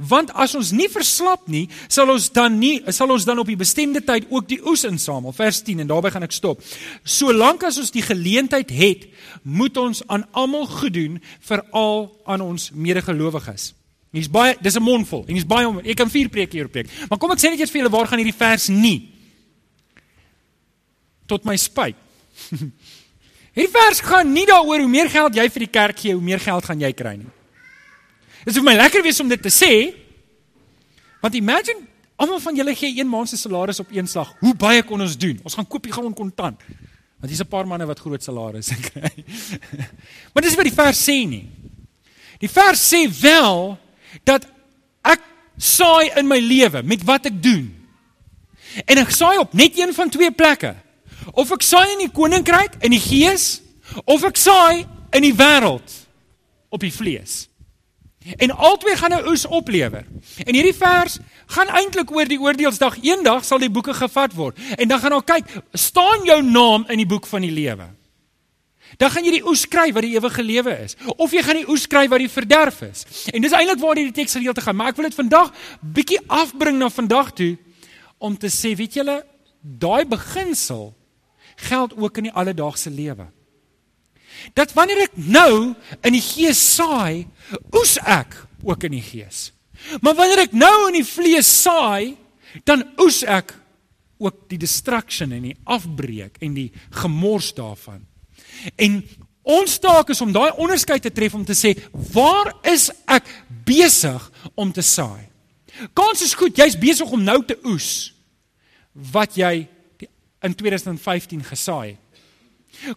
Want 0.00 0.32
as 0.32 0.54
ons 0.56 0.72
nie 0.74 0.88
verslap 0.90 1.48
nie, 1.50 1.66
sal 1.88 2.10
ons 2.14 2.30
dan 2.34 2.56
nie 2.58 2.80
sal 2.94 3.12
ons 3.12 3.26
dan 3.28 3.40
op 3.42 3.50
die 3.50 3.58
bestemde 3.60 4.02
tyd 4.04 4.28
ook 4.32 4.48
die 4.48 4.60
oes 4.66 4.86
insamel. 4.88 5.34
Vers 5.36 5.60
10 5.66 5.84
en 5.84 5.90
daarbey 5.90 6.12
gaan 6.14 6.26
ek 6.26 6.36
stop. 6.36 6.64
Solank 7.04 7.66
as 7.68 7.78
ons 7.82 7.92
die 7.94 8.04
geleentheid 8.04 8.72
het, 8.74 9.06
moet 9.42 9.76
ons 9.80 10.02
aan 10.08 10.26
almal 10.32 10.66
goed 10.70 10.94
doen, 10.96 11.20
veral 11.44 12.08
aan 12.24 12.44
ons 12.44 12.70
medegelowiges. 12.72 13.74
Hier's 14.10 14.30
baie 14.30 14.56
dis 14.58 14.74
'n 14.76 14.82
mondvol 14.82 15.24
en 15.26 15.34
hier's 15.34 15.46
baie 15.46 15.68
om 15.68 15.78
ek 15.78 15.96
kan 15.96 16.10
vier 16.10 16.28
preke 16.28 16.56
hier 16.56 16.68
preek. 16.68 16.90
Maar 17.08 17.18
kom 17.18 17.30
ek 17.30 17.38
sê 17.38 17.50
net 17.50 17.60
eers 17.60 17.70
vir 17.70 17.82
julle 17.82 17.92
waar 17.94 18.06
gaan 18.06 18.18
hierdie 18.18 18.36
vers 18.38 18.68
nie. 18.68 19.08
Tot 21.26 21.44
my 21.44 21.56
spyt. 21.56 21.94
hierdie 23.54 23.70
vers 23.70 24.00
gaan 24.00 24.32
nie 24.32 24.46
daaroor 24.46 24.80
hoe 24.80 24.88
meer 24.88 25.10
geld 25.10 25.34
jy 25.34 25.48
vir 25.48 25.60
die 25.60 25.70
kerk 25.70 25.98
gee, 25.98 26.14
hoe 26.14 26.22
meer 26.22 26.40
geld 26.40 26.64
gaan 26.64 26.80
jy 26.80 26.92
kry 26.92 27.16
nie. 27.16 27.30
Dit 28.44 28.54
is 28.54 28.58
vir 28.58 28.66
my 28.66 28.74
lekker 28.74 29.02
wees 29.02 29.20
om 29.20 29.28
dit 29.28 29.42
te 29.42 29.52
sê. 29.52 29.94
Want 31.20 31.34
imagine 31.34 31.86
almal 32.16 32.40
van 32.40 32.56
julle 32.56 32.74
gee 32.74 32.98
een 32.98 33.08
maand 33.08 33.28
se 33.28 33.36
salaris 33.36 33.80
op 33.80 33.92
een 33.92 34.08
slag. 34.08 34.34
Hoe 34.40 34.54
baie 34.54 34.82
kon 34.82 35.00
ons 35.00 35.16
doen? 35.16 35.38
Ons 35.44 35.54
gaan 35.54 35.68
koop 35.68 35.84
die 35.86 35.92
grond 35.92 36.16
kontant. 36.16 36.58
Want 37.20 37.28
hier's 37.30 37.44
'n 37.44 37.48
paar 37.48 37.66
manne 37.66 37.86
wat 37.86 38.00
groot 38.00 38.22
salarisse 38.22 38.74
kry. 38.90 39.24
maar 40.32 40.42
dis 40.42 40.54
wat 40.56 40.64
die 40.64 40.74
vers 40.74 40.98
sê 40.98 41.28
nie. 41.28 41.46
Die 42.40 42.48
vers 42.48 42.80
sê 42.80 43.06
wel 43.20 43.78
dat 44.24 44.46
ek 45.02 45.20
saai 45.56 46.10
in 46.16 46.28
my 46.28 46.38
lewe 46.38 46.82
met 46.82 47.04
wat 47.04 47.28
ek 47.30 47.42
doen. 47.42 47.68
En 48.86 49.00
ek 49.02 49.10
saai 49.10 49.38
op 49.38 49.52
net 49.52 49.78
een 49.78 49.94
van 49.94 50.10
twee 50.10 50.30
plekke. 50.30 50.74
Of 51.32 51.52
ek 51.52 51.62
saai 51.62 51.92
in 51.92 52.06
die 52.06 52.14
koninkryk 52.14 52.80
in 52.80 52.94
die 52.94 53.02
gees 53.02 53.60
of 54.04 54.24
ek 54.24 54.38
saai 54.38 54.86
in 55.16 55.26
die 55.26 55.34
wêreld 55.34 55.96
op 56.70 56.80
die 56.80 56.94
vlees. 56.94 57.46
En 58.36 58.52
albei 58.52 58.96
gaan 58.96 59.12
'n 59.12 59.28
oes 59.28 59.46
oplewer. 59.46 60.04
En 60.44 60.54
hierdie 60.54 60.76
vers 60.76 61.18
gaan 61.46 61.68
eintlik 61.68 62.10
oor 62.10 62.24
die 62.24 62.40
oordeelsdag. 62.40 62.98
Eendag 63.02 63.44
sal 63.44 63.58
die 63.58 63.70
boeke 63.70 63.94
gevat 63.94 64.32
word 64.34 64.58
en 64.76 64.88
dan 64.88 65.00
gaan 65.00 65.12
ons 65.12 65.24
kyk, 65.24 65.44
staan 65.72 66.24
jou 66.24 66.42
naam 66.42 66.84
in 66.88 66.96
die 66.96 67.06
boek 67.06 67.26
van 67.26 67.40
die 67.40 67.50
lewe? 67.50 67.88
Dan 69.00 69.10
gaan 69.14 69.24
jy 69.24 69.38
die 69.38 69.46
oes 69.48 69.64
kry 69.70 69.88
wat 69.96 70.04
die 70.04 70.12
ewige 70.18 70.44
lewe 70.44 70.76
is 70.84 70.96
of 71.16 71.32
jy 71.32 71.42
gaan 71.44 71.60
die 71.62 71.68
oes 71.72 71.86
kry 71.88 72.04
wat 72.12 72.20
die 72.20 72.30
verderf 72.30 72.82
is. 72.84 73.04
En 73.32 73.40
dis 73.40 73.54
eintlik 73.56 73.80
waar 73.80 73.96
die 73.96 74.10
teks 74.12 74.36
gedeelte 74.36 74.64
gaan, 74.64 74.76
maar 74.76 74.92
ek 74.92 75.00
wil 75.00 75.08
dit 75.08 75.16
vandag 75.16 75.52
bietjie 75.80 76.20
afbring 76.28 76.76
na 76.80 76.90
vandag 76.92 77.32
toe 77.38 77.54
om 78.20 78.36
te 78.36 78.50
sê, 78.52 78.74
weet 78.76 78.98
julle, 79.00 79.22
daai 79.60 80.04
beginsel 80.08 80.90
geld 81.68 81.94
ook 81.96 82.20
in 82.20 82.28
die 82.28 82.36
alledaagse 82.36 82.92
lewe. 82.92 83.30
Dat 84.56 84.72
wanneer 84.76 85.06
ek 85.08 85.16
nou 85.16 85.72
in 86.04 86.16
die 86.16 86.24
gees 86.24 86.60
saai, 86.76 87.26
oes 87.76 87.96
ek 88.04 88.36
ook 88.64 88.84
in 88.88 88.98
die 88.98 89.04
gees. 89.04 89.50
Maar 90.04 90.16
wanneer 90.18 90.44
ek 90.44 90.56
nou 90.56 90.76
in 90.90 91.00
die 91.00 91.08
vlees 91.08 91.48
saai, 91.48 92.16
dan 92.68 92.84
oes 93.00 93.22
ek 93.24 93.54
ook 94.20 94.44
die 94.52 94.60
destruction 94.60 95.32
en 95.32 95.48
die 95.48 95.56
afbreek 95.64 96.36
en 96.44 96.56
die 96.56 96.68
gemors 97.00 97.54
daarvan. 97.56 98.04
En 98.76 99.00
ons 99.42 99.78
taak 99.78 100.12
is 100.12 100.20
om 100.20 100.32
daai 100.32 100.50
onderskeid 100.60 101.02
te 101.02 101.12
tref 101.12 101.34
om 101.34 101.44
te 101.44 101.56
sê, 101.56 101.74
waar 102.12 102.52
is 102.68 102.90
ek 103.06 103.28
besig 103.66 104.30
om 104.54 104.72
te 104.72 104.84
saai? 104.84 105.28
Kans 105.96 106.22
is 106.22 106.36
goed, 106.36 106.58
jy's 106.58 106.76
besig 106.78 107.10
om 107.10 107.22
nou 107.24 107.40
te 107.46 107.56
oes 107.64 108.12
wat 109.12 109.36
jy 109.38 109.68
in 110.44 110.54
2015 110.56 111.44
gesaai 111.46 111.94
het. 111.94 111.98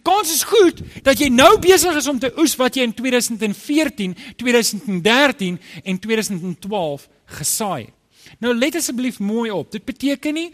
Kans 0.06 0.30
is 0.32 0.44
goed 0.46 0.78
dat 1.04 1.18
jy 1.18 1.28
nou 1.34 1.58
besig 1.60 1.96
is 1.98 2.06
om 2.08 2.18
te 2.22 2.30
oes 2.40 2.54
wat 2.56 2.76
jy 2.78 2.86
in 2.86 2.94
2014, 2.94 4.14
2013 4.40 5.58
en 5.82 5.98
2012 5.98 7.08
gesaai 7.40 7.82
het. 7.88 7.94
Nou 8.42 8.52
let 8.56 8.76
asseblief 8.78 9.20
mooi 9.22 9.50
op. 9.54 9.70
Dit 9.72 9.84
beteken 9.86 10.34
nie 10.34 10.48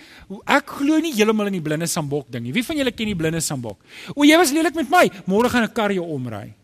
ek 0.45 0.77
glo 0.81 0.99
nie 1.01 1.13
heeltemal 1.15 1.51
in 1.51 1.59
die 1.59 1.65
blinde 1.65 1.89
sambok 1.91 2.29
ding 2.33 2.45
nie. 2.45 2.55
Wie 2.57 2.65
van 2.67 2.77
julle 2.81 2.93
ken 2.93 3.13
die 3.13 3.19
blinde 3.19 3.41
sambok? 3.45 3.81
O, 4.15 4.25
jy 4.25 4.37
was 4.41 4.53
lelik 4.53 4.77
met 4.77 4.91
my. 4.91 5.05
Môre 5.27 5.49
gaan 5.49 5.65
'n 5.65 5.73
kar 5.73 5.93
jou 5.93 6.05
omry. 6.05 6.55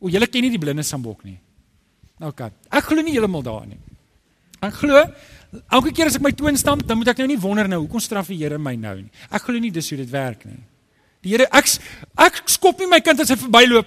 O, 0.00 0.08
julle 0.08 0.26
ken 0.26 0.42
nie 0.42 0.50
die 0.50 0.58
blinde 0.62 0.82
sambok 0.82 1.24
nie. 1.24 1.38
OK. 2.20 2.40
Ek 2.70 2.84
glo 2.84 3.02
nie 3.02 3.12
heeltemal 3.12 3.42
daarin 3.42 3.70
nie. 3.70 3.80
Ek 4.60 4.74
glo 4.74 5.04
elke 5.72 5.92
keer 5.94 6.10
as 6.10 6.16
ek 6.18 6.22
my 6.22 6.32
toon 6.32 6.56
stamp, 6.56 6.86
dan 6.86 6.98
moet 6.98 7.08
ek 7.08 7.18
nou 7.22 7.28
nie 7.30 7.40
wonder 7.40 7.68
nou 7.68 7.80
hoekom 7.84 8.00
straf 8.00 8.28
die 8.28 8.36
Here 8.36 8.58
my 8.58 8.74
nou 8.76 8.96
nie. 9.02 9.10
Ek 9.30 9.42
glo 9.42 9.58
nie 9.58 9.70
dis 9.70 9.88
hoe 9.90 9.98
dit 9.98 10.10
werk 10.10 10.44
nie. 10.44 10.58
Die 11.22 11.34
Here 11.34 11.48
ek 11.50 11.66
ek 12.16 12.42
skop 12.46 12.78
nie 12.78 12.90
my 12.90 13.00
kind 13.00 13.20
as 13.20 13.30
hy 13.30 13.36
verbyloop 13.36 13.86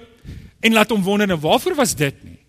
en 0.62 0.74
laat 0.74 0.92
hom 0.94 1.04
wonder 1.04 1.28
nou 1.28 1.38
waarvoor 1.38 1.76
was 1.76 1.94
dit 1.96 2.24
nie. 2.24 2.40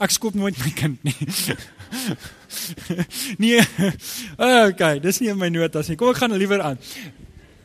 Ek 0.00 0.10
skop 0.10 0.34
nooit 0.34 0.56
my 0.58 0.70
kind 0.76 1.04
nie. 1.04 1.16
nee. 3.42 3.60
Okay, 4.36 4.98
dis 5.00 5.20
nie 5.20 5.30
in 5.32 5.38
my 5.38 5.48
notas 5.48 5.88
nie. 5.88 5.96
Kom 5.96 6.12
ek 6.12 6.22
gaan 6.22 6.36
liewer 6.36 6.62
aan. 6.62 6.78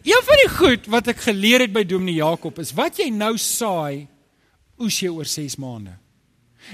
Een 0.05 0.25
van 0.25 0.41
die 0.43 0.49
goed 0.53 0.89
wat 0.93 1.07
ek 1.13 1.23
geleer 1.25 1.65
het 1.65 1.73
by 1.73 1.81
Dominee 1.87 2.21
Jakob 2.21 2.59
is 2.61 2.73
wat 2.77 2.99
jy 3.01 3.09
nou 3.09 3.33
saai, 3.41 4.05
oes 4.77 4.99
jy 5.01 5.09
oor 5.09 5.25
6 5.25 5.57
maande. 5.61 5.95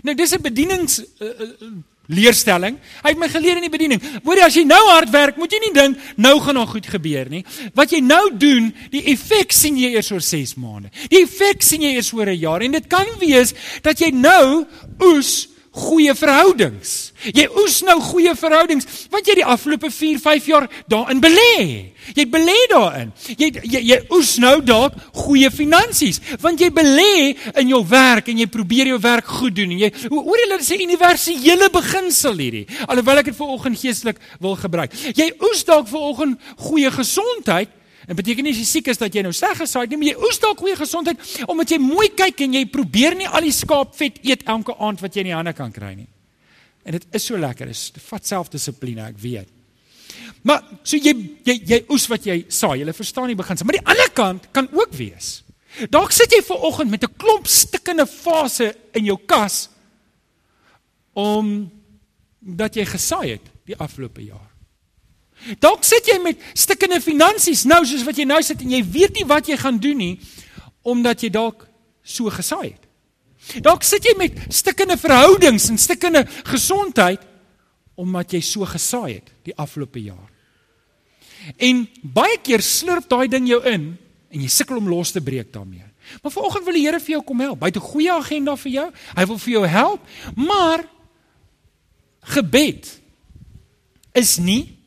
Nou 0.03 0.15
dis 0.15 0.33
'n 0.35 0.41
bedienings 0.41 0.99
uh, 0.99 1.27
uh, 1.27 1.71
leerstelling. 2.11 2.77
Hy 3.03 3.13
het 3.13 3.19
my 3.19 3.29
geleer 3.31 3.59
in 3.59 3.65
die 3.65 3.71
bediening. 3.71 4.01
Hoorie, 4.25 4.43
as 4.43 4.55
jy 4.57 4.63
nou 4.67 4.79
hard 4.89 5.11
werk, 5.13 5.37
moet 5.39 5.51
jy 5.53 5.59
nie 5.63 5.73
dink 5.75 5.97
nou 6.15 6.39
gaan 6.43 6.57
nog 6.59 6.73
goed 6.75 6.87
gebeur 6.87 7.29
nie. 7.29 7.43
Wat 7.77 7.91
jy 7.91 8.01
nou 8.03 8.35
doen, 8.35 8.71
die 8.91 9.03
effek 9.13 9.53
sien 9.55 9.77
jy 9.79 9.93
eers 9.95 10.11
oor 10.11 10.23
6 10.23 10.55
maande. 10.59 10.91
Die 11.11 11.23
effek 11.23 11.63
sien 11.63 11.81
jy 11.81 11.95
eers 11.95 12.11
oor 12.13 12.27
'n 12.27 12.39
jaar 12.39 12.61
en 12.61 12.71
dit 12.71 12.87
kan 12.87 13.07
wees 13.19 13.53
dat 13.81 13.99
jy 13.99 14.11
nou 14.11 14.65
oes 14.99 15.47
goeie 15.71 16.11
verhoudings. 16.17 17.11
Jy 17.31 17.45
oes 17.61 17.77
nou 17.87 17.95
goeie 18.03 18.33
verhoudings 18.35 18.87
wat 19.11 19.27
jy 19.27 19.37
die 19.39 19.45
afgelope 19.47 19.91
4, 19.93 20.19
5 20.19 20.49
jaar 20.51 20.67
daarin 20.91 21.21
belê. 21.23 21.93
Jy 22.17 22.25
belê 22.31 22.57
daarin. 22.71 23.13
Jy, 23.37 23.51
jy 23.63 23.83
jy 23.91 23.99
oes 24.11 24.33
nou 24.43 24.57
dalk 24.65 24.97
goeie 25.23 25.51
finansies 25.53 26.19
want 26.43 26.59
jy 26.59 26.71
belê 26.75 27.33
in 27.61 27.71
jou 27.71 27.81
werk 27.87 28.27
en 28.31 28.41
jy 28.43 28.49
probeer 28.51 28.91
jou 28.91 28.99
werk 29.03 29.31
goed 29.39 29.55
doen 29.55 29.71
en 29.71 29.83
jy 29.85 29.91
hoor 30.11 30.43
hulle 30.43 30.59
sê 30.65 30.79
universele 30.83 31.71
beginsel 31.71 32.35
hierdie. 32.41 32.65
Alhoewel 32.87 33.23
ek 33.23 33.31
dit 33.31 33.39
vir 33.39 33.53
oggend 33.55 33.79
geestelik 33.79 34.19
wil 34.43 34.57
gebruik. 34.59 34.95
Jy 35.15 35.31
oes 35.39 35.63
dalk 35.67 35.87
vir 35.91 36.09
oggend 36.11 36.51
goeie 36.67 36.91
gesondheid 36.91 37.71
Dit 38.07 38.17
beteken 38.17 38.43
nie 38.43 38.53
as 38.55 38.61
jy 38.61 38.65
siek 38.65 38.87
is 38.87 38.97
dat 38.97 39.13
jy 39.13 39.21
nou 39.21 39.33
sleg 39.35 39.57
gesaai 39.57 39.83
het 39.83 39.91
nie, 39.93 39.99
maar 40.01 40.09
jy 40.09 40.29
oes 40.29 40.39
dalk 40.41 40.59
goeie 40.63 40.75
gesondheid 40.75 41.21
omdat 41.47 41.71
jy 41.71 41.77
mooi 41.83 42.07
kyk 42.17 42.41
en 42.47 42.53
jy 42.57 42.65
probeer 42.73 43.15
nie 43.15 43.27
al 43.29 43.45
die 43.45 43.53
skaapvet 43.53 44.21
eet 44.25 44.47
elke 44.49 44.75
aand 44.79 45.03
wat 45.03 45.15
jy 45.15 45.25
in 45.25 45.31
die 45.31 45.37
hande 45.37 45.53
kan 45.53 45.71
kry 45.71 45.93
nie. 45.95 46.09
En 46.85 46.97
dit 46.97 47.05
is 47.13 47.25
so 47.25 47.37
lekker. 47.37 47.69
Dit 47.69 48.01
vat 48.07 48.25
selfdissipline, 48.25 49.11
ek 49.11 49.19
weet. 49.21 49.49
Maar 50.47 50.63
so 50.83 50.97
jy 50.97 51.13
jy 51.45 51.55
jy 51.69 51.79
oes 51.93 52.07
wat 52.09 52.25
jy 52.25 52.41
saai. 52.49 52.81
Jy 52.81 52.93
verstaan 52.97 53.29
die 53.29 53.37
beginsel. 53.37 53.67
Maar 53.69 53.77
die 53.77 53.89
ander 53.93 54.13
kant 54.17 54.47
kan 54.55 54.69
ook 54.73 54.95
wees. 54.97 55.41
Dalk 55.93 56.11
sit 56.15 56.33
jy 56.33 56.41
ver 56.43 56.65
oggend 56.67 56.91
met 56.91 57.03
'n 57.03 57.17
klomp 57.17 57.47
stikkende 57.47 58.07
fase 58.07 58.75
in 58.93 59.05
jou 59.05 59.17
kas 59.25 59.69
om 61.13 61.71
dat 62.39 62.75
jy 62.75 62.85
gesaai 62.85 63.29
het 63.29 63.45
die 63.65 63.77
afgelope 63.77 64.23
jaar. 64.23 64.50
Dalk 65.59 65.83
sit 65.83 66.07
jy 66.07 66.19
met 66.21 66.41
stikkende 66.53 67.01
finansies 67.01 67.63
nou 67.69 67.81
soos 67.85 68.05
wat 68.05 68.17
jy 68.17 68.27
nou 68.29 68.41
sit 68.45 68.61
en 68.61 68.75
jy 68.75 68.81
weet 68.85 69.17
nie 69.17 69.27
wat 69.29 69.49
jy 69.49 69.57
gaan 69.57 69.79
doen 69.81 69.97
nie 69.97 70.15
omdat 70.81 71.21
jy 71.21 71.29
dalk 71.29 71.67
so 72.03 72.29
gesaai 72.33 72.73
het. 72.73 72.85
Dalk 73.61 73.83
sit 73.85 74.05
jy 74.05 74.15
met 74.17 74.37
stikkende 74.53 74.97
verhoudings 74.97 75.69
en 75.69 75.77
stikkende 75.81 76.25
gesondheid 76.49 77.21
omdat 78.01 78.33
jy 78.33 78.41
so 78.45 78.65
gesaai 78.65 79.19
het 79.19 79.31
die 79.45 79.55
afgelope 79.57 80.01
jaar. 80.01 80.29
En 81.57 81.85
baie 82.01 82.37
keer 82.41 82.61
slurp 82.65 83.09
daai 83.09 83.27
ding 83.29 83.49
jou 83.49 83.61
in 83.69 83.91
en 84.31 84.43
jy 84.43 84.49
sukkel 84.49 84.79
om 84.79 84.89
los 84.89 85.11
te 85.13 85.21
breek 85.21 85.51
daarmee. 85.53 85.85
Maar 86.21 86.33
vanoggend 86.33 86.65
wil 86.65 86.77
die 86.77 86.85
Here 86.85 86.99
vir 86.99 87.15
jou 87.15 87.21
kom 87.25 87.41
help. 87.43 87.61
Hy 87.61 87.69
het 87.69 87.77
'n 87.77 87.91
goeie 87.91 88.11
agenda 88.11 88.55
vir 88.55 88.71
jou. 88.71 88.91
Hy 89.15 89.25
wil 89.25 89.37
vir 89.37 89.53
jou 89.53 89.65
help, 89.67 90.01
maar 90.35 90.85
gebed 92.21 93.01
is 94.13 94.37
nie 94.37 94.80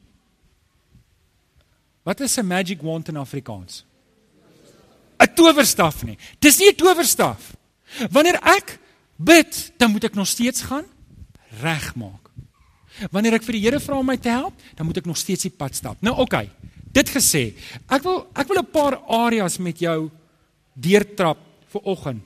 Wat 2.04 2.20
is 2.20 2.36
'n 2.36 2.46
magic 2.46 2.82
wand 2.82 3.08
in 3.08 3.16
Afrikaans? 3.16 3.84
'n 5.18 5.34
Towerstaf 5.34 6.04
nie. 6.04 6.18
Dis 6.38 6.58
nie 6.58 6.68
'n 6.68 6.76
towerstaf. 6.76 7.56
Wanneer 8.10 8.38
ek 8.42 8.78
bid, 9.16 9.72
dan 9.76 9.90
moet 9.90 10.04
ek 10.04 10.14
nog 10.14 10.26
steeds 10.26 10.60
gaan 10.60 10.84
regmaak. 11.60 12.30
Wanneer 13.10 13.34
ek 13.34 13.42
vir 13.42 13.52
die 13.52 13.62
Here 13.62 13.80
vra 13.80 13.98
om 13.98 14.06
my 14.06 14.16
te 14.16 14.28
help, 14.28 14.54
dan 14.74 14.86
moet 14.86 14.96
ek 14.96 15.06
nog 15.06 15.16
steeds 15.16 15.42
die 15.42 15.50
pad 15.50 15.74
stap. 15.74 15.96
Nou 16.00 16.14
oké. 16.14 16.22
Okay, 16.22 16.50
dit 16.92 17.08
gesê, 17.08 17.54
ek 17.88 18.02
wil 18.02 18.26
ek 18.34 18.48
wil 18.48 18.58
'n 18.58 18.70
paar 18.70 18.98
areas 19.08 19.58
met 19.58 19.78
jou 19.78 20.10
deurtrap 20.74 21.38
vir 21.72 21.80
oggend 21.82 22.22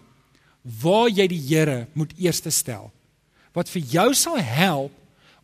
waar 0.63 1.09
jy 1.09 1.27
die 1.27 1.41
Here 1.49 1.87
moet 1.95 2.13
eerste 2.19 2.51
stel. 2.51 2.91
Wat 3.53 3.69
vir 3.69 3.83
jou 3.83 4.15
sal 4.15 4.37
help 4.37 4.93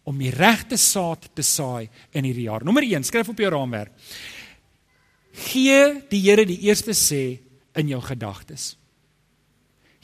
om 0.05 0.19
die 0.21 0.31
regte 0.31 0.77
saad 0.77 1.31
te 1.35 1.43
saai 1.43 1.89
in 2.13 2.25
hierdie 2.25 2.49
jaar. 2.49 2.65
Nommer 2.65 2.85
1, 2.85 3.07
skryf 3.09 3.29
op 3.33 3.41
jou 3.41 3.51
raamwerk. 3.51 3.93
Gee 5.35 6.05
die 6.11 6.23
Here 6.23 6.45
die 6.47 6.61
eerste 6.69 6.95
sê 6.95 7.41
in 7.75 7.91
jou 7.91 8.01
gedagtes. 8.05 8.75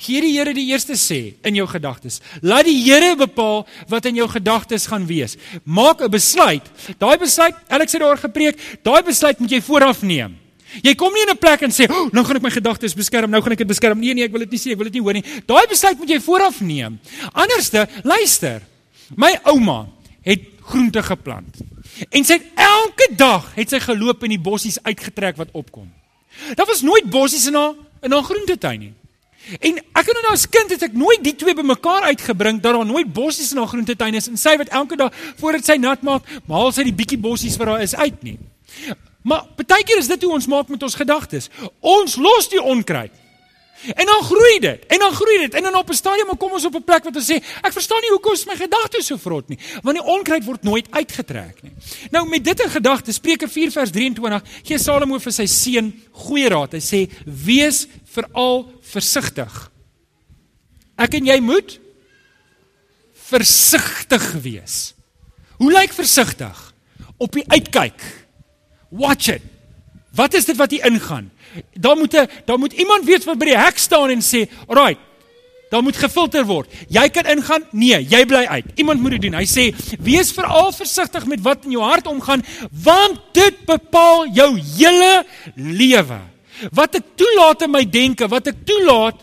Gee 0.01 0.23
die 0.25 0.33
Here 0.33 0.55
die 0.57 0.67
eerste 0.73 0.97
sê 0.99 1.37
in 1.47 1.59
jou 1.61 1.67
gedagtes. 1.71 2.19
Laat 2.43 2.67
die 2.67 2.79
Here 2.83 3.13
bepaal 3.21 3.67
wat 3.93 4.09
in 4.11 4.19
jou 4.19 4.27
gedagtes 4.33 4.89
gaan 4.91 5.07
wees. 5.07 5.37
Maak 5.65 6.01
'n 6.01 6.11
besluit. 6.11 6.65
Daai 6.99 7.19
besluit, 7.19 7.55
Alex 7.69 7.93
het 7.93 8.01
daaroor 8.01 8.19
gepreek, 8.19 8.57
daai 8.83 9.03
besluit 9.03 9.39
moet 9.39 9.51
jy 9.51 9.61
vooraf 9.61 10.03
neem. 10.03 10.37
Jy 10.83 10.95
kom 10.95 11.13
nie 11.13 11.23
in 11.23 11.35
'n 11.35 11.39
plek 11.39 11.63
en 11.63 11.71
sê, 11.71 11.91
"Oh, 11.91 12.11
nou 12.13 12.25
gaan 12.25 12.37
ek 12.37 12.43
my 12.43 12.51
gedagtes 12.51 12.95
beskerm, 12.95 13.31
nou 13.31 13.43
gaan 13.43 13.53
ek 13.53 13.59
dit 13.59 13.67
beskerm." 13.67 13.99
Nee 14.01 14.15
nee, 14.15 14.25
ek 14.25 14.33
wil 14.33 14.41
dit 14.41 14.51
nie 14.51 14.59
sê, 14.59 14.71
ek 14.73 14.79
wil 14.79 14.85
dit 14.85 14.95
nie 14.95 15.03
hoor 15.03 15.13
nie. 15.13 15.25
Daai 15.47 15.67
besluit 15.69 15.99
moet 15.99 16.09
jy 16.09 16.21
vooraf 16.21 16.61
neem. 16.61 16.99
Anderste, 17.33 17.89
luister. 18.03 18.63
My 19.17 19.39
ouma 19.43 19.89
het 20.23 20.47
groente 20.71 21.03
geplant. 21.03 21.57
En 22.09 22.25
sy 22.25 22.39
het 22.39 22.47
elke 22.55 23.09
dag 23.19 23.51
het 23.57 23.73
sy 23.73 23.81
geloop 23.83 24.23
en 24.23 24.35
die 24.35 24.43
bossies 24.43 24.79
uitgetrek 24.83 25.39
wat 25.41 25.51
opkom. 25.53 25.89
Daar 26.55 26.69
was 26.69 26.85
nooit 26.87 27.11
bossies 27.11 27.49
in 27.51 27.59
haar 27.59 27.75
in 28.01 28.13
haar 28.13 28.25
groentetuin 28.25 28.81
nie. 28.81 28.93
En 29.59 29.79
ek 29.81 30.07
het 30.07 30.19
nou 30.23 30.33
as 30.33 30.47
kind 30.49 30.71
het 30.71 30.83
ek 30.85 30.97
nooit 30.97 31.23
die 31.25 31.35
twee 31.37 31.57
bymekaar 31.57 32.07
uitgebring 32.13 32.61
dat 32.61 32.77
daar 32.77 32.87
nooit 32.87 33.13
bossies 33.13 33.51
in 33.53 33.59
haar 33.61 33.73
groentetuin 33.73 34.15
is 34.15 34.29
en 34.29 34.39
sy 34.41 34.55
wat 34.61 34.69
elke 34.69 34.97
dag 35.01 35.17
voordat 35.41 35.67
sy 35.67 35.77
nat 35.81 36.05
maak, 36.07 36.29
maal 36.47 36.73
sy 36.73 36.85
die 36.87 36.97
bietjie 36.97 37.19
bossies 37.21 37.57
wat 37.61 37.73
daar 37.73 37.85
is 37.85 37.97
uit 37.97 38.23
nie. 38.23 38.39
Maar 39.27 39.45
partykeer 39.57 40.01
is 40.01 40.09
dit 40.09 40.23
hoe 40.23 40.33
ons 40.33 40.47
maak 40.49 40.69
met 40.73 40.83
ons 40.83 40.97
gedagtes. 40.97 41.51
Ons 41.81 42.17
los 42.17 42.49
die 42.53 42.63
onkruid. 42.63 43.13
En 43.81 44.07
dan 44.07 44.23
groei 44.23 44.59
dit. 44.59 44.87
En 44.87 44.99
dan 44.99 45.13
groei 45.13 45.39
dit. 45.39 45.55
En 45.55 45.63
dan 45.63 45.75
op 45.75 45.89
'n 45.89 45.95
stadium 45.95 46.37
kom 46.37 46.53
ons 46.53 46.65
op 46.65 46.75
'n 46.75 46.85
plek 46.85 47.05
wat 47.05 47.17
ons 47.17 47.31
sê, 47.31 47.37
ek 47.63 47.73
verstaan 47.73 48.01
nie 48.01 48.11
hoekom 48.11 48.33
is 48.33 48.45
my 48.45 48.57
gedagtes 48.57 49.07
so 49.07 49.17
vrot 49.17 49.49
nie, 49.49 49.59
want 49.83 49.97
die 49.97 50.07
onkruid 50.07 50.45
word 50.45 50.63
nooit 50.63 50.87
uitgetrek 50.91 51.63
nie. 51.63 51.73
Nou 52.11 52.29
met 52.29 52.45
dit 52.45 52.61
in 52.61 52.71
gedagte, 52.71 53.13
Spreuke 53.13 53.49
4 53.49 53.71
vers 53.71 53.91
23, 53.91 54.43
gee 54.63 54.79
Salomo 54.79 55.19
vir 55.19 55.33
sy 55.33 55.47
seun 55.47 56.03
goeie 56.13 56.49
raad. 56.49 56.73
Hy 56.73 56.81
sê: 56.81 57.11
"Wees 57.25 57.87
veral 58.05 58.73
versigtig." 58.81 59.71
Ek 60.97 61.15
en 61.15 61.27
jy 61.27 61.41
moet 61.41 61.81
versigtig 63.31 64.33
wees. 64.43 64.95
Hoe 65.57 65.73
lyk 65.73 65.93
versigtig? 65.93 66.75
Op 67.17 67.33
die 67.33 67.45
uitkyk. 67.49 68.03
Watch 68.89 69.29
it. 69.29 69.43
Wat 70.17 70.35
is 70.35 70.45
dit 70.45 70.57
wat 70.57 70.71
hier 70.71 70.85
ingaan? 70.85 71.31
Daar 71.73 71.97
moet 71.97 72.15
'n 72.15 72.29
daar 72.45 72.59
moet 72.59 72.73
iemand 72.73 73.05
weet 73.05 73.25
wat 73.25 73.39
by 73.39 73.45
die 73.45 73.57
hek 73.57 73.79
staan 73.79 74.11
en 74.11 74.21
sê, 74.21 74.49
"Alraai, 74.67 74.97
daar 75.71 75.83
moet 75.83 75.97
gefilter 75.97 76.45
word. 76.45 76.71
Jy 76.89 77.09
kan 77.09 77.27
ingaan? 77.27 77.65
Nee, 77.71 78.05
jy 78.05 78.27
bly 78.27 78.45
uit. 78.47 78.65
Iemand 78.75 79.01
moet 79.01 79.11
dit 79.11 79.23
doen." 79.23 79.35
Hy 79.35 79.47
sê, 79.47 79.75
"Wees 79.99 80.33
veral 80.33 80.73
versigtig 80.73 81.27
met 81.27 81.41
wat 81.41 81.65
in 81.65 81.71
jou 81.71 81.83
hart 81.83 82.07
omgaan, 82.07 82.43
want 82.71 83.21
dit 83.33 83.65
bepaal 83.65 84.27
jou 84.29 84.59
hele 84.77 85.25
lewe. 85.55 86.21
Wat 86.73 86.95
ek 86.95 87.05
toelaat 87.15 87.63
in 87.63 87.71
my 87.71 87.91
denke, 87.91 88.29
wat 88.29 88.47
ek 88.47 88.65
toelaat, 88.65 89.21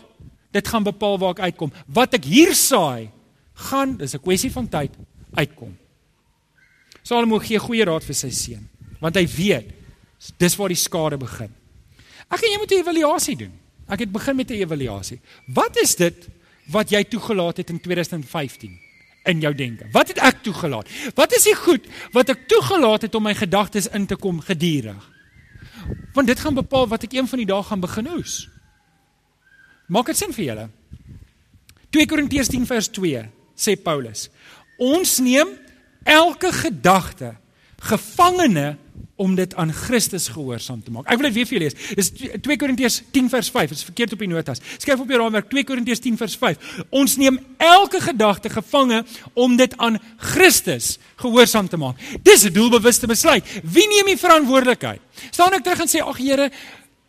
dit 0.50 0.68
gaan 0.68 0.82
bepaal 0.82 1.18
waar 1.18 1.30
ek 1.30 1.40
uitkom. 1.40 1.72
Wat 1.86 2.14
ek 2.14 2.24
hier 2.24 2.54
saai, 2.54 3.10
gaan, 3.54 3.96
dis 3.96 4.14
'n 4.14 4.20
kwessie 4.20 4.52
van 4.52 4.68
tyd, 4.68 4.90
uitkom." 5.34 5.76
Salomo 7.02 7.38
gee 7.38 7.58
goeie 7.58 7.84
raad 7.84 8.04
vir 8.04 8.14
sy 8.14 8.30
seun, 8.30 8.68
want 9.00 9.14
hy 9.14 9.26
weet 9.26 9.70
dis 10.38 10.56
waar 10.56 10.68
die 10.68 10.76
skade 10.76 11.16
begin. 11.16 11.57
Ek 12.28 12.42
en 12.44 12.52
jy 12.52 12.58
moet 12.58 12.70
'n 12.70 12.82
evaluasie 12.82 13.36
doen. 13.36 13.52
Ek 13.88 13.98
het 14.04 14.12
begin 14.12 14.36
met 14.36 14.50
'n 14.50 14.60
evaluasie. 14.60 15.20
Wat 15.46 15.76
is 15.76 15.96
dit 15.96 16.28
wat 16.70 16.90
jy 16.90 17.04
toegelaat 17.04 17.56
het 17.56 17.70
in 17.70 17.80
2015 17.80 18.78
in 19.24 19.40
jou 19.40 19.54
denke? 19.54 19.86
Wat 19.92 20.08
het 20.08 20.18
ek 20.18 20.42
toegelaat? 20.42 20.88
Wat 21.14 21.32
is 21.32 21.44
die 21.44 21.54
goed 21.54 21.86
wat 22.12 22.28
ek 22.28 22.48
toegelaat 22.48 23.02
het 23.02 23.14
om 23.14 23.22
my 23.22 23.34
gedagtes 23.34 23.88
in 23.88 24.06
te 24.06 24.16
kom 24.16 24.40
gedurig? 24.40 25.10
Want 26.12 26.26
dit 26.26 26.40
gaan 26.40 26.54
bepaal 26.54 26.88
wat 26.88 27.02
ek 27.02 27.12
een 27.12 27.28
van 27.28 27.38
die 27.38 27.46
dae 27.46 27.62
gaan 27.62 27.80
begin 27.80 28.08
oes. 28.08 28.48
Maak 29.86 30.06
dit 30.06 30.16
sin 30.16 30.32
vir 30.32 30.44
julle? 30.44 30.68
2 31.90 32.06
Korintiërs 32.06 32.48
10 32.48 32.66
vers 32.66 32.88
2 32.88 33.28
sê 33.56 33.76
Paulus: 33.82 34.28
Ons 34.78 35.18
neem 35.18 35.48
elke 36.04 36.52
gedagte 36.52 37.36
gevangene 37.78 38.76
om 39.18 39.34
dit 39.34 39.54
aan 39.58 39.72
Christus 39.74 40.28
gehoorsaam 40.30 40.78
te 40.82 40.92
maak. 40.94 41.08
Ek 41.10 41.18
wil 41.18 41.26
dit 41.28 41.36
weer 41.40 41.48
vir 41.48 41.56
julle 41.56 41.68
lees. 41.68 41.94
Dis 41.98 42.10
2 42.44 42.56
Korintiërs 42.60 43.00
10 43.14 43.30
vers 43.32 43.50
5. 43.50 43.72
Dit 43.72 43.80
is 43.80 43.86
verkeerd 43.88 44.14
op 44.14 44.22
die 44.22 44.28
notas. 44.30 44.62
Skryf 44.78 45.02
op 45.02 45.10
jou 45.10 45.18
raamwerk 45.18 45.48
2 45.50 45.66
Korintiërs 45.66 46.02
10 46.04 46.18
vers 46.20 46.36
5. 46.38 46.68
Ons 46.94 47.16
neem 47.18 47.40
elke 47.58 48.00
gedagte 48.04 48.52
gevange 48.52 49.02
om 49.34 49.56
dit 49.58 49.74
aan 49.82 49.98
Christus 50.34 50.96
gehoorsaam 51.18 51.68
te 51.68 51.80
maak. 51.82 51.98
Dis 52.22 52.46
'n 52.46 52.54
doelbewuste 52.54 53.10
besluit. 53.10 53.44
Wie 53.64 53.88
neem 53.88 54.14
die 54.14 54.22
verantwoordelikheid? 54.22 55.00
Staan 55.30 55.52
ek 55.52 55.64
terug 55.64 55.80
en 55.80 55.88
sê 55.88 55.98
ag 55.98 56.18
Here, 56.18 56.50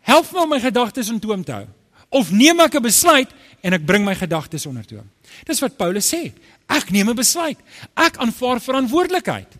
help 0.00 0.32
my 0.32 0.42
om 0.42 0.48
my 0.48 0.60
gedagtes 0.60 1.08
in 1.08 1.20
toom 1.20 1.44
te 1.44 1.52
hou. 1.52 1.66
Of 2.10 2.30
neem 2.30 2.60
ek 2.60 2.74
'n 2.74 2.82
besluit 2.82 3.28
en 3.62 3.72
ek 3.72 3.86
bring 3.86 4.04
my 4.04 4.14
gedagtes 4.14 4.66
onder 4.66 4.84
toom. 4.84 5.08
Dis 5.46 5.60
wat 5.60 5.76
Paulus 5.76 6.14
sê. 6.14 6.32
Ek 6.68 6.90
neem 6.90 7.08
'n 7.08 7.14
besluit. 7.14 7.58
Ek 7.94 8.16
aanvaar 8.16 8.60
verantwoordelikheid. 8.60 9.58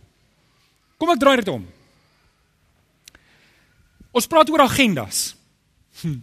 Kom 0.99 1.11
ek 1.11 1.19
draai 1.19 1.37
dit 1.37 1.49
om. 1.49 1.80
Ons 4.13 4.27
praat 4.27 4.51
oor 4.51 4.65
agendas. 4.65 5.37
Hm. 6.03 6.19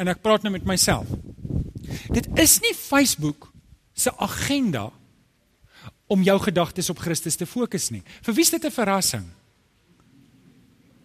En 0.00 0.08
ek 0.08 0.22
praat 0.24 0.42
nou 0.42 0.52
met 0.52 0.64
myself. 0.64 1.08
Dit 2.08 2.28
is 2.40 2.58
nie 2.64 2.74
Facebook 2.74 3.50
se 3.92 4.12
agenda 4.16 4.88
om 6.10 6.22
jou 6.22 6.38
gedagtes 6.40 6.90
op 6.90 6.98
Christus 6.98 7.36
te 7.36 7.46
fokus 7.46 7.90
nie. 7.90 8.02
Vir 8.24 8.34
wie 8.34 8.44
is 8.44 8.50
dit 8.50 8.64
'n 8.64 8.70
verrassing? 8.70 9.26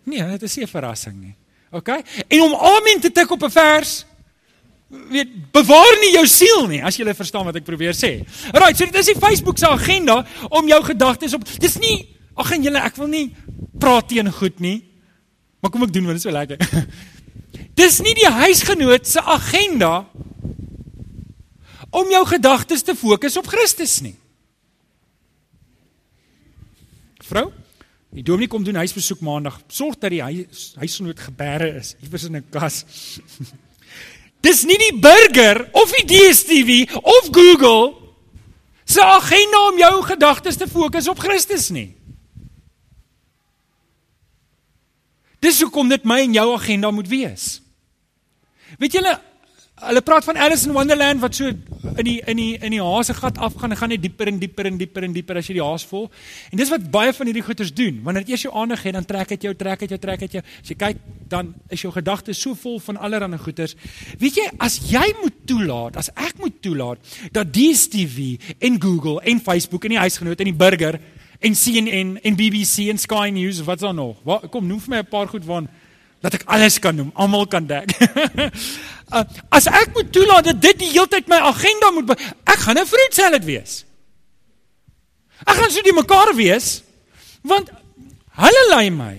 Nee, 0.06 0.24
dit 0.24 0.44
is 0.44 0.56
nie 0.56 0.66
'n 0.66 0.68
verrassing 0.68 1.22
nie. 1.22 1.36
OK? 1.72 1.88
En 2.28 2.42
om 2.42 2.56
amen 2.56 3.00
te 3.02 3.12
tik 3.12 3.32
op 3.32 3.44
'n 3.44 3.52
vers 3.52 4.06
weet 4.88 5.52
bewaar 5.52 5.98
nie 6.02 6.12
jou 6.14 6.26
siel 6.30 6.68
nie 6.68 6.84
as 6.84 6.98
jy 6.98 7.14
verstaan 7.14 7.46
wat 7.46 7.56
ek 7.56 7.64
probeer 7.64 7.94
sê. 7.94 8.22
Right, 8.54 8.78
so 8.78 8.86
dit 8.86 8.96
is 8.96 9.06
die 9.06 9.20
Facebook 9.20 9.58
se 9.58 9.68
agenda 9.68 10.26
om 10.50 10.68
jou 10.68 10.84
gedagtes 10.84 11.34
op 11.34 11.44
Dis 11.60 11.78
nie 11.78 12.16
ag 12.36 12.52
en 12.52 12.64
julle 12.64 12.80
ek 12.80 12.96
wil 12.96 13.08
nie 13.08 13.36
praat 13.80 14.10
teen 14.10 14.32
goed 14.32 14.60
nie. 14.60 14.84
Maar 15.60 15.72
kom 15.72 15.84
ek 15.84 15.94
doen 15.94 16.06
want 16.10 16.18
dit 16.18 16.26
is 16.26 16.28
so 16.28 16.36
lekker. 16.36 16.58
Dis 17.80 18.00
nie 18.04 18.14
die 18.16 18.30
huisgenoot 18.32 19.08
se 19.08 19.22
agenda 19.22 20.06
om 21.96 22.12
jou 22.12 22.24
gedagtes 22.28 22.84
te 22.84 22.96
fokus 22.96 23.38
op 23.40 23.48
Christus 23.48 24.00
nie. 24.04 24.16
Vrou, 27.26 27.48
die 28.14 28.24
dominee 28.24 28.52
kom 28.52 28.64
doen 28.64 28.78
huisbesoek 28.80 29.24
maandag. 29.26 29.58
Sorg 29.72 29.98
dat 30.00 30.14
die 30.14 30.22
huis, 30.22 30.74
huisgenoot 30.80 31.20
gebeere 31.20 31.72
is 31.80 31.96
iewers 32.04 32.28
in 32.28 32.38
'n 32.38 32.46
kas. 32.52 32.84
Dis 34.46 34.64
nie 34.64 34.78
die 34.78 35.00
burger 35.00 35.70
of 35.74 35.92
die 35.92 36.06
DStv 36.06 36.94
of 37.02 37.30
Google 37.32 37.96
se 38.86 39.02
agenda 39.02 39.68
om 39.72 39.78
jou 39.78 40.04
gedagtes 40.04 40.58
te 40.58 40.68
fokus 40.68 41.08
op 41.08 41.20
Christus 41.20 41.70
nie. 41.70 41.95
Dis 45.46 45.62
hoekom 45.62 45.92
dit 45.92 46.06
my 46.08 46.24
en 46.26 46.34
jou 46.34 46.50
agenda 46.56 46.92
moet 46.92 47.08
wees. 47.12 47.46
Weet 48.82 48.98
julle, 48.98 49.14
hulle 49.86 50.02
praat 50.08 50.26
van 50.26 50.38
Alice 50.40 50.66
in 50.66 50.74
Wonderland 50.74 51.20
wat 51.22 51.36
so 51.36 51.52
in 51.52 52.08
die 52.08 52.18
in 52.32 52.40
die 52.40 52.54
in 52.64 52.74
die 52.74 52.82
hasegat 52.82 53.38
afgaan 53.44 53.76
en 53.76 53.78
gaan 53.78 53.92
net 53.92 54.02
dieper 54.02 54.32
en 54.32 54.40
dieper 54.40 54.70
en 54.70 54.78
dieper 54.80 55.06
en 55.06 55.14
dieper 55.14 55.38
as 55.38 55.50
jy 55.50 55.58
die 55.60 55.64
haas 55.64 55.86
vol. 55.86 56.08
En 56.50 56.58
dis 56.62 56.72
wat 56.72 56.88
baie 56.92 57.14
van 57.14 57.30
hierdie 57.30 57.44
goeters 57.46 57.74
doen. 57.76 58.00
Wanneer 58.04 58.26
dit 58.26 58.34
eers 58.34 58.46
jou 58.48 58.54
aandag 58.56 58.86
het, 58.88 58.96
dan 58.98 59.06
trek 59.06 59.36
dit 59.36 59.46
jou, 59.50 59.54
trek 59.60 59.84
dit 59.84 59.94
jou, 59.94 60.00
trek 60.02 60.24
dit 60.26 60.38
jou. 60.40 60.44
As 60.64 60.72
jy 60.72 60.78
kyk, 60.82 61.04
dan 61.30 61.52
is 61.70 61.84
jou 61.84 61.92
gedagtes 61.94 62.42
so 62.42 62.58
vol 62.58 62.80
van 62.88 62.98
allerlei 62.98 63.38
goeters. 63.42 63.76
Weet 64.22 64.40
jy, 64.40 64.48
as 64.58 64.80
jy 64.90 65.06
moet 65.22 65.44
toelaat, 65.46 66.00
as 66.02 66.10
ek 66.16 66.40
moet 66.42 66.58
toelaat 66.64 67.16
dat 67.36 67.54
DStv 67.54 68.56
en 68.60 68.82
Google 68.82 69.20
en 69.22 69.44
Facebook 69.44 69.86
en 69.86 69.98
die 69.98 70.02
huisgenoot 70.08 70.42
en 70.42 70.52
die 70.52 70.58
burger 70.66 71.00
en 71.46 71.54
CNN 71.54 72.18
en 72.26 72.36
BBC 72.36 72.90
en 72.90 72.98
Sky 72.98 73.30
News 73.34 73.62
wat 73.68 73.80
dan 73.80 73.96
nog. 73.96 74.18
Wat 74.26 74.50
kom 74.50 74.66
noem 74.68 74.82
vir 74.82 74.90
my 74.90 75.00
'n 75.04 75.10
paar 75.10 75.28
goed 75.28 75.46
van 75.46 75.68
dat 76.22 76.34
ek 76.34 76.44
alles 76.50 76.80
kan 76.80 76.96
noem, 76.96 77.12
almal 77.14 77.46
kan 77.48 77.68
dek. 77.68 77.92
uh, 79.14 79.24
as 79.58 79.68
ek 79.70 79.94
moet 79.94 80.12
toelaat 80.12 80.46
dat 80.50 80.62
dit 80.62 80.80
die 80.80 80.90
hele 80.90 81.08
tyd 81.08 81.28
my 81.30 81.38
agenda 81.38 81.92
moet 81.92 82.16
ek 82.44 82.60
gaan 82.66 82.80
'n 82.82 82.86
fruit 82.86 83.14
salad 83.14 83.46
wees. 83.46 83.86
Ek 85.46 85.56
gaan 85.56 85.72
so 85.72 85.82
die 85.82 85.94
mekaar 85.94 86.34
wees 86.36 86.82
want 87.44 87.70
hulle 88.42 88.64
lei 88.74 88.90
my. 88.90 89.16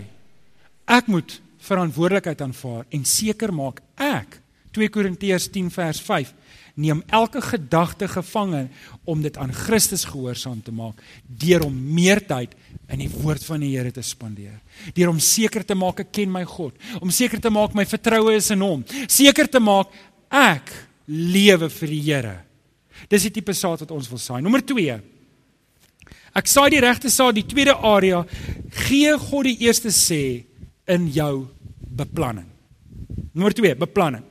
Ek 0.87 1.07
moet 1.07 1.41
verantwoordelikheid 1.63 2.41
aanvaar 2.41 2.85
en 2.91 3.05
seker 3.05 3.53
maak 3.55 3.81
ek 3.97 4.41
2 4.75 4.89
Korintiërs 4.89 5.49
10 5.51 5.71
vers 5.71 6.01
5 6.01 6.35
neem 6.77 7.01
elke 7.09 7.41
gedagte 7.41 8.09
gevange 8.09 8.67
om 9.09 9.23
dit 9.25 9.37
aan 9.41 9.53
Christus 9.55 10.05
gehoorsaam 10.05 10.61
te 10.63 10.75
maak 10.75 11.01
deur 11.27 11.65
om 11.65 11.77
meer 11.97 12.21
tyd 12.29 12.53
in 12.93 13.01
die 13.01 13.11
woord 13.11 13.45
van 13.49 13.65
die 13.65 13.73
Here 13.73 13.93
te 13.93 14.05
spandeer. 14.05 14.59
Deur 14.95 15.11
om 15.11 15.21
seker 15.23 15.65
te 15.65 15.75
maak 15.75 16.05
ek 16.05 16.13
ken 16.19 16.33
my 16.33 16.45
God, 16.47 16.77
om 17.01 17.11
seker 17.11 17.41
te 17.41 17.51
maak 17.51 17.75
my 17.75 17.87
vertroue 17.89 18.37
is 18.37 18.51
in 18.53 18.63
hom, 18.65 18.85
seker 19.09 19.49
te 19.49 19.63
maak 19.63 19.95
ek 20.29 20.73
lewe 21.09 21.71
vir 21.73 21.95
die 21.95 22.03
Here. 22.11 22.37
Dis 23.09 23.27
die 23.29 23.35
tipe 23.39 23.55
saad 23.57 23.83
wat 23.85 23.97
ons 23.97 24.09
wil 24.13 24.21
saai. 24.21 24.41
Nommer 24.45 24.65
2. 24.67 25.01
Ek 26.37 26.49
saai 26.51 26.69
die 26.75 26.85
regte 26.85 27.09
saad, 27.13 27.37
die 27.39 27.47
tweede 27.49 27.77
area, 27.89 28.21
gee 28.85 29.17
God 29.17 29.49
die 29.49 29.59
eerste 29.65 29.93
sê 29.95 30.45
in 30.93 31.09
jou 31.13 31.47
beplanning. 31.97 32.49
Nommer 33.33 33.57
2, 33.57 33.77
beplanning. 33.81 34.25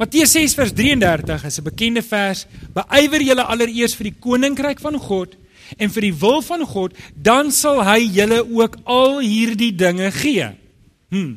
Matteus 0.00 0.32
6 0.32 0.54
vers 0.56 0.72
33 0.72 1.44
is 1.44 1.58
'n 1.58 1.62
bekende 1.62 2.02
vers. 2.02 2.46
Beywer 2.72 3.20
julle 3.20 3.44
allereers 3.44 3.94
vir 3.94 4.04
die 4.08 4.16
koninkryk 4.18 4.80
van 4.80 4.96
God 4.96 5.36
en 5.76 5.90
vir 5.90 6.02
die 6.02 6.14
wil 6.14 6.42
van 6.42 6.64
God, 6.64 6.96
dan 7.14 7.52
sal 7.52 7.84
hy 7.84 8.08
julle 8.08 8.40
ook 8.42 8.76
al 8.84 9.20
hierdie 9.20 9.74
dinge 9.76 10.10
gee. 10.10 10.48
Hm. 11.10 11.36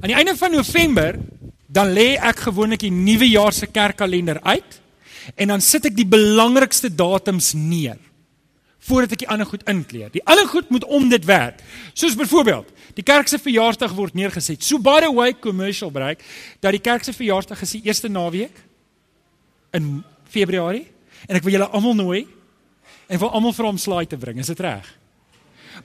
Aan 0.00 0.08
die 0.08 0.16
einde 0.16 0.36
van 0.36 0.50
November 0.50 1.20
dan 1.68 1.92
lê 1.92 2.16
ek 2.16 2.40
gewoonlik 2.48 2.80
die 2.80 2.90
nuwe 2.90 3.28
jaar 3.28 3.52
se 3.52 3.66
kerkkalender 3.66 4.40
uit 4.42 4.80
en 5.36 5.48
dan 5.48 5.60
sit 5.60 5.84
ek 5.84 5.94
die 5.96 6.08
belangrikste 6.08 6.88
datums 6.88 7.52
neer 7.52 7.98
voordat 8.80 9.12
ek 9.12 9.18
die 9.18 9.28
ander 9.28 9.46
goed 9.46 9.62
inkleer. 9.68 10.10
Die 10.10 10.24
ander 10.24 10.48
goed 10.48 10.70
moet 10.70 10.84
om 10.84 11.08
dit 11.08 11.24
werk. 11.24 11.60
Soos 11.92 12.16
byvoorbeeld, 12.16 12.66
Die 13.00 13.06
kerk 13.06 13.30
se 13.32 13.38
verjaarsdag 13.40 13.94
word 13.96 14.16
neergeset. 14.18 14.60
So 14.66 14.78
by 14.78 14.98
the 15.00 15.10
way 15.14 15.32
commercial 15.32 15.90
break 15.90 16.20
dat 16.60 16.76
die 16.76 16.82
kerk 16.84 17.06
se 17.06 17.14
verjaarsdag 17.16 17.62
is 17.64 17.76
die 17.78 17.82
eerste 17.88 18.10
naweek 18.12 18.58
in 19.76 20.02
Februarie 20.28 20.84
en 21.26 21.38
ek 21.38 21.46
wil 21.46 21.56
julle 21.56 21.70
almal 21.72 21.96
nooi 21.96 22.20
en 23.08 23.22
wil 23.22 23.32
almal 23.32 23.56
vir 23.56 23.70
hom 23.70 23.80
slaai 23.80 24.04
te 24.10 24.20
bring. 24.20 24.38
Is 24.42 24.52
dit 24.52 24.60
reg? 24.60 24.84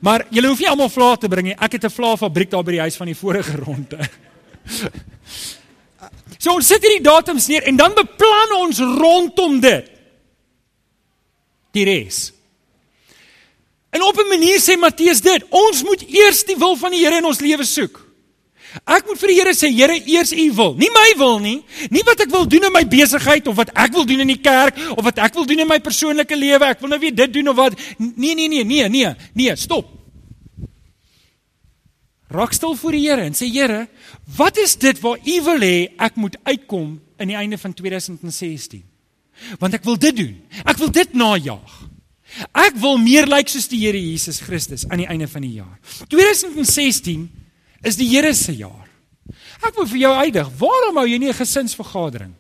Maar 0.04 0.26
julle 0.34 0.52
hoef 0.52 0.60
nie 0.60 0.70
almal 0.70 0.92
vla 0.92 1.14
te 1.16 1.32
bring 1.32 1.54
nie. 1.54 1.56
Ek 1.56 1.80
het 1.80 1.86
'n 1.88 1.96
vla 1.96 2.16
fabriek 2.20 2.52
daar 2.52 2.64
by 2.64 2.72
die 2.76 2.84
huis 2.84 2.98
van 3.00 3.08
die 3.08 3.16
vorige 3.16 3.56
ronde. 3.64 4.00
So 6.46 6.54
ons 6.54 6.68
sit 6.68 6.84
hierdie 6.84 7.02
datums 7.02 7.48
neer 7.48 7.64
en 7.66 7.76
dan 7.76 7.96
beplan 7.98 8.52
ons 8.60 8.80
rondom 8.80 9.60
dit. 9.60 9.88
Die 11.74 11.86
res. 11.86 12.35
En 13.96 14.04
op 14.04 14.18
'n 14.20 14.28
manier 14.28 14.60
sê 14.60 14.76
Matteus 14.78 15.22
dit, 15.22 15.46
ons 15.50 15.84
moet 15.84 16.04
eers 16.08 16.44
die 16.44 16.58
wil 16.58 16.76
van 16.76 16.92
die 16.92 17.00
Here 17.06 17.18
in 17.18 17.26
ons 17.26 17.40
lewe 17.40 17.64
soek. 17.64 18.04
Ek 18.84 19.06
moet 19.08 19.20
vir 19.20 19.28
die 19.28 19.38
Here 19.40 19.54
sê, 19.56 19.70
Here, 19.72 19.96
eers 20.06 20.34
U 20.36 20.52
wil, 20.54 20.74
nie 20.76 20.90
my 20.92 21.14
wil 21.18 21.40
nie, 21.40 21.64
nie 21.90 22.04
wat 22.04 22.20
ek 22.20 22.30
wil 22.30 22.48
doen 22.48 22.68
in 22.68 22.74
my 22.74 22.84
besigheid 22.84 23.48
of 23.48 23.56
wat 23.56 23.72
ek 23.74 23.94
wil 23.96 24.06
doen 24.06 24.20
in 24.20 24.28
die 24.28 24.42
kerk 24.42 24.76
of 24.98 25.04
wat 25.04 25.18
ek 25.18 25.34
wil 25.34 25.46
doen 25.46 25.60
in 25.64 25.68
my 25.68 25.80
persoonlike 25.80 26.36
lewe, 26.36 26.66
ek 26.66 26.80
wil 26.80 26.90
nou 26.90 27.00
weer 27.00 27.16
dit 27.16 27.34
doen 27.34 27.48
of 27.48 27.56
wat. 27.56 27.80
Nee, 27.98 28.36
nee, 28.36 28.48
nee, 28.48 28.64
nee, 28.64 28.90
nee, 28.90 29.16
nee, 29.34 29.56
stop. 29.56 29.88
Raak 32.28 32.54
stil 32.54 32.76
voor 32.76 32.92
die 32.92 33.08
Here 33.08 33.22
en 33.22 33.34
sê 33.34 33.48
Here, 33.48 33.88
wat 34.36 34.58
is 34.58 34.76
dit 34.76 35.00
waar 35.00 35.18
U 35.24 35.42
wil 35.42 35.60
hê 35.60 35.88
ek 35.98 36.16
moet 36.16 36.36
uitkom 36.44 37.00
in 37.18 37.28
die 37.28 37.38
einde 37.38 37.58
van 37.58 37.74
2016? 37.74 38.84
Want 39.60 39.74
ek 39.74 39.84
wil 39.84 39.98
dit 39.98 40.16
doen. 40.16 40.42
Ek 40.66 40.78
wil 40.78 40.92
dit 40.92 41.14
najag. 41.14 41.95
Ek 42.52 42.76
wil 42.82 42.98
meer 43.00 43.28
lyk 43.30 43.50
soos 43.52 43.68
die 43.72 43.80
Here 43.86 44.00
Jesus 44.00 44.42
Christus 44.44 44.86
aan 44.90 45.04
die 45.04 45.08
einde 45.08 45.28
van 45.28 45.46
die 45.46 45.56
jaar. 45.60 45.78
2016 46.12 47.30
is 47.86 48.00
die 48.00 48.10
Here 48.12 48.34
se 48.34 48.56
jaar. 48.56 48.88
Ek 49.66 49.76
wil 49.78 49.88
vir 49.88 50.02
jou 50.04 50.14
uitdig, 50.26 50.50
waarom 50.60 51.00
hou 51.00 51.08
jy 51.08 51.18
nie 51.18 51.30
'n 51.30 51.42
gesinsvergadering? 51.42 52.34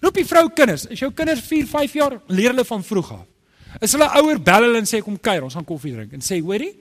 Roep 0.00 0.14
die 0.14 0.24
vrou 0.24 0.48
kinders. 0.48 0.86
Is 0.86 1.00
jou 1.00 1.10
kinders 1.10 1.40
4, 1.40 1.66
5 1.66 1.92
jaar, 1.92 2.20
leer 2.28 2.52
hulle 2.52 2.64
van 2.64 2.84
vroeg 2.84 3.12
af. 3.12 3.26
Is 3.82 3.92
hulle 3.92 4.08
ouer 4.22 4.40
bel 4.40 4.62
hulle 4.62 4.78
en 4.78 4.86
sê 4.86 5.02
kom 5.02 5.18
kuier, 5.20 5.42
ons 5.44 5.54
gaan 5.54 5.64
koffie 5.64 5.92
drink 5.92 6.12
en 6.12 6.20
sê, 6.20 6.40
hoorie? 6.40 6.72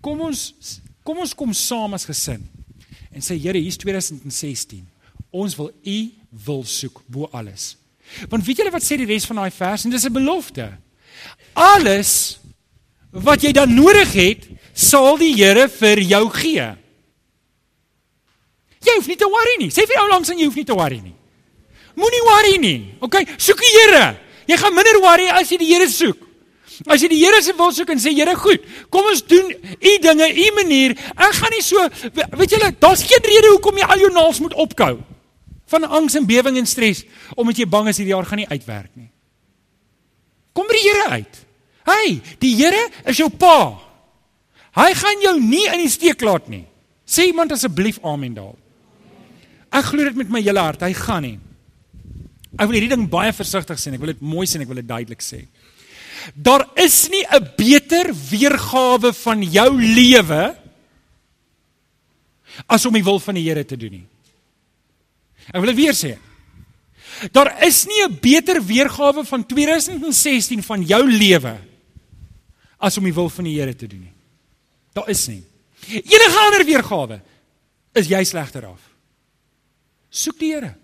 Kom 0.00 0.20
ons 0.20 0.80
kom 1.02 1.18
ons 1.18 1.32
kom 1.34 1.54
saam 1.54 1.94
as 1.94 2.04
gesin. 2.04 2.44
En 3.10 3.20
sê 3.24 3.38
Here, 3.40 3.58
hier's 3.58 3.78
2016. 3.78 4.84
Ons 5.32 5.56
wil 5.56 5.72
U 5.84 6.10
wil 6.44 6.64
soek 6.64 7.02
bo 7.08 7.30
alles. 7.32 7.77
Want 8.28 8.44
weet 8.46 8.62
julle 8.62 8.72
wat 8.74 8.84
sê 8.84 8.98
die 8.98 9.08
res 9.08 9.26
van 9.28 9.42
daai 9.42 9.54
vers 9.54 9.84
en 9.84 9.90
dis 9.90 10.04
'n 10.04 10.12
belofte. 10.12 10.68
Alles 11.54 12.38
wat 13.10 13.42
jy 13.42 13.52
dan 13.52 13.74
nodig 13.74 14.12
het, 14.12 14.48
sal 14.74 15.16
die 15.18 15.34
Here 15.34 15.68
vir 15.68 15.98
jou 16.00 16.30
gee. 16.30 16.66
Jy 18.78 18.94
hoef 18.94 19.06
nie 19.06 19.16
te 19.16 19.26
worry 19.26 19.56
nie. 19.58 19.70
Sê 19.70 19.86
vir 19.86 19.96
jou 19.98 20.08
langs 20.08 20.28
en 20.30 20.38
jy 20.38 20.44
hoef 20.44 20.54
nie 20.54 20.64
te 20.64 20.74
worry 20.74 21.00
nie. 21.02 21.14
Moenie 21.98 22.22
worry 22.22 22.56
nie. 22.58 22.94
OK, 23.00 23.16
soek 23.36 23.58
die 23.58 23.74
Here. 23.80 24.16
Jy 24.46 24.56
gaan 24.56 24.74
minder 24.74 25.00
worry 25.00 25.28
as 25.28 25.50
jy 25.50 25.58
die 25.58 25.74
Here 25.74 25.88
soek. 25.88 26.18
As 26.86 27.02
jy 27.02 27.08
die 27.08 27.24
Here 27.24 27.42
se 27.42 27.52
wil 27.58 27.72
soek 27.72 27.90
en 27.90 27.98
sê 27.98 28.14
Here, 28.14 28.36
goed, 28.38 28.62
kom 28.88 29.04
ons 29.04 29.22
doen 29.22 29.50
u 29.50 29.98
dinge, 29.98 30.28
u 30.30 30.50
manier. 30.54 30.94
Ek 31.16 31.34
gaan 31.34 31.50
nie 31.50 31.62
so 31.62 31.88
weet 32.38 32.50
julle, 32.50 32.72
daar's 32.78 33.02
geen 33.02 33.24
rede 33.24 33.48
hoekom 33.48 33.76
jy 33.76 33.84
al 33.84 33.98
jou 33.98 34.12
naels 34.12 34.38
moet 34.40 34.54
opkou 34.54 34.98
van 35.68 35.84
angs 35.84 36.16
en 36.18 36.26
bewing 36.26 36.58
en 36.60 36.66
stres 36.66 37.04
omdat 37.36 37.60
jy 37.60 37.68
bang 37.68 37.90
is 37.90 38.00
hierdie 38.00 38.14
jaar 38.14 38.26
gaan 38.28 38.42
nie 38.42 38.48
uitwerk 38.48 38.92
nie. 38.96 39.10
Kom 40.56 40.66
by 40.66 40.74
die 40.74 40.86
Here 40.88 41.08
uit. 41.18 41.44
Hey, 41.88 42.14
die 42.42 42.54
Here 42.58 42.88
is 43.08 43.20
jou 43.20 43.28
pa. 43.30 43.76
Hy 44.78 44.88
gaan 44.94 45.22
jou 45.24 45.34
nie 45.40 45.66
in 45.72 45.84
die 45.84 45.92
steek 45.92 46.22
laat 46.24 46.48
nie. 46.50 46.64
Sê 47.08 47.28
iemand 47.30 47.52
asseblief 47.54 48.00
amen 48.04 48.34
daar. 48.36 48.56
Ek 49.72 49.90
glo 49.90 50.04
dit 50.04 50.16
met 50.16 50.32
my 50.32 50.42
hele 50.44 50.62
hart, 50.64 50.84
hy 50.84 50.94
gaan 50.96 51.24
nie. 51.24 51.38
Ek 52.56 52.66
wil 52.68 52.78
hierdie 52.78 52.92
ding 52.94 53.08
baie 53.10 53.32
versigtig 53.36 53.80
sê, 53.80 53.92
ek 53.92 54.02
wil 54.02 54.14
dit 54.14 54.24
mooi 54.24 54.46
sê 54.48 54.58
en 54.58 54.64
ek 54.64 54.70
wil 54.70 54.80
dit 54.80 54.88
duidelik 54.88 55.24
sê. 55.24 55.42
Daar 56.34 56.66
is 56.76 57.08
nie 57.08 57.24
'n 57.24 57.48
beter 57.56 58.12
weergawe 58.12 59.12
van 59.12 59.42
jou 59.42 59.70
lewe 59.80 60.56
as 62.66 62.86
om 62.86 62.92
die 62.92 63.04
wil 63.04 63.20
van 63.20 63.34
die 63.34 63.44
Here 63.44 63.64
te 63.64 63.76
doen 63.76 63.92
nie. 63.92 64.06
Ek 65.48 65.60
wil 65.62 65.72
dit 65.72 65.80
weer 65.80 65.96
sê. 65.96 66.16
Daar 67.32 67.50
is 67.66 67.86
nie 67.86 68.04
'n 68.04 68.18
beter 68.20 68.62
weergawe 68.62 69.24
van 69.24 69.46
2016 69.46 70.62
van 70.62 70.82
jou 70.82 71.02
lewe 71.10 71.56
as 72.78 72.96
om 72.98 73.04
die 73.04 73.14
wil 73.14 73.28
van 73.28 73.44
die 73.44 73.58
Here 73.58 73.74
te 73.74 73.86
doen 73.86 74.00
nie. 74.00 74.12
Daar 74.92 75.08
is 75.08 75.26
nie. 75.26 75.42
Enige 75.88 76.38
ander 76.38 76.64
weergawe 76.64 77.20
is 77.92 78.06
jy 78.06 78.24
slegter 78.24 78.66
af. 78.66 78.80
Soek 80.10 80.38
die 80.38 80.52
Here. 80.52 80.74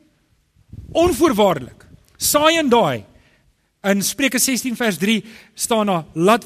Onvoorwaardelik. 0.93 1.87
Saai 2.17 2.59
en 2.59 2.69
daai. 2.69 3.05
In 3.85 4.03
Spreuke 4.03 4.39
16 4.39 4.77
vers 4.77 4.97
3 4.99 5.25
staan 5.55 5.87
daar: 5.87 6.05
"Laat 6.15 6.45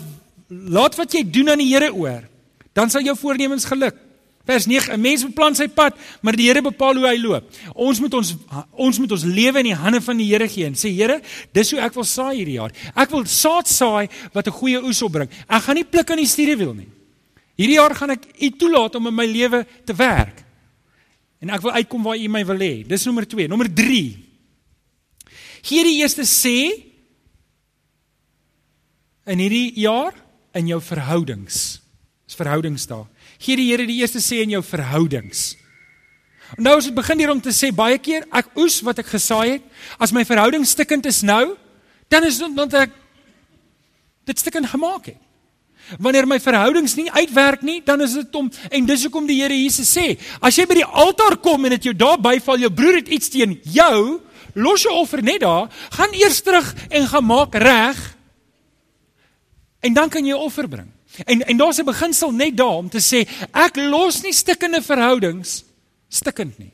laat 0.49 0.97
wat 0.97 1.13
jy 1.13 1.31
doen 1.31 1.51
aan 1.51 1.59
die 1.59 1.75
Here 1.75 1.93
oor, 1.93 2.29
dan 2.73 2.91
sal 2.91 3.03
jou 3.03 3.17
voornemens 3.17 3.65
geluk." 3.65 4.08
Vers 4.49 4.65
9: 4.65 4.95
'n 4.97 5.01
Mens 5.01 5.25
beplan 5.27 5.55
sy 5.55 5.67
pad, 5.69 5.97
maar 6.25 6.37
die 6.37 6.47
Here 6.49 6.63
bepaal 6.65 6.97
hoe 6.97 7.07
hy 7.07 7.19
loop. 7.21 7.51
Ons 7.75 8.01
moet 8.01 8.15
ons 8.17 8.35
ons 8.73 8.99
moet 8.99 9.13
ons 9.13 9.25
lewe 9.29 9.61
in 9.61 9.69
die 9.69 9.77
hande 9.77 10.01
van 10.01 10.17
die 10.17 10.29
Here 10.31 10.49
gee 10.49 10.65
en 10.65 10.79
sê 10.79 10.89
Here, 10.89 11.21
dis 11.53 11.73
hoe 11.75 11.81
ek 11.85 11.93
wil 11.95 12.07
saai 12.09 12.39
hierdie 12.39 12.57
jaar. 12.57 12.73
Ek 12.97 13.13
wil 13.13 13.27
saad 13.29 13.69
saai 13.69 14.09
wat 14.33 14.49
'n 14.49 14.57
goeie 14.57 14.81
oes 14.81 15.03
opbring. 15.03 15.29
Ek 15.49 15.63
gaan 15.63 15.77
nie 15.77 15.85
pluk 15.85 16.11
aan 16.11 16.25
die 16.25 16.27
stuurwiel 16.27 16.75
nie. 16.75 16.89
Hierdie 17.59 17.77
jaar 17.77 17.95
gaan 17.95 18.11
ek 18.11 18.25
U 18.41 18.51
toelaat 18.51 18.95
om 18.95 19.07
in 19.07 19.15
my 19.15 19.27
lewe 19.27 19.67
te 19.85 19.93
werk. 19.93 20.45
En 21.41 21.51
ek 21.51 21.61
wil 21.61 21.73
uitkom 21.73 22.03
waar 22.03 22.17
U 22.17 22.29
my 22.29 22.45
wil 22.47 22.59
hê. 22.59 22.87
Dis 22.87 23.05
nommer 23.05 23.27
2. 23.27 23.49
Nommer 23.49 23.69
3. 23.69 24.17
Gee 25.63 25.85
die 25.85 26.01
eerste 26.01 26.23
sê 26.23 26.89
in 29.27 29.39
hierdie 29.39 29.75
jaar 29.77 30.15
in 30.55 30.67
jou 30.67 30.81
verhoudings. 30.81 31.83
Dis 32.27 32.37
verhoudings 32.37 32.87
daar. 32.87 33.07
Gee 33.39 33.57
die 33.57 33.71
Here 33.71 33.87
die 33.87 34.01
eerste 34.01 34.23
sê 34.25 34.43
in 34.43 34.57
jou 34.57 34.63
verhoudings. 34.67 35.53
Nou 36.57 36.79
as 36.79 36.89
dit 36.89 36.97
begin 36.97 37.21
hier 37.21 37.31
om 37.31 37.41
te 37.45 37.53
sê 37.53 37.71
baie 37.75 37.99
keer 38.01 38.25
ek 38.33 38.55
oes 38.59 38.81
wat 38.87 39.03
ek 39.03 39.11
gesaai 39.13 39.59
het, 39.59 39.65
as 40.01 40.15
my 40.17 40.25
verhouding 40.25 40.65
stikkend 40.67 41.07
is 41.11 41.21
nou, 41.27 41.53
dan 42.09 42.25
is 42.25 42.41
dit 42.41 42.55
want 42.57 42.75
ek 42.79 42.95
dit 44.29 44.41
stikkend 44.41 44.71
gemaak 44.73 45.13
het. 45.13 45.21
Wanneer 45.97 46.27
my 46.29 46.37
verhoudings 46.41 46.99
nie 46.99 47.09
uitwerk 47.09 47.63
nie, 47.65 47.79
dan 47.85 48.03
is 48.05 48.17
dit 48.19 48.35
om 48.37 48.49
en 48.49 48.89
dis 48.89 49.05
hoekom 49.07 49.29
die 49.29 49.39
Here 49.41 49.57
Jesus 49.57 49.89
sê, 49.93 50.19
as 50.41 50.57
jy 50.57 50.67
by 50.69 50.81
die 50.81 50.89
altaar 50.89 51.39
kom 51.45 51.65
en 51.65 51.77
dit 51.77 51.89
jou 51.89 51.95
daar 51.97 52.21
byval, 52.21 52.65
jou 52.65 52.73
broer 52.73 53.01
het 53.01 53.09
iets 53.13 53.33
teen 53.33 53.57
jou, 53.65 54.21
los 54.59 54.85
jou 54.85 54.93
offer 54.99 55.23
net 55.25 55.41
daar, 55.45 55.69
gaan 55.97 56.17
eers 56.17 56.43
terug 56.45 56.69
en 56.91 57.09
gaan 57.09 57.29
maak 57.29 57.57
reg. 57.57 58.01
En 59.85 59.95
dan 59.95 60.11
kan 60.13 60.27
jy 60.27 60.37
offer 60.37 60.69
bring. 60.69 60.91
En 61.25 61.47
en 61.47 61.57
daar's 61.57 61.79
'n 61.79 61.85
beginsel 61.85 62.31
net 62.31 62.57
daar 62.57 62.77
om 62.77 62.89
te 62.89 62.99
sê 63.01 63.29
ek 63.53 63.77
los 63.77 64.23
nie 64.23 64.33
stikkende 64.33 64.83
verhoudings 64.83 65.65
stikkend 66.09 66.59
nie. 66.59 66.73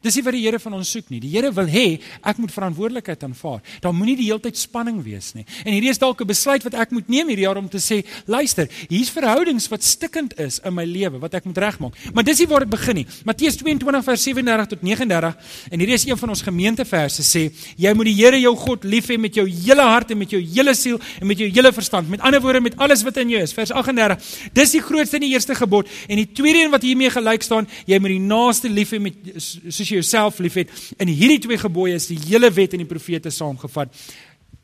Dis 0.00 0.16
nie 0.16 0.22
wat 0.24 0.32
die 0.32 0.40
Here 0.46 0.56
van 0.56 0.72
ons 0.78 0.88
soek 0.94 1.10
nie. 1.12 1.18
Die 1.20 1.28
Here 1.28 1.50
wil 1.52 1.66
hê 1.68 2.00
ek 2.24 2.38
moet 2.40 2.52
verantwoordelikheid 2.54 3.20
aanvaar. 3.26 3.58
Daar 3.84 3.92
moenie 3.92 4.14
die 4.16 4.30
hele 4.30 4.40
tyd 4.40 4.56
spanning 4.56 5.02
wees 5.04 5.34
nie. 5.36 5.44
En 5.60 5.74
hierdie 5.74 5.90
is 5.92 6.00
dalk 6.00 6.22
'n 6.22 6.26
besluit 6.26 6.62
wat 6.64 6.72
ek 6.72 6.90
moet 6.90 7.08
neem 7.08 7.28
hierdie 7.28 7.44
jaar 7.44 7.58
om 7.58 7.68
te 7.68 7.76
sê, 7.76 8.02
luister, 8.26 8.66
hier's 8.88 9.10
verhoudings 9.10 9.68
wat 9.68 9.84
stikkend 9.84 10.32
is 10.40 10.58
in 10.64 10.72
my 10.72 10.84
lewe 10.84 11.20
wat 11.20 11.34
ek 11.34 11.44
moet 11.44 11.58
regmaak. 11.58 11.92
Maar 12.14 12.24
dis 12.24 12.38
nie 12.38 12.46
waar 12.46 12.60
dit 12.60 12.70
begin 12.70 12.94
nie. 12.94 13.06
Matteus 13.26 13.56
22 13.56 14.04
vers 14.04 14.22
37 14.22 14.66
tot 14.68 14.82
39 14.82 15.36
en 15.70 15.78
hierdie 15.78 15.94
is 15.94 16.06
een 16.06 16.16
van 16.16 16.28
ons 16.30 16.42
gemeenteverse 16.42 17.22
sê, 17.22 17.52
jy 17.76 17.92
moet 17.92 18.06
die 18.06 18.14
Here 18.14 18.40
jou 18.40 18.56
God 18.56 18.84
lief 18.84 19.08
hê 19.08 19.18
met 19.18 19.34
jou 19.34 19.46
hele 19.46 19.82
hart 19.82 20.10
en 20.12 20.18
met 20.18 20.30
jou 20.30 20.40
hele 20.40 20.74
siel 20.74 20.98
en 21.20 21.26
met 21.26 21.36
jou 21.36 21.48
hele 21.48 21.72
verstand. 21.72 22.08
Met 22.08 22.20
ander 22.20 22.40
woorde 22.40 22.60
met 22.60 22.76
alles 22.78 23.02
wat 23.02 23.18
in 23.18 23.28
jou 23.28 23.42
is. 23.42 23.52
Vers 23.52 23.70
38. 23.70 24.16
Dis 24.54 24.70
die 24.70 24.80
grootste 24.80 25.16
en 25.16 25.22
die 25.22 25.32
eerste 25.34 25.54
gebod 25.54 25.86
en 26.08 26.16
die 26.16 26.32
tweede 26.32 26.64
een 26.64 26.70
wat 26.70 26.82
hiermee 26.82 27.10
gelyk 27.10 27.42
staan, 27.42 27.68
jy 27.86 27.98
moet 27.98 28.08
die 28.08 28.18
naaste 28.18 28.68
lief 28.68 28.92
hê 28.92 28.98
met 28.98 29.14
soos 29.36 29.89
jy 29.90 30.00
jouself 30.00 30.38
liefhet. 30.38 30.70
In 30.98 31.10
hierdie 31.10 31.40
twee 31.42 31.58
gebooie 31.60 31.98
is 31.98 32.08
die 32.10 32.18
hele 32.28 32.50
wet 32.54 32.74
en 32.76 32.84
die 32.84 32.88
profete 32.88 33.32
saamgevat. 33.34 33.92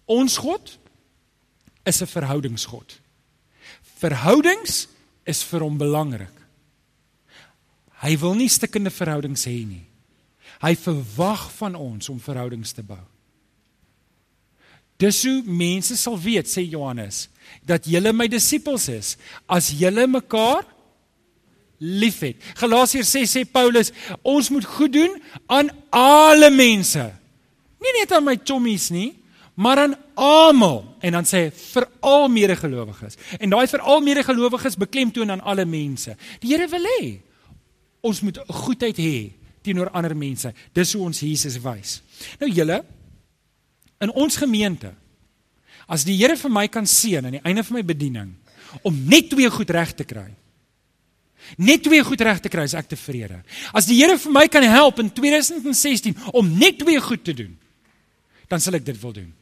Ons 0.07 0.39
God 0.39 0.79
is 1.85 2.03
'n 2.03 2.07
verhoudingsgod. 2.07 3.01
Verhoudings 3.99 4.89
is 5.25 5.43
vir 5.43 5.61
hom 5.61 5.79
belangrik. 5.79 6.33
Hy 8.03 8.17
wil 8.19 8.35
nie 8.35 8.49
stikkende 8.49 8.91
verhoudings 8.91 9.47
hê 9.47 9.67
nie. 9.67 9.87
Hy 10.61 10.75
verwag 10.75 11.51
van 11.59 11.75
ons 11.75 12.09
om 12.09 12.21
verhoudings 12.21 12.73
te 12.73 12.83
bou. 12.83 13.03
Dis 14.97 15.25
hoe 15.25 15.43
mense 15.45 15.97
sal 15.97 16.17
weet, 16.21 16.49
sê 16.49 16.65
Johannes, 16.65 17.29
dat 17.65 17.85
julle 17.85 18.13
my 18.17 18.29
disippels 18.33 18.89
is 18.89 19.17
as 19.47 19.69
julle 19.77 20.07
mekaar 20.09 20.65
liefhet. 21.79 22.41
Galasiërs 22.61 23.11
6 23.17 23.37
sê 23.37 23.45
Paulus, 23.45 23.93
ons 24.23 24.51
moet 24.51 24.65
goed 24.77 24.93
doen 24.93 25.15
aan 25.47 25.71
alle 25.95 26.51
mense. 26.51 27.05
Nie 27.83 27.95
net 28.01 28.13
aan 28.17 28.25
my 28.27 28.37
chommies 28.43 28.89
nie, 28.95 29.13
maar 29.57 29.81
aan 29.85 29.97
almal. 30.15 30.83
En 31.01 31.19
dan 31.19 31.29
sê 31.29 31.49
vir 31.53 31.89
al 32.01 32.29
medegelowiges. 32.33 33.19
En 33.41 33.53
daai 33.53 33.67
vir 33.71 33.85
al 33.85 34.05
medegelowiges 34.05 34.79
beklemtoon 34.81 35.33
aan 35.33 35.45
alle 35.45 35.65
mense. 35.69 36.17
Die 36.41 36.53
Here 36.53 36.69
wil 36.73 36.89
hê 36.97 37.17
ons 38.07 38.21
moet 38.23 38.39
goedheid 38.47 38.99
hê 39.03 39.17
teenoor 39.67 39.91
ander 39.91 40.15
mense. 40.17 40.53
Dis 40.73 40.93
hoe 40.95 41.03
ons 41.09 41.21
Jesus 41.21 41.59
wys. 41.65 42.01
Nou 42.41 42.51
julle 42.53 42.83
in 44.05 44.13
ons 44.13 44.37
gemeente 44.37 44.93
as 45.89 46.05
die 46.07 46.17
Here 46.19 46.37
vir 46.37 46.53
my 46.53 46.67
kan 46.69 46.87
seën 46.87 47.25
aan 47.25 47.39
die 47.39 47.47
einde 47.47 47.65
van 47.65 47.79
my 47.79 47.85
bediening 47.87 48.35
om 48.87 48.99
net 49.09 49.31
twee 49.31 49.49
goed 49.51 49.71
reg 49.73 49.95
te 49.97 50.05
kry 50.05 50.29
net 51.57 51.83
twee 51.83 52.03
goed 52.03 52.21
reg 52.21 52.41
te 52.41 52.49
kry, 52.49 52.65
is 52.65 52.75
ek 52.75 52.89
tevrede. 52.89 53.43
As 53.73 53.87
die 53.87 53.99
Here 54.01 54.19
vir 54.19 54.33
my 54.33 54.47
kan 54.49 54.63
help 54.63 54.99
in 54.99 55.11
2016 55.11 56.17
om 56.33 56.59
net 56.59 56.79
twee 56.79 57.01
goed 57.01 57.25
te 57.25 57.35
doen, 57.35 57.57
dan 58.49 58.61
sal 58.61 58.75
ek 58.75 58.85
dit 58.85 59.01
wil 59.01 59.13
doen. 59.13 59.33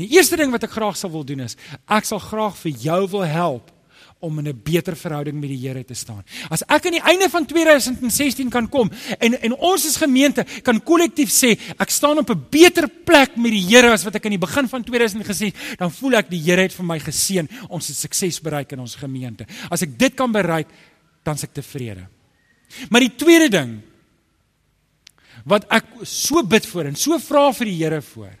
Die 0.00 0.08
eerste 0.16 0.36
ding 0.36 0.52
wat 0.54 0.64
ek 0.64 0.76
graag 0.76 0.96
sal 0.96 1.12
wil 1.12 1.26
doen 1.26 1.44
is 1.44 1.56
ek 1.90 2.06
sal 2.08 2.20
graag 2.22 2.56
vir 2.62 2.72
jou 2.88 3.02
wil 3.16 3.26
help 3.26 3.70
om 4.20 4.38
in 4.38 4.48
'n 4.48 4.60
beter 4.62 4.96
verhouding 4.96 5.40
met 5.40 5.48
die 5.48 5.68
Here 5.68 5.84
te 5.84 5.94
staan. 5.94 6.24
As 6.50 6.62
ek 6.62 6.86
aan 6.86 6.92
die 6.92 7.08
einde 7.08 7.28
van 7.30 7.46
2016 7.46 8.50
kan 8.50 8.68
kom 8.68 8.90
en 9.18 9.40
en 9.40 9.52
ons 9.54 9.86
as 9.86 9.96
gemeente 9.96 10.44
kan 10.62 10.82
kollektief 10.82 11.30
sê 11.30 11.58
ek 11.78 11.90
staan 11.90 12.18
op 12.18 12.30
'n 12.30 12.46
beter 12.50 12.88
plek 12.88 13.36
met 13.36 13.50
die 13.50 13.64
Here 13.64 13.92
as 13.92 14.04
wat 14.04 14.14
ek 14.14 14.24
aan 14.24 14.36
die 14.36 14.46
begin 14.46 14.68
van 14.68 14.84
2000 14.84 15.24
gesê, 15.24 15.54
dan 15.76 15.90
voel 15.90 16.14
ek 16.14 16.30
die 16.30 16.40
Here 16.40 16.62
het 16.62 16.72
vir 16.72 16.84
my 16.84 16.98
geseën, 16.98 17.48
ons 17.68 17.88
het 17.88 17.96
sukses 17.96 18.40
bereik 18.40 18.72
in 18.72 18.80
ons 18.80 18.94
gemeente. 18.94 19.46
As 19.70 19.82
ek 19.82 19.98
dit 19.98 20.14
kan 20.14 20.32
bereik, 20.32 20.68
dan 21.22 21.34
is 21.38 21.46
ek 21.46 21.54
tevrede. 21.54 22.06
Maar 22.90 23.06
die 23.06 23.16
tweede 23.18 23.48
ding 23.52 23.78
wat 25.48 25.66
ek 25.72 26.04
so 26.04 26.42
bid 26.44 26.66
vir 26.68 26.90
en 26.90 26.98
so 26.98 27.16
vra 27.22 27.48
vir 27.56 27.70
die 27.70 27.78
Here 27.80 28.00
voor. 28.04 28.34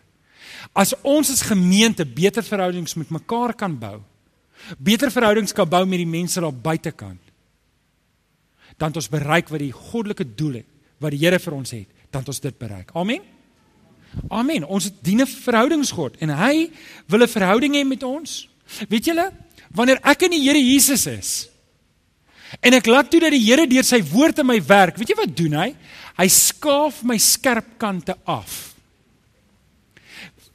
As 0.76 0.92
ons 1.06 1.30
as 1.32 1.46
gemeente 1.46 2.04
beter 2.04 2.44
verhoudings 2.44 2.96
met 3.00 3.12
mekaar 3.14 3.54
kan 3.56 3.76
bou, 3.80 4.00
beter 4.76 5.12
verhoudings 5.12 5.56
kan 5.56 5.68
bou 5.68 5.82
met 5.88 6.02
die 6.02 6.08
mense 6.08 6.40
daar 6.40 6.52
buitekant. 6.52 7.20
Dan 8.76 8.92
het 8.92 9.00
ons 9.00 9.12
bereik 9.12 9.48
wat 9.52 9.62
die 9.64 9.72
goddelike 9.74 10.26
doel 10.36 10.60
het, 10.60 10.68
wat 11.00 11.14
die 11.14 11.22
Here 11.24 11.40
vir 11.40 11.56
ons 11.56 11.72
het, 11.74 11.88
dan 12.12 12.22
het 12.22 12.32
ons 12.32 12.42
dit 12.44 12.58
bereik. 12.58 12.92
Amen. 12.94 13.24
Amen. 14.28 14.66
Ons 14.66 14.90
dien 15.02 15.22
'n 15.22 15.26
verhoudingsgod 15.26 16.16
en 16.20 16.28
hy 16.28 16.70
wil 17.06 17.22
'n 17.22 17.28
verhouding 17.28 17.74
hê 17.74 17.84
met 17.84 18.02
ons. 18.02 18.48
Weet 18.88 19.04
julle, 19.04 19.32
wanneer 19.70 20.00
ek 20.02 20.22
in 20.22 20.30
die 20.30 20.42
Here 20.42 20.58
Jesus 20.58 21.06
is 21.06 21.49
en 22.58 22.74
ek 22.74 22.86
laat 22.90 23.10
toe 23.10 23.20
dat 23.20 23.30
die 23.30 23.44
Here 23.44 23.66
deur 23.70 23.86
sy 23.86 24.00
woord 24.02 24.42
in 24.42 24.46
my 24.46 24.58
werk, 24.66 24.98
weet 24.98 25.12
jy 25.12 25.18
wat 25.20 25.36
doen 25.36 25.54
hy? 25.54 25.68
Hy 26.18 26.28
skaaf 26.28 27.02
my 27.06 27.16
skerp 27.18 27.78
kante 27.78 28.16
af. 28.24 28.74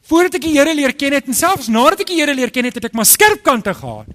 Voordat 0.06 0.36
ek 0.38 0.46
die 0.46 0.58
Here 0.58 0.76
leer 0.76 0.94
ken 0.94 1.16
het 1.18 1.32
en 1.32 1.38
selfs 1.38 1.72
nadat 1.72 2.04
ek 2.04 2.12
die 2.12 2.20
Here 2.20 2.36
leer 2.36 2.52
ken 2.54 2.68
het, 2.68 2.76
het 2.76 2.92
ek 2.92 2.98
maar 2.98 3.08
skerp 3.10 3.42
kante 3.46 3.74
gehad. 3.74 4.12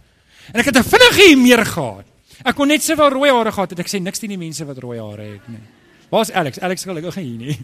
En 0.53 0.61
ek 0.61 0.71
het 0.71 0.77
'n 0.77 0.91
vinnige 0.91 1.37
meer 1.37 1.65
gehad. 1.65 2.07
Ek 2.45 2.57
kon 2.57 2.69
net 2.69 2.83
sowel 2.83 3.11
rooi 3.11 3.31
hare 3.31 3.53
gehad 3.53 3.71
het. 3.71 3.81
Ek 3.81 3.89
sê 3.89 4.01
niks 4.01 4.19
teen 4.19 4.31
die 4.31 4.39
mense 4.39 4.65
wat 4.65 4.79
rooi 4.79 4.99
hare 4.99 5.23
het 5.23 5.49
nie. 5.49 5.80
Waar's 6.11 6.33
Alex? 6.35 6.59
Alex 6.59 6.83
gelukkig 6.83 7.15
hier 7.15 7.39
nie. 7.39 7.57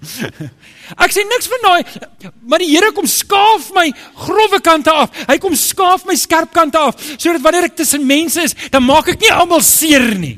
ek 1.05 1.15
sê 1.15 1.25
niks 1.27 1.49
van 1.51 1.65
daai 1.67 2.31
maar 2.47 2.63
die 2.63 2.71
Here 2.71 2.93
kom 2.95 3.09
skaaf 3.11 3.73
my 3.75 3.89
grouwe 4.23 4.61
kante 4.63 4.93
af. 4.95 5.15
Hy 5.27 5.39
kom 5.43 5.55
skaaf 5.59 6.07
my 6.07 6.15
skerp 6.19 6.53
kante 6.55 6.79
af 6.79 6.99
sodat 7.17 7.43
wanneer 7.43 7.71
ek 7.71 7.79
tussen 7.83 8.07
mense 8.07 8.47
is, 8.47 8.55
dan 8.71 8.87
maak 8.87 9.11
ek 9.11 9.23
nie 9.25 9.33
almal 9.35 9.65
seer 9.67 10.15
nie. 10.15 10.37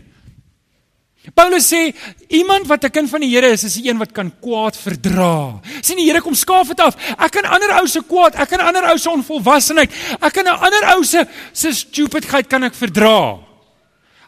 Paulus 1.36 1.68
sê 1.68 1.92
iemand 2.32 2.66
wat 2.66 2.84
'n 2.84 2.90
kind 2.90 3.10
van 3.10 3.20
die 3.20 3.28
Here 3.28 3.52
is, 3.52 3.64
is 3.64 3.76
'n 3.76 3.88
een 3.88 3.98
wat 3.98 4.12
kan 4.12 4.32
kwaad 4.40 4.76
verdra. 4.76 5.60
Sien 5.82 5.96
die 5.96 6.08
Here 6.08 6.20
kom 6.20 6.34
skaaf 6.34 6.68
dit 6.68 6.80
af. 6.80 6.96
Ek 7.18 7.30
kan 7.30 7.44
ander 7.44 7.76
ou 7.80 7.86
se 7.86 8.00
kwaad, 8.00 8.34
ek 8.34 8.48
kan 8.48 8.60
ander 8.60 8.88
ou 8.90 8.96
se 8.98 9.10
onvolwassenheid, 9.10 9.90
ek 10.20 10.32
kan 10.32 10.46
'n 10.46 10.56
ander 10.56 10.96
ou 10.96 11.04
se 11.04 11.26
se 11.52 11.72
stupidheid 11.72 12.48
kan 12.48 12.64
ek 12.64 12.74
verdra. 12.74 13.47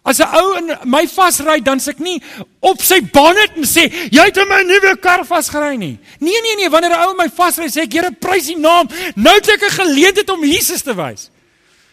As 0.03 0.19
'n 0.19 0.29
ou 0.33 0.57
in 0.57 0.77
my 0.85 1.07
vasry, 1.07 1.61
dan 1.61 1.81
s'ek 1.81 1.99
nie 1.99 2.23
op 2.61 2.81
sy 2.81 3.01
bonnet 3.01 3.57
en 3.57 3.65
sê, 3.65 3.91
"Jy 4.11 4.25
het 4.25 4.37
in 4.37 4.49
my 4.49 4.63
nuwe 4.63 4.97
kar 4.97 5.25
vasgery 5.25 5.77
nie." 5.77 5.99
Nee, 6.21 6.41
nee, 6.41 6.57
nee, 6.57 6.71
wanneer 6.71 6.91
'n 6.91 7.09
ou 7.09 7.15
my 7.15 7.29
vasry, 7.29 7.69
sê 7.69 7.83
ek, 7.83 7.93
"Here, 7.93 8.11
prys 8.13 8.47
die 8.47 8.57
naam. 8.57 8.89
Nou 9.15 9.35
het 9.35 9.49
ek 9.49 9.63
'n 9.63 9.71
geleentheid 9.71 10.31
om 10.31 10.45
Jesus 10.45 10.83
te 10.83 10.95
wys." 10.95 11.31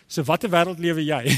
So 0.08 0.24
watter 0.24 0.50
wêreld 0.50 0.80
lewe 0.80 1.04
jy? 1.04 1.24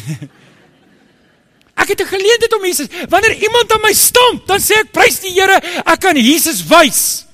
Ek 1.80 1.88
het 1.88 2.02
'n 2.02 2.06
geleentheid 2.06 2.54
om 2.54 2.66
Jesus. 2.66 2.88
Wanneer 3.10 3.36
iemand 3.36 3.72
aan 3.72 3.82
my 3.82 3.94
stamp, 3.94 4.48
dan 4.48 4.60
sê 4.60 4.74
ek 4.84 4.92
prys 4.92 5.20
die 5.20 5.32
Here, 5.32 5.62
ek 5.86 6.00
kan 6.00 6.16
Jesus 6.16 6.62
wys. 6.68 7.26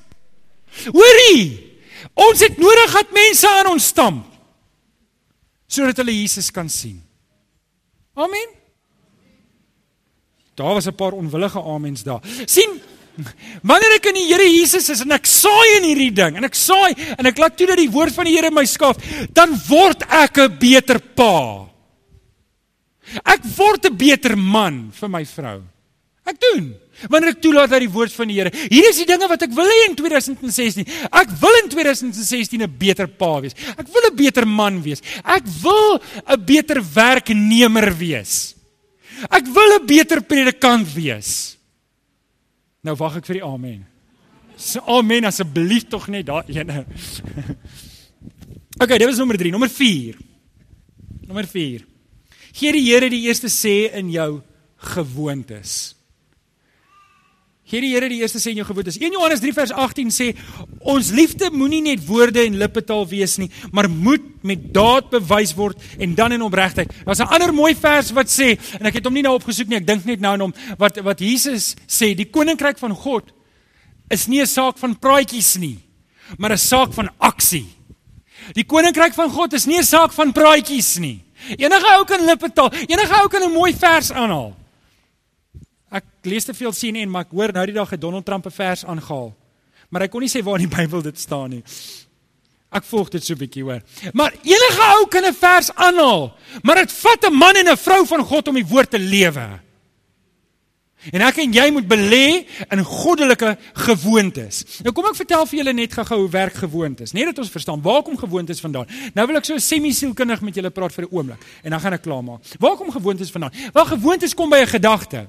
Hoorie. 0.85 1.65
Ons 2.13 2.39
het 2.39 2.57
nodig 2.57 2.91
dat 2.91 3.11
mense 3.11 3.49
aan 3.49 3.67
ons 3.67 3.85
stamp 3.85 4.25
sodat 5.67 5.97
hulle 5.97 6.13
Jesus 6.21 6.51
kan 6.51 6.69
sien. 6.69 7.01
Amen. 8.13 8.47
Daar 10.55 10.73
was 10.73 10.87
'n 10.87 10.95
paar 10.95 11.13
onwillige 11.13 11.61
amens 11.61 12.03
daar. 12.03 12.21
sien 12.45 12.81
Wanneer 13.63 13.95
ek 13.95 14.09
in 14.11 14.17
die 14.19 14.27
Here 14.27 14.43
Jesus 14.43 14.89
is 14.89 15.01
en 15.01 15.13
ek 15.15 15.27
saai 15.29 15.77
in 15.77 15.87
hierdie 15.87 16.13
ding 16.15 16.35
en 16.35 16.47
ek 16.47 16.57
saai 16.57 16.95
en 17.15 17.29
ek 17.29 17.37
laat 17.39 17.55
toe 17.57 17.67
dat 17.69 17.79
die 17.79 17.91
woord 17.91 18.15
van 18.15 18.27
die 18.27 18.35
Here 18.35 18.51
my 18.51 18.65
skaaf, 18.67 18.99
dan 19.31 19.55
word 19.69 20.03
ek 20.09 20.37
'n 20.37 20.57
beter 20.59 20.99
pa. 20.99 21.67
Ek 23.23 23.45
word 23.55 23.85
'n 23.85 23.95
beter 23.95 24.35
man 24.35 24.91
vir 24.91 25.09
my 25.09 25.23
vrou. 25.23 25.61
Ek 26.25 26.39
doen 26.41 26.75
wanneer 27.09 27.35
ek 27.35 27.41
toelaat 27.43 27.69
dat 27.69 27.83
die 27.83 27.91
woord 27.91 28.11
van 28.11 28.27
die 28.27 28.35
Here. 28.35 28.51
Hier 28.71 28.89
is 28.89 28.97
die 28.97 29.05
dinge 29.05 29.27
wat 29.27 29.41
ek 29.43 29.53
wil 29.53 29.67
hê 29.67 29.89
in 29.89 29.95
2016. 29.95 30.85
Ek 31.11 31.29
wil 31.39 31.55
in 31.63 31.69
2016 31.69 32.61
'n 32.61 32.77
beter 32.77 33.07
pa 33.07 33.39
wees. 33.39 33.55
Ek 33.77 33.87
wil 33.87 34.11
'n 34.11 34.15
beter 34.15 34.45
man 34.45 34.81
wees. 34.81 35.01
Ek 35.23 35.43
wil 35.61 36.01
'n 36.27 36.45
beter 36.45 36.81
werknemer 36.81 37.95
wees. 37.95 38.54
Ek 39.29 39.45
wil 39.47 39.79
'n 39.79 39.85
beter 39.85 40.21
predikant 40.21 40.87
wees. 40.93 41.57
Nou 42.83 42.95
wag 42.95 43.17
ek 43.17 43.25
vir 43.25 43.39
die 43.39 43.43
amen. 43.45 43.85
So 44.57 44.79
amen 44.87 45.25
asseblief 45.25 45.87
tog 45.89 46.07
net 46.07 46.25
daai 46.25 46.45
ene. 46.49 46.85
Okay, 48.75 48.97
dit 48.97 49.07
was 49.07 49.17
nommer 49.17 49.37
3, 49.39 49.51
nommer 49.51 49.69
4. 49.71 50.17
Nommer 51.29 51.47
4. 51.47 51.85
Gee 52.51 52.71
die 52.75 52.83
Here 52.83 53.07
die 53.07 53.21
eerste 53.23 53.47
sê 53.47 53.87
in 53.95 54.09
jou 54.11 54.41
gewoontes. 54.91 55.94
Gee 57.65 57.81
die 57.81 57.95
Here 57.95 58.05
die 58.11 58.19
eerste 58.21 58.37
sê 58.37 58.51
in 58.51 58.59
jou 58.59 58.67
gewoontes. 58.67 58.99
1 59.01 59.15
Johannes 59.15 59.39
3 59.41 59.53
vers 59.57 59.71
18 59.73 60.11
sê 60.13 60.27
ons 60.85 61.07
liefde 61.17 61.47
moenie 61.49 61.81
net 61.81 62.03
woorde 62.05 62.43
en 62.43 62.59
lippetaal 62.61 63.07
wees 63.09 63.39
nie, 63.41 63.47
maar 63.73 63.89
moet 63.89 64.25
met 64.45 64.67
daad 64.73 65.07
bewys 65.09 65.55
word 65.57 65.81
en 65.97 66.13
dan 66.13 66.35
in 66.35 66.45
opregtheid. 66.45 66.93
Daar's 67.07 67.23
'n 67.25 67.33
ander 67.33 67.53
mooi 67.53 67.73
vers 67.73 68.11
wat 68.13 68.29
sê 68.29 68.53
en 68.79 68.85
ek 68.85 69.01
het 69.01 69.05
hom 69.05 69.13
nie 69.13 69.23
nou 69.23 69.33
opgesoek 69.33 69.67
nie, 69.67 69.77
ek 69.77 69.87
dink 69.87 70.05
net 70.05 70.19
nou 70.19 70.33
aan 70.33 70.41
hom 70.41 70.53
wat 70.77 71.01
wat 71.01 71.19
Jesus 71.19 71.75
sê, 71.87 72.13
die 72.13 72.29
koninkryk 72.29 72.77
van 72.77 72.93
God 72.93 73.33
is 74.11 74.27
nie 74.27 74.41
'n 74.41 74.47
saak 74.47 74.77
van 74.77 74.95
praatjies 74.99 75.57
nie, 75.57 75.79
maar 76.37 76.51
'n 76.51 76.57
saak 76.57 76.93
van 76.93 77.09
aksie. 77.19 77.65
Die 78.53 78.63
koninkryk 78.63 79.13
van 79.13 79.29
God 79.29 79.53
is 79.53 79.65
nie 79.65 79.79
'n 79.79 79.83
saak 79.83 80.11
van 80.11 80.31
praatjies 80.31 80.97
nie. 80.99 81.23
Enige 81.57 81.97
ou 81.97 82.05
kan 82.05 82.25
lippe 82.25 82.53
taal. 82.53 82.71
Enige 82.87 83.21
ou 83.21 83.27
kan 83.27 83.41
'n 83.41 83.51
mooi 83.51 83.73
vers 83.73 84.11
aanhaal. 84.11 84.64
Ek 86.25 86.31
lees 86.31 86.47
te 86.47 86.55
veel 86.57 86.73
CNN, 86.73 87.09
maar 87.13 87.27
ek 87.27 87.35
hoor 87.37 87.51
nou 87.53 87.63
die 87.69 87.75
dag 87.75 87.91
het 87.93 88.01
Donald 88.01 88.25
Trump 88.25 88.47
'n 88.49 88.51
vers 88.51 88.81
aangehaal. 88.83 89.35
Maar 89.89 90.01
hy 90.01 90.07
kon 90.07 90.21
nie 90.21 90.29
sê 90.29 90.41
waar 90.41 90.57
in 90.57 90.67
die 90.67 90.75
Bybel 90.75 91.01
dit 91.03 91.19
staan 91.19 91.49
nie. 91.51 91.63
Ek 92.71 92.83
volg 92.83 93.09
dit 93.09 93.23
so 93.23 93.33
'n 93.33 93.37
bietjie 93.37 93.61
hoor. 93.61 93.81
Maar 94.11 94.33
enige 94.41 94.81
ou 94.97 95.07
kan 95.07 95.23
'n 95.23 95.33
vers 95.33 95.69
aanhaal, 95.75 96.35
maar 96.63 96.75
dit 96.75 96.91
vat 96.91 97.29
'n 97.29 97.33
man 97.33 97.55
en 97.55 97.69
'n 97.69 97.77
vrou 97.77 98.07
van 98.07 98.25
God 98.25 98.47
om 98.47 98.55
die 98.55 98.65
woord 98.65 98.89
te 98.89 98.97
lewe. 98.97 99.59
En 101.11 101.21
ek 101.21 101.37
en 101.37 101.53
jy 101.53 101.69
moet 101.71 101.87
belê 101.87 102.47
in 102.71 102.83
goddelike 102.83 103.57
gewoontes. 103.73 104.81
Nou 104.81 104.91
kom 104.91 105.05
ek 105.05 105.15
vertel 105.15 105.45
vir 105.45 105.57
julle 105.59 105.73
net 105.73 105.93
gou-gou 105.93 106.19
hoe 106.21 106.29
werk 106.29 106.53
gewoontes, 106.55 107.11
net 107.11 107.25
dat 107.25 107.37
ons 107.37 107.51
verstaan 107.51 107.81
waar 107.81 108.01
kom 108.01 108.17
gewoontes 108.17 108.59
vandaan. 108.59 108.87
Nou 109.13 109.27
wil 109.27 109.35
ek 109.35 109.45
so 109.45 109.57
semi-sielkundig 109.57 110.41
met 110.41 110.55
julle 110.55 110.71
praat 110.71 110.93
vir 110.93 111.05
'n 111.05 111.13
oomblik 111.15 111.39
en 111.63 111.69
dan 111.69 111.79
gaan 111.79 111.93
ek 111.93 112.01
klaarmaak. 112.01 112.41
Waar 112.59 112.77
kom 112.77 112.89
gewoontes 112.89 113.29
vandaan? 113.29 113.51
Wel 113.73 113.85
gewoontes 113.85 114.33
kom 114.33 114.49
by 114.49 114.57
'n 114.61 114.67
gedagte. 114.67 115.27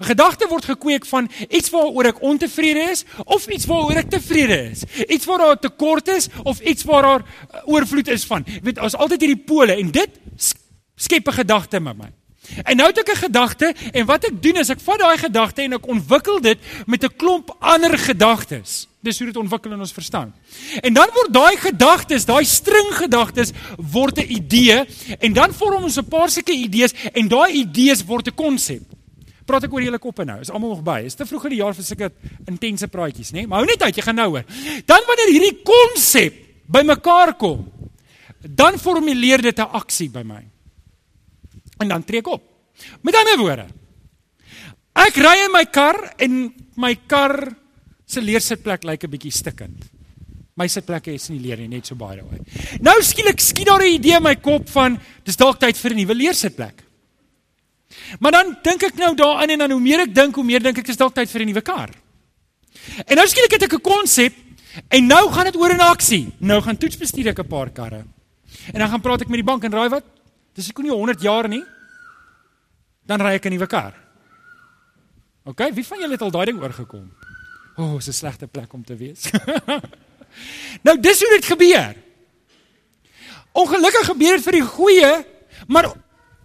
'n 0.00 0.04
Gedagte 0.04 0.48
word 0.48 0.64
gekweek 0.64 1.06
van 1.06 1.30
iets 1.48 1.70
waaroor 1.70 2.04
ek 2.04 2.22
ontevrede 2.22 2.90
is 2.90 3.04
of 3.24 3.46
iets 3.46 3.66
waaroor 3.66 3.96
ek 3.96 4.10
tevrede 4.10 4.70
is. 4.70 4.82
Iets 5.08 5.24
waar 5.24 5.38
daar 5.38 5.56
'n 5.56 5.60
tekort 5.60 6.08
is 6.08 6.28
of 6.42 6.60
iets 6.60 6.84
waar 6.84 7.02
daar 7.02 7.22
oorvloed 7.64 8.08
is 8.08 8.24
van. 8.24 8.44
Jy 8.46 8.60
weet, 8.62 8.78
ons 8.78 8.96
altyd 8.96 9.20
hierdie 9.20 9.44
pole 9.44 9.74
en 9.76 9.90
dit 9.90 10.10
skep 10.96 11.28
'n 11.28 11.32
gedagte 11.32 11.80
met 11.80 11.96
my. 11.96 12.10
En 12.64 12.76
nou 12.76 12.88
het 12.88 12.98
ek 12.98 13.10
'n 13.12 13.24
gedagte 13.28 13.74
en 13.92 14.06
wat 14.06 14.24
ek 14.24 14.42
doen 14.42 14.56
is 14.56 14.68
ek 14.68 14.80
vat 14.80 14.98
daai 14.98 15.18
gedagte 15.18 15.62
en 15.62 15.72
ek 15.72 15.86
ontwikkel 15.86 16.40
dit 16.40 16.58
met 16.86 17.04
'n 17.04 17.16
klomp 17.16 17.56
ander 17.60 17.98
gedagtes. 17.98 18.86
Dis 19.00 19.18
hoe 19.18 19.26
dit 19.26 19.36
ontwikkel 19.36 19.72
in 19.72 19.80
ons 19.80 19.92
verstand. 19.92 20.34
En 20.80 20.92
dan 20.92 21.08
word 21.14 21.32
daai 21.32 21.56
gedagtes, 21.56 22.24
daai 22.24 22.44
string 22.44 22.88
gedagtes 22.90 23.52
word 23.76 24.18
'n 24.18 24.32
idee 24.32 24.84
en 25.18 25.32
dan 25.32 25.52
vorm 25.52 25.82
ons 25.82 25.98
'n 25.98 26.08
paar 26.08 26.30
sulke 26.30 26.52
idees 26.52 26.92
en 27.12 27.28
daai 27.28 27.52
idees 27.52 28.04
word 28.04 28.26
'n 28.28 28.34
konsep. 28.34 28.82
Praat 29.48 29.64
ek 29.64 29.72
oor 29.72 29.84
julle 29.86 30.00
koppe 30.02 30.26
nou. 30.28 30.36
Is 30.44 30.52
almal 30.52 30.74
nog 30.74 30.84
by? 30.84 31.00
Is 31.08 31.16
te 31.16 31.24
vroeg 31.28 31.48
in 31.48 31.54
die 31.56 31.62
jaar 31.62 31.76
vir 31.76 31.86
sulke 31.86 32.10
intense 32.50 32.88
praatjies, 32.92 33.32
né? 33.32 33.40
Nee? 33.40 33.48
Maar 33.48 33.62
hou 33.62 33.70
net 33.70 33.86
uit, 33.86 33.96
jy 33.96 34.04
gaan 34.04 34.20
nou 34.20 34.28
hoor. 34.34 34.44
Dan 34.88 35.08
wanneer 35.08 35.32
hierdie 35.32 35.56
konsep 35.64 36.36
bymekaar 36.68 37.32
kom, 37.40 37.64
dan 38.44 38.76
formuleer 38.78 39.42
dit 39.42 39.58
'n 39.58 39.72
aksie 39.80 40.10
by 40.10 40.22
my. 40.22 40.42
En 41.80 41.88
dan 41.88 42.04
trek 42.04 42.26
op. 42.26 42.42
Met 43.02 43.14
ander 43.14 43.38
woorde. 43.38 43.66
Ek 44.94 45.16
ry 45.16 45.36
in 45.46 45.52
my 45.52 45.64
kar 45.64 46.14
en 46.18 46.52
my 46.76 46.94
kar 47.06 47.54
se 48.06 48.20
leersitplek 48.20 48.84
lyk 48.84 49.04
'n 49.04 49.10
bietjie 49.10 49.32
stikkend. 49.32 49.84
My 50.56 50.66
sitplekke 50.66 51.14
is 51.14 51.28
nie 51.30 51.38
leer 51.38 51.56
nie, 51.56 51.68
net 51.68 51.86
so 51.86 51.94
baie 51.94 52.16
daai. 52.16 52.40
Nou 52.80 53.00
skielik 53.02 53.40
skiet 53.40 53.66
daar 53.66 53.80
'n 53.80 53.94
idee 53.94 54.16
in 54.16 54.22
my 54.22 54.34
kop 54.36 54.68
van 54.68 54.98
dis 55.24 55.36
dalk 55.36 55.58
tyd 55.58 55.76
vir 55.76 55.92
'n 55.92 55.96
nuwe 55.96 56.14
leersitplek. 56.14 56.87
Maar 58.20 58.32
dan 58.32 58.56
dink 58.62 58.82
ek 58.82 58.94
nou 58.94 59.14
daaraan 59.16 59.50
en 59.54 59.58
dan 59.58 59.70
hoe 59.70 59.80
meer 59.80 60.00
ek 60.06 60.14
dink, 60.14 60.34
hoe 60.34 60.44
meer 60.44 60.62
dink 60.62 60.78
ek 60.78 60.88
is 60.88 60.96
dalk 60.96 61.14
tyd 61.14 61.30
vir 61.30 61.42
'n 61.42 61.46
nuwe 61.52 61.62
kar. 61.62 61.90
En 63.06 63.16
nou 63.16 63.26
skielik 63.28 63.52
het 63.52 63.62
ek 63.62 63.74
'n 63.74 63.80
konsep 63.80 64.34
en 64.88 65.06
nou 65.06 65.30
gaan 65.32 65.44
dit 65.44 65.56
oor 65.56 65.70
in 65.70 65.80
aksie. 65.80 66.32
Nou 66.38 66.60
gaan 66.62 66.76
toets 66.76 66.96
bestuur 66.96 67.28
ek 67.28 67.38
'n 67.38 67.48
paar 67.48 67.70
karre. 67.70 68.04
En 68.72 68.78
dan 68.80 68.88
gaan 68.88 69.00
praat 69.00 69.20
ek 69.20 69.28
met 69.28 69.40
die 69.40 69.50
bank 69.50 69.64
en 69.64 69.72
raai 69.72 69.88
wat? 69.88 70.04
Dis 70.54 70.68
ek 70.68 70.78
nie 70.78 70.90
100 70.90 71.20
jaar 71.20 71.48
nie. 71.48 71.64
Dan 73.06 73.20
ry 73.20 73.34
ek 73.34 73.46
'n 73.46 73.50
nuwe 73.50 73.66
kar. 73.66 73.94
OK, 75.44 75.72
wie 75.72 75.86
van 75.86 75.98
julle 75.98 76.12
het 76.12 76.22
al 76.22 76.30
daai 76.30 76.46
ding 76.46 76.60
oorgekom? 76.60 77.10
O, 77.76 77.82
oh, 77.82 77.98
is 77.98 78.08
'n 78.08 78.12
slegte 78.12 78.46
plek 78.46 78.72
om 78.72 78.84
te 78.84 78.96
wees. 78.96 79.30
nou 80.86 81.00
dis 81.00 81.20
hoe 81.20 81.30
dit 81.30 81.44
gebeur. 81.44 81.94
Ongelukkig 83.52 84.06
gebeur 84.06 84.36
dit 84.36 84.44
vir 84.44 84.52
die 84.52 84.66
goeie, 84.66 85.24
maar 85.66 85.88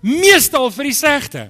meestal 0.03 0.69
vir 0.75 0.89
die 0.89 0.95
slegte. 0.97 1.43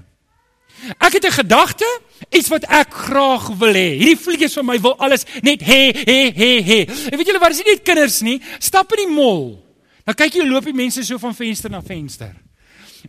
Ek 0.99 1.13
het 1.13 1.25
'n 1.25 1.31
gedagte, 1.31 1.87
iets 2.29 2.49
wat 2.49 2.63
ek 2.67 2.93
graag 2.93 3.47
wil 3.57 3.73
hê. 3.73 3.97
Hierdie 3.97 4.17
vliegers 4.17 4.53
van 4.53 4.65
my 4.65 4.79
wil 4.79 4.97
alles 4.99 5.25
net 5.41 5.61
hê, 5.61 5.91
hê, 5.93 6.31
hê, 6.31 6.61
hê. 6.61 6.79
En 7.11 7.17
weet 7.17 7.27
julle 7.27 7.39
wat, 7.39 7.51
is 7.51 7.63
nie 7.63 7.73
net 7.73 7.83
kinders 7.83 8.21
nie, 8.21 8.41
stap 8.59 8.91
in 8.93 9.07
die 9.07 9.15
mall. 9.15 9.63
Dan 10.05 10.15
kyk 10.15 10.33
jy 10.33 10.47
loop 10.47 10.65
die 10.65 10.73
mense 10.73 11.03
so 11.03 11.17
van 11.17 11.35
venster 11.35 11.69
na 11.69 11.81
venster. 11.81 12.35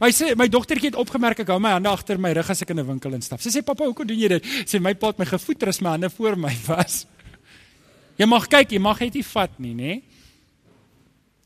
My 0.00 0.10
sê 0.10 0.34
my 0.36 0.48
dogtertjie 0.48 0.90
het 0.90 0.98
opgemerk 0.98 1.40
ek 1.40 1.48
hou 1.48 1.58
my 1.58 1.70
hande 1.70 1.88
agter 1.88 2.18
my 2.18 2.32
rug 2.32 2.50
as 2.50 2.62
ek 2.62 2.70
in 2.70 2.80
'n 2.80 2.86
winkel 2.86 3.14
instap. 3.14 3.40
Sy 3.40 3.50
sê 3.50 3.62
pappa, 3.62 3.84
hoekom 3.84 4.06
doen 4.06 4.18
jy 4.18 4.28
dit? 4.28 4.44
Sê 4.66 4.80
my 4.80 4.94
pa 4.94 5.08
het 5.08 5.18
my 5.18 5.24
gevoeter 5.24 5.68
as 5.68 5.80
my 5.80 5.90
hande 5.90 6.10
voor 6.10 6.36
my 6.36 6.56
was. 6.68 7.06
Jy 8.18 8.26
mag 8.26 8.48
kyk, 8.48 8.70
jy 8.72 8.78
mag 8.78 9.00
net 9.00 9.14
nie 9.14 9.22
vat 9.22 9.58
nie, 9.58 9.74
nê? 9.74 10.02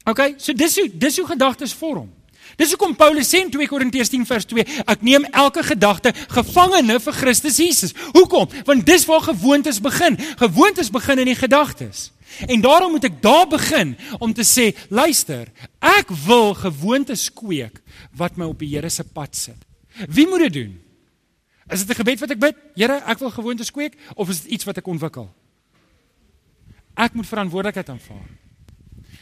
Okay, 0.07 0.35
so 0.39 0.53
dis 0.53 0.77
hoe 0.77 0.89
dis 0.89 1.17
hoe 1.19 1.27
gedagtes 1.27 1.73
vorm. 1.73 2.11
Dis 2.59 2.73
hoekom 2.75 2.97
Paulus 2.99 3.29
sê 3.31 3.45
in 3.45 3.53
2 3.55 3.71
Korintiërs 3.71 4.11
10 4.11 4.25
vers 4.27 4.47
2, 4.51 4.65
ek 4.91 5.03
neem 5.07 5.23
elke 5.31 5.63
gedagte 5.63 6.11
gevangene 6.35 6.97
vir 6.99 7.15
Christus 7.15 7.61
Jesus. 7.63 7.95
Hoekom? 8.17 8.49
Want 8.67 8.87
dis 8.87 9.05
waar 9.07 9.23
gewoontes 9.29 9.79
begin. 9.83 10.19
Gewoontes 10.41 10.91
begin 10.91 11.23
in 11.23 11.31
die 11.31 11.39
gedagtes. 11.39 12.09
En 12.51 12.61
daarom 12.61 12.97
moet 12.97 13.07
ek 13.07 13.21
daar 13.23 13.47
begin 13.49 13.95
om 14.19 14.35
te 14.35 14.43
sê, 14.47 14.73
luister, 14.91 15.47
ek 15.79 16.11
wil 16.27 16.51
gewoontes 16.59 17.29
kweek 17.35 17.79
wat 18.19 18.37
my 18.37 18.49
op 18.51 18.59
die 18.59 18.73
Here 18.75 18.91
se 18.91 19.07
pad 19.07 19.39
sit. 19.39 19.63
Wie 20.11 20.27
moet 20.27 20.49
dit 20.49 20.59
doen? 20.59 20.73
Is 21.71 21.85
dit 21.85 21.95
'n 21.95 22.01
gebed 22.01 22.21
wat 22.21 22.31
ek 22.31 22.39
bid? 22.39 22.57
Here, 22.75 23.03
ek 23.07 23.19
wil 23.19 23.31
gewoontes 23.31 23.71
kweek 23.71 23.95
of 24.15 24.29
is 24.29 24.43
dit 24.43 24.59
iets 24.59 24.65
wat 24.65 24.79
ek 24.79 24.87
ontwikkel? 24.87 25.31
Ek 26.97 27.15
moet 27.15 27.27
verantwoordelikheid 27.27 27.89
aanvaar. 27.89 28.29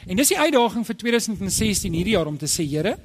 En 0.07 0.17
dis 0.17 0.29
die 0.29 0.39
uitdaging 0.39 0.87
vir 0.87 0.97
2016 0.97 1.93
hierdie 1.93 2.15
jaar 2.15 2.27
om 2.27 2.39
te 2.39 2.47
sê, 2.47 2.65
Here, 2.65 2.97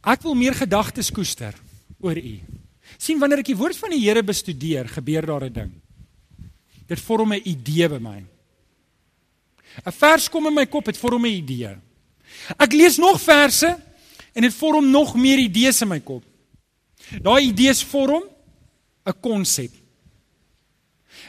Ek 0.00 0.22
wil 0.24 0.34
meer 0.34 0.56
gedagtes 0.56 1.10
koester 1.12 1.54
oor 2.00 2.16
U. 2.16 2.40
sien 2.98 3.20
wanneer 3.20 3.40
ek 3.40 3.52
die 3.52 3.56
woord 3.56 3.76
van 3.78 3.92
die 3.94 4.00
Here 4.02 4.22
bestudeer, 4.22 4.88
gebeur 4.88 5.26
daar 5.26 5.44
'n 5.44 5.52
ding. 5.52 5.72
Dit 6.88 7.00
vorm 7.00 7.32
'n 7.32 7.42
idee 7.44 7.88
by 7.88 7.98
my. 7.98 8.24
'n 9.86 9.92
Vers 9.92 10.28
kom 10.28 10.46
in 10.46 10.54
my 10.54 10.66
kop, 10.66 10.84
dit 10.84 10.96
vorm 10.96 11.24
'n 11.24 11.30
idee. 11.30 11.76
Ek 12.58 12.72
lees 12.72 12.96
nog 12.98 13.20
verse 13.20 13.78
en 14.34 14.42
dit 14.42 14.54
vorm 14.54 14.90
nog 14.90 15.14
meer 15.14 15.38
idees 15.38 15.82
in 15.82 15.88
my 15.88 16.00
kop. 16.00 16.24
Daai 17.22 17.46
idees 17.48 17.82
vorm 17.82 18.24
'n 19.06 19.20
konsep. 19.20 19.79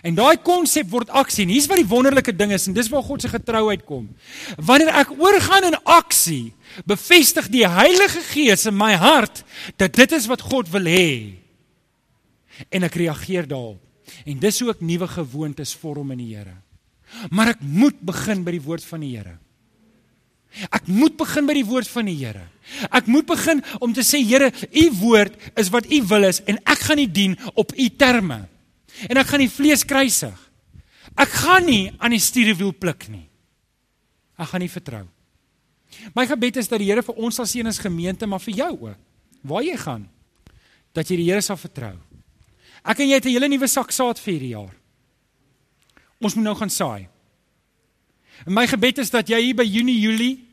En 0.02 0.16
daai 0.18 0.38
konsep 0.42 0.90
word 0.90 1.12
aksie. 1.14 1.46
En 1.46 1.54
hier's 1.54 1.68
wat 1.70 1.82
die 1.82 1.90
wonderlike 1.90 2.34
ding 2.34 2.54
is 2.56 2.66
en 2.68 2.76
dis 2.78 2.90
waar 2.90 3.06
God 3.06 3.22
se 3.22 3.30
getrouheid 3.30 3.86
kom. 3.86 4.08
Wanneer 4.58 4.94
ek 5.04 5.14
oorgaan 5.14 5.70
in 5.70 5.78
aksie, 5.84 6.54
bevestig 6.90 7.52
die 7.54 7.68
Heilige 7.68 8.24
Gees 8.32 8.66
in 8.70 8.78
my 8.78 8.96
hart 8.98 9.44
dat 9.82 9.94
dit 10.00 10.18
is 10.18 10.28
wat 10.32 10.42
God 10.42 10.72
wil 10.74 10.90
hê. 10.90 11.38
En 12.74 12.88
ek 12.88 12.98
reageer 13.04 13.48
daarop. 13.50 13.82
En 14.26 14.42
dis 14.42 14.60
hoe 14.62 14.74
ek 14.74 14.82
nuwe 14.84 15.08
gewoontes 15.08 15.76
vorm 15.78 16.12
in 16.16 16.22
die 16.24 16.34
Here. 16.34 16.58
Maar 17.30 17.56
ek 17.56 17.64
moet 17.64 17.98
begin 18.08 18.44
by 18.46 18.56
die 18.56 18.64
woord 18.64 18.86
van 18.88 19.04
die 19.06 19.16
Here. 19.16 19.38
Ek 20.68 20.88
moet 20.92 21.16
begin 21.20 21.48
by 21.48 21.56
die 21.56 21.68
woord 21.68 21.88
van 21.88 22.10
die 22.10 22.18
Here. 22.20 22.44
Ek 22.92 23.08
moet 23.12 23.28
begin 23.30 23.62
om 23.80 23.94
te 23.96 24.04
sê 24.06 24.20
Here, 24.26 24.52
u 24.52 24.86
woord 25.00 25.38
is 25.60 25.72
wat 25.74 25.88
u 25.88 26.02
wil 26.10 26.28
is 26.28 26.42
en 26.50 26.60
ek 26.66 26.88
gaan 26.88 27.00
nie 27.00 27.10
dien 27.12 27.38
op 27.54 27.72
u 27.78 27.88
terme. 28.02 28.44
En 29.10 29.18
ek 29.18 29.32
gaan 29.32 29.44
die 29.44 29.52
vlees 29.52 29.86
kruisig. 29.88 30.38
Ek 31.18 31.32
gaan 31.42 31.66
nie 31.66 31.92
aan 31.98 32.14
die 32.14 32.22
stuurwiel 32.22 32.74
pluk 32.78 33.08
nie. 33.10 33.26
Ek 34.38 34.52
gaan 34.52 34.64
nie 34.64 34.72
vertrou. 34.72 35.06
My 36.16 36.26
gebed 36.30 36.58
is 36.62 36.70
dat 36.72 36.80
die 36.82 36.90
Here 36.90 37.04
vir 37.04 37.18
ons 37.20 37.36
sal 37.36 37.48
seën 37.50 37.68
as 37.68 37.82
gemeente, 37.82 38.28
maar 38.28 38.42
vir 38.44 38.56
jou 38.62 38.72
ook. 38.88 39.00
Waar 39.42 39.66
jy 39.66 39.78
gaan, 39.78 40.06
dat 40.96 41.10
jy 41.10 41.18
die 41.20 41.30
Here 41.30 41.42
sal 41.42 41.60
vertrou. 41.60 41.96
Ek 42.82 43.00
en 43.00 43.10
jy 43.10 43.18
het 43.20 43.26
'n 43.26 43.34
hele 43.36 43.50
nuwe 43.50 43.68
sak 43.68 43.92
saad 43.92 44.20
vir 44.20 44.34
hierdie 44.34 44.56
jaar. 44.56 44.76
Ons 46.22 46.36
moet 46.36 46.44
nou 46.44 46.56
gaan 46.56 46.70
saai. 46.70 47.08
En 48.46 48.54
my 48.54 48.68
gebed 48.68 48.98
is 48.98 49.10
dat 49.10 49.28
jy 49.28 49.40
hier 49.42 49.56
by 49.56 49.64
Junie 49.64 50.00
Julie 50.00 50.48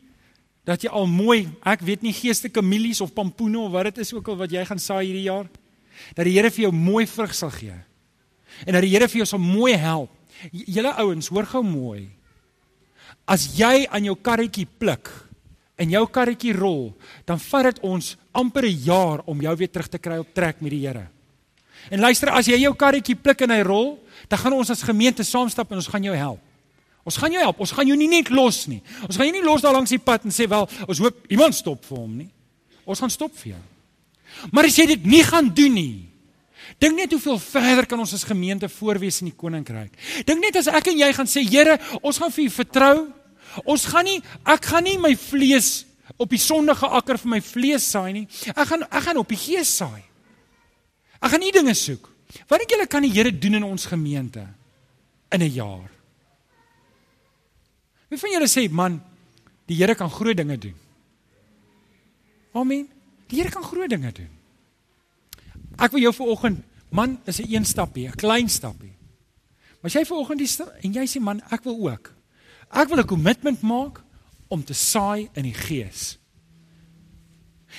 dat 0.65 0.83
jy 0.83 0.91
al 0.91 1.07
mooi, 1.07 1.49
ek 1.65 1.81
weet 1.81 2.03
nie 2.03 2.13
geestelike 2.13 2.61
mielies 2.63 3.01
of 3.01 3.15
pampoene 3.15 3.59
of 3.59 3.73
wat 3.73 3.85
dit 3.85 3.99
is 3.99 4.13
ook 4.13 4.29
al 4.29 4.37
wat 4.37 4.51
jy 4.51 4.65
gaan 4.65 4.79
saai 4.79 5.07
hierdie 5.07 5.25
jaar, 5.25 5.49
dat 6.15 6.25
die 6.25 6.35
Here 6.37 6.51
vir 6.51 6.63
jou 6.63 6.73
mooi 6.73 7.07
vrug 7.07 7.35
sal 7.35 7.51
gee. 7.51 7.88
En 8.67 8.73
dat 8.73 8.83
die 8.83 8.91
Here 8.91 9.09
vir 9.09 9.23
jou 9.23 9.27
sal 9.27 9.43
mooi 9.43 9.75
help. 9.77 10.11
Julle 10.53 10.93
ouens, 11.03 11.29
hoor 11.29 11.47
gou 11.47 11.63
mooi. 11.63 12.09
As 13.27 13.59
jy 13.59 13.87
aan 13.91 14.05
jou 14.05 14.17
karretjie 14.17 14.67
pluk, 14.79 15.11
en 15.79 15.93
jou 15.95 16.03
karretjie 16.11 16.55
rol, 16.57 16.91
dan 17.27 17.39
vat 17.39 17.71
dit 17.71 17.79
ons 17.87 18.17
amper 18.35 18.67
'n 18.67 18.83
jaar 18.83 19.23
om 19.27 19.41
jou 19.41 19.57
weer 19.57 19.71
terug 19.71 19.89
te 19.89 19.99
kry 19.99 20.19
op 20.19 20.35
trek 20.35 20.61
met 20.61 20.71
die 20.71 20.87
Here. 20.87 21.09
En 21.91 22.01
luister, 22.01 22.29
as 22.29 22.47
jy 22.47 22.59
jou 22.59 22.75
karretjie 22.75 23.15
pluk 23.15 23.41
en 23.43 23.51
hy 23.51 23.63
rol, 23.63 23.99
dan 24.29 24.39
gaan 24.39 24.53
ons 24.53 24.71
as 24.71 24.83
gemeente 24.83 25.23
saamstap 25.23 25.71
en 25.71 25.77
ons 25.77 25.87
gaan 25.87 26.03
jou 26.03 26.15
help. 26.15 26.41
Ons 27.05 27.17
gaan 27.17 27.33
jou 27.33 27.41
help. 27.41 27.61
Ons 27.61 27.73
gaan 27.73 27.87
jou 27.87 27.97
nie 27.97 28.09
net 28.09 28.29
los 28.29 28.67
nie. 28.67 28.83
Ons 29.07 29.17
gaan 29.17 29.27
jou 29.27 29.33
nie 29.33 29.45
los 29.45 29.63
daar 29.63 29.73
langs 29.73 29.91
die 29.91 29.99
pad 29.99 30.25
en 30.25 30.31
sê 30.31 30.49
wel, 30.49 30.69
ons 30.89 30.99
hoop 30.99 31.27
iemand 31.31 31.55
stop 31.55 31.85
vir 31.85 31.99
hom 31.99 32.17
nie. 32.17 32.29
Ons 32.85 33.01
gaan 33.01 33.11
stop 33.11 33.33
vir 33.37 33.53
jou. 33.53 33.63
Maar 34.53 34.65
as 34.65 34.77
jy 34.77 34.87
dit 34.87 35.07
nie 35.07 35.23
gaan 35.23 35.49
doen 35.55 35.73
nie, 35.73 36.09
dink 36.79 36.97
net 36.97 37.13
hoeveel 37.13 37.39
verder 37.39 37.87
kan 37.87 38.01
ons 38.01 38.13
as 38.15 38.27
gemeente 38.29 38.69
voorwees 38.69 39.23
in 39.23 39.31
die 39.31 39.37
koninkryk. 39.37 39.93
Dink 40.29 40.41
net 40.43 40.57
as 40.61 40.69
ek 40.69 40.93
en 40.93 40.99
jy 40.99 41.13
gaan 41.17 41.31
sê, 41.31 41.43
Here, 41.43 41.79
ons 42.03 42.19
gaan 42.19 42.33
vir 42.35 42.45
U 42.45 42.51
vertrou. 42.51 42.97
Ons 43.65 43.87
gaan 43.89 44.05
nie 44.05 44.21
ek 44.45 44.69
gaan 44.71 44.85
nie 44.85 44.99
my 45.01 45.15
vlees 45.17 45.87
op 46.19 46.31
die 46.31 46.41
sondige 46.41 46.87
akker 46.87 47.19
vir 47.19 47.33
my 47.37 47.41
vlees 47.45 47.87
saai 47.89 48.13
nie. 48.13 48.27
Ek 48.55 48.69
gaan 48.69 48.85
ek 48.85 49.05
gaan 49.09 49.21
op 49.21 49.29
die 49.29 49.41
gees 49.41 49.71
saai. 49.81 50.03
Ek 51.19 51.33
gaan 51.33 51.43
nie 51.43 51.55
dinge 51.55 51.75
soek. 51.75 52.11
Wat 52.49 52.61
dink 52.61 52.73
julle 52.75 52.87
kan 52.91 53.05
die 53.07 53.13
Here 53.13 53.33
doen 53.33 53.59
in 53.59 53.65
ons 53.65 53.87
gemeente 53.89 54.47
in 55.33 55.43
'n 55.43 55.53
jaar? 55.53 55.91
Wie 58.09 58.19
van 58.19 58.31
julle 58.31 58.49
sê 58.49 58.69
man, 58.71 59.01
die 59.67 59.77
Here 59.77 59.95
kan 59.95 60.11
groot 60.11 60.37
dinge 60.37 60.59
doen? 60.59 60.75
Amen. 62.53 62.89
Die 63.29 63.37
Here 63.37 63.51
kan 63.51 63.63
groot 63.63 63.91
dinge 63.91 64.13
doen. 64.13 64.38
Ek 65.79 65.91
wil 65.91 66.01
jou 66.01 66.15
vanoggend 66.15 66.63
man, 66.91 67.21
is 67.25 67.41
'n 67.41 67.55
een 67.55 67.65
stappie, 67.65 68.09
'n 68.09 68.17
klein 68.17 68.49
stappie. 68.49 68.97
Maar 69.81 69.91
as 69.91 69.93
jy 69.93 70.05
vanoggend 70.05 70.39
die 70.39 70.65
en 70.83 70.93
jy 70.93 71.07
sê 71.07 71.21
man, 71.21 71.41
ek 71.51 71.65
wil 71.65 71.91
ook 71.91 72.19
Ek 72.71 72.89
wil 72.89 73.01
'n 73.01 73.07
kommitment 73.07 73.61
maak 73.63 74.03
om 74.49 74.65
te 74.65 74.75
saai 74.75 75.29
in 75.35 75.43
die 75.43 75.55
gees. 75.55 76.19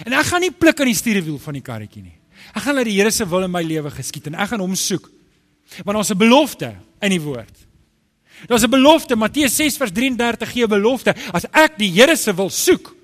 En 0.05 0.13
ek 0.13 0.25
gaan 0.25 0.41
nie 0.41 0.51
pluk 0.51 0.79
aan 0.79 0.85
die 0.85 0.95
stuurwiel 0.95 1.39
van 1.39 1.53
die 1.53 1.61
karretjie 1.61 2.01
nie. 2.01 2.17
Ek 2.55 2.61
gaan 2.61 2.75
laat 2.75 2.85
die 2.85 2.97
Here 2.97 3.11
se 3.11 3.25
wil 3.25 3.43
in 3.43 3.51
my 3.51 3.61
lewe 3.61 3.91
geskied 3.91 4.27
en 4.27 4.35
ek 4.35 4.49
gaan 4.49 4.59
hom 4.59 4.75
soek. 4.75 5.09
Want 5.85 5.97
ons 5.97 6.09
'n 6.09 6.17
belofte 6.17 6.75
in 7.01 7.09
die 7.09 7.21
woord. 7.21 7.67
Daar's 8.47 8.63
'n 8.63 8.69
belofte, 8.69 9.15
Matteus 9.15 9.55
6 9.55 9.77
vers 9.77 9.91
33 9.91 10.51
gee 10.51 10.63
'n 10.63 10.69
belofte. 10.69 11.15
As 11.33 11.45
ek 11.51 11.77
die 11.77 11.91
Here 11.91 12.15
se 12.15 12.33
wil 12.33 12.49
soek, 12.49 12.95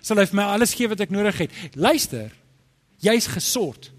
sal 0.00 0.16
hy 0.16 0.26
vir 0.26 0.36
my 0.36 0.42
alles 0.42 0.74
gee 0.74 0.88
wat 0.88 1.00
ek 1.00 1.10
nodig 1.10 1.38
het. 1.38 1.50
Luister, 1.74 2.32
jy's 3.00 3.26
gesort. 3.26 3.90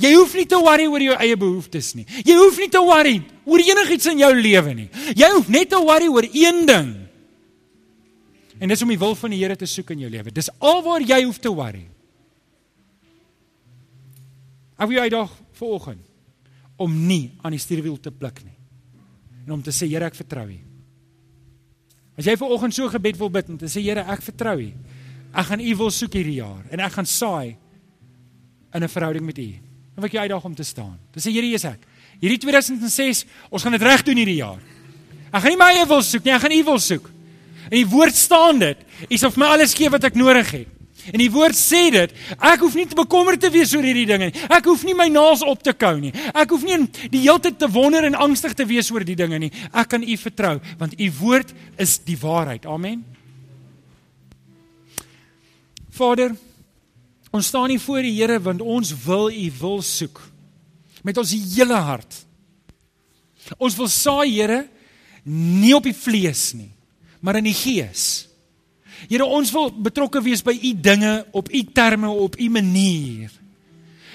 Jy 0.00 0.14
hoef 0.16 0.32
nie 0.38 0.46
te 0.48 0.58
worry 0.60 0.86
oor 0.88 1.02
jou 1.04 1.16
eie 1.20 1.36
behoeftes 1.36 1.92
nie. 1.98 2.06
Jy 2.24 2.36
hoef 2.38 2.58
nie 2.62 2.70
te 2.72 2.80
worry 2.80 3.18
oor 3.44 3.60
enigiets 3.60 4.08
in 4.12 4.22
jou 4.22 4.32
lewe 4.34 4.74
nie. 4.74 4.88
Jy 5.16 5.28
hoef 5.34 5.48
net 5.52 5.70
te 5.72 5.80
worry 5.82 6.08
oor 6.08 6.26
een 6.32 6.64
ding. 6.68 6.90
En 8.60 8.68
dis 8.68 8.82
om 8.84 8.92
die 8.92 9.00
wil 9.00 9.14
van 9.16 9.32
die 9.32 9.40
Here 9.40 9.56
te 9.56 9.68
soek 9.68 9.92
in 9.94 10.04
jou 10.04 10.10
lewe. 10.12 10.32
Dis 10.32 10.50
alwaar 10.58 11.04
jy 11.04 11.22
hoef 11.24 11.40
te 11.40 11.52
worry. 11.52 11.86
Af 14.80 14.88
jy 14.88 15.04
uitdag 15.04 15.32
vanoggend 15.60 16.06
om 16.80 16.92
nie 17.06 17.34
aan 17.44 17.52
die 17.52 17.60
stuurwiel 17.60 17.98
te 18.00 18.12
pluk 18.12 18.40
nie. 18.44 18.56
En 19.44 19.58
om 19.58 19.62
te 19.64 19.72
sê 19.74 19.88
Here, 19.88 20.08
ek 20.08 20.16
vertrou 20.16 20.46
U. 20.48 20.58
As 22.20 22.28
jy 22.28 22.36
vanoggend 22.40 22.76
so 22.76 22.88
gebed 22.92 23.18
wil 23.20 23.32
bid 23.32 23.50
en 23.52 23.58
te 23.60 23.68
sê 23.68 23.82
Here, 23.84 24.04
ek 24.08 24.24
vertrou 24.24 24.56
U. 24.60 24.70
Ek 25.30 25.48
gaan 25.50 25.60
U 25.60 25.74
wil 25.82 25.92
soek 25.92 26.16
hierdie 26.16 26.38
jaar 26.40 26.64
en 26.72 26.80
ek 26.84 26.96
gaan 26.96 27.08
saai 27.08 27.56
in 28.72 28.84
'n 28.84 28.88
verhouding 28.88 29.26
met 29.26 29.38
U. 29.38 29.50
Dan 29.94 30.04
wil 30.04 30.10
ek 30.10 30.16
jou 30.16 30.24
uitdaag 30.24 30.48
om 30.50 30.54
te 30.54 30.66
staan. 30.66 30.98
Dis 31.14 31.26
sê 31.26 31.32
Here 31.34 31.46
Jesus 31.46 31.70
ek. 31.72 31.86
Hierdie 32.20 32.40
2006, 32.42 33.24
ons 33.48 33.62
gaan 33.64 33.76
dit 33.76 33.86
reg 33.86 34.04
doen 34.04 34.18
hierdie 34.20 34.40
jaar. 34.42 34.60
Ek 35.30 35.40
gaan 35.40 35.54
nie 35.54 35.60
my 35.60 35.70
eie 35.72 35.86
wil 35.88 36.02
soek 36.04 36.26
nie, 36.26 36.34
ek 36.34 36.44
gaan 36.44 36.56
U 36.58 36.60
wil 36.72 36.82
soek. 36.82 37.08
In 37.70 37.78
die 37.78 37.88
woord 37.88 38.18
staan 38.18 38.60
dit, 38.60 38.84
U 39.08 39.18
sal 39.20 39.32
vir 39.32 39.44
my 39.44 39.54
alles 39.54 39.74
gee 39.78 39.90
wat 39.92 40.04
ek 40.10 40.18
nodig 40.18 40.52
het. 40.58 40.76
En 41.08 41.16
die 41.20 41.30
woord 41.32 41.56
sê 41.56 41.86
dit, 41.94 42.12
ek 42.36 42.60
hoef 42.60 42.74
nie 42.76 42.84
te 42.90 42.98
bekommerd 42.98 43.40
te 43.40 43.48
wees 43.52 43.72
oor 43.72 43.86
hierdie 43.86 44.06
dinge 44.08 44.28
nie. 44.28 44.42
Ek 44.52 44.66
hoef 44.68 44.82
nie 44.84 44.94
my 44.96 45.06
naels 45.12 45.40
op 45.46 45.62
te 45.64 45.72
kou 45.72 45.94
nie. 46.00 46.12
Ek 46.34 46.52
hoef 46.52 46.66
nie 46.66 46.76
die 47.08 47.22
hele 47.22 47.40
tyd 47.40 47.56
te 47.60 47.70
wonder 47.72 48.04
en 48.04 48.18
angstig 48.26 48.52
te 48.58 48.66
wees 48.68 48.90
oor 48.92 49.06
die 49.06 49.16
dinge 49.18 49.40
nie. 49.40 49.50
Ek 49.72 49.88
kan 49.94 50.04
U 50.04 50.16
vertrou 50.20 50.58
want 50.80 50.98
U 51.00 51.08
woord 51.22 51.54
is 51.80 51.96
die 52.04 52.18
waarheid. 52.20 52.68
Amen. 52.68 53.00
Vader, 55.96 56.36
ons 57.30 57.46
staan 57.46 57.70
hier 57.70 57.80
voor 57.80 58.02
die 58.02 58.16
Here 58.18 58.40
want 58.40 58.60
ons 58.60 58.92
wil 59.04 59.30
U 59.30 59.46
wil 59.60 59.82
soek 59.82 60.20
met 61.02 61.16
ons 61.16 61.32
hele 61.32 61.78
hart. 61.80 62.26
Ons 63.58 63.76
wil 63.78 63.88
saai 63.88 64.30
Here 64.34 64.68
nie 65.24 65.74
op 65.76 65.84
die 65.84 65.96
vlees 65.96 66.50
nie, 66.56 66.70
maar 67.20 67.38
in 67.40 67.48
die 67.50 67.56
gees. 67.56 68.30
Here, 69.08 69.24
ons 69.24 69.52
wil 69.54 69.70
betrokke 69.72 70.20
wees 70.24 70.42
by 70.44 70.52
u 70.52 70.72
dinge 70.76 71.12
op 71.36 71.48
u 71.52 71.60
terme, 71.72 72.10
op 72.10 72.36
u 72.40 72.48
manier. 72.52 73.30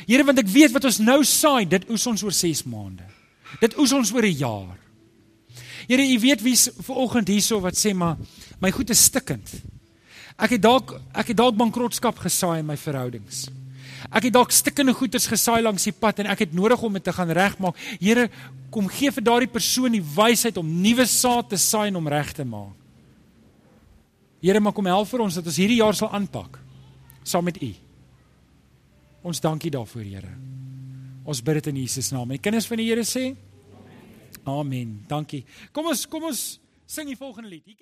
Here, 0.05 0.25
want 0.25 0.41
ek 0.41 0.49
weet 0.51 0.73
wat 0.75 0.85
ons 0.85 0.99
nou 1.01 1.19
saai, 1.25 1.65
dit 1.69 1.85
oes 1.89 2.05
ons 2.09 2.25
oor 2.25 2.35
6 2.35 2.65
maande. 2.69 3.05
Dit 3.61 3.77
oes 3.81 3.93
ons 3.95 4.11
oor 4.13 4.25
'n 4.25 4.37
jaar. 4.37 4.77
Here, 5.87 6.01
u 6.01 6.19
weet 6.19 6.41
wie's 6.41 6.69
ver 6.81 6.95
oggend 6.95 7.27
hierso 7.27 7.59
wat 7.61 7.77
sê 7.77 7.93
maar 7.93 8.17
my 8.59 8.71
goed 8.71 8.89
is 8.89 9.03
stikkend. 9.03 9.49
Ek 10.35 10.57
het 10.57 10.63
dalk 10.63 10.97
ek 11.15 11.31
het 11.31 11.37
dalk 11.39 11.55
bankrotskap 11.55 12.19
gesaai 12.19 12.59
in 12.59 12.67
my 12.67 12.75
verhoudings. 12.79 13.45
Ek 14.11 14.27
het 14.27 14.33
dalk 14.35 14.51
stikkende 14.53 14.93
goeders 14.93 15.27
gesaai 15.31 15.61
langs 15.63 15.85
die 15.87 15.95
pad 15.95 16.19
en 16.21 16.29
ek 16.31 16.45
het 16.45 16.53
nodig 16.53 16.81
om 16.83 16.93
dit 16.97 17.03
te 17.03 17.13
gaan 17.15 17.31
regmaak. 17.33 17.77
Here, 18.01 18.27
kom 18.73 18.89
gee 18.91 19.11
vir 19.15 19.23
daardie 19.23 19.51
persoon 19.51 19.95
die 19.95 20.03
wysheid 20.03 20.57
om 20.61 20.67
nuwe 20.81 21.05
saad 21.09 21.49
te 21.49 21.59
saai 21.61 21.87
en 21.87 22.01
om 22.01 22.11
reg 22.11 22.33
te 22.35 22.45
maak. 22.45 22.75
Here, 24.43 24.59
maar 24.59 24.75
kom 24.77 24.85
help 24.85 25.09
vir 25.09 25.23
ons 25.25 25.39
dat 25.39 25.47
ons 25.47 25.57
hierdie 25.57 25.79
jaar 25.79 25.95
sal 25.97 26.11
aanpak 26.13 26.59
saam 27.25 27.47
met 27.47 27.57
U. 27.57 27.71
Ons 29.25 29.41
dankie 29.41 29.71
daarvoor, 29.73 30.03
Here. 30.05 30.35
Ons 31.25 31.41
bid 31.41 31.57
dit 31.57 31.71
in 31.71 31.81
Jesus 31.81 32.11
naam. 32.13 32.29
En 32.35 32.41
kinders 32.41 32.67
van 32.69 32.77
die 32.77 32.89
Here 32.91 33.05
sê 33.07 33.31
Amen. 34.45 34.99
Dankie. 35.09 35.41
Kom 35.73 35.87
ons 35.89 36.05
kom 36.05 36.27
ons 36.29 36.43
sing 36.85 37.09
die 37.09 37.17
volgende 37.17 37.49
lied. 37.49 37.81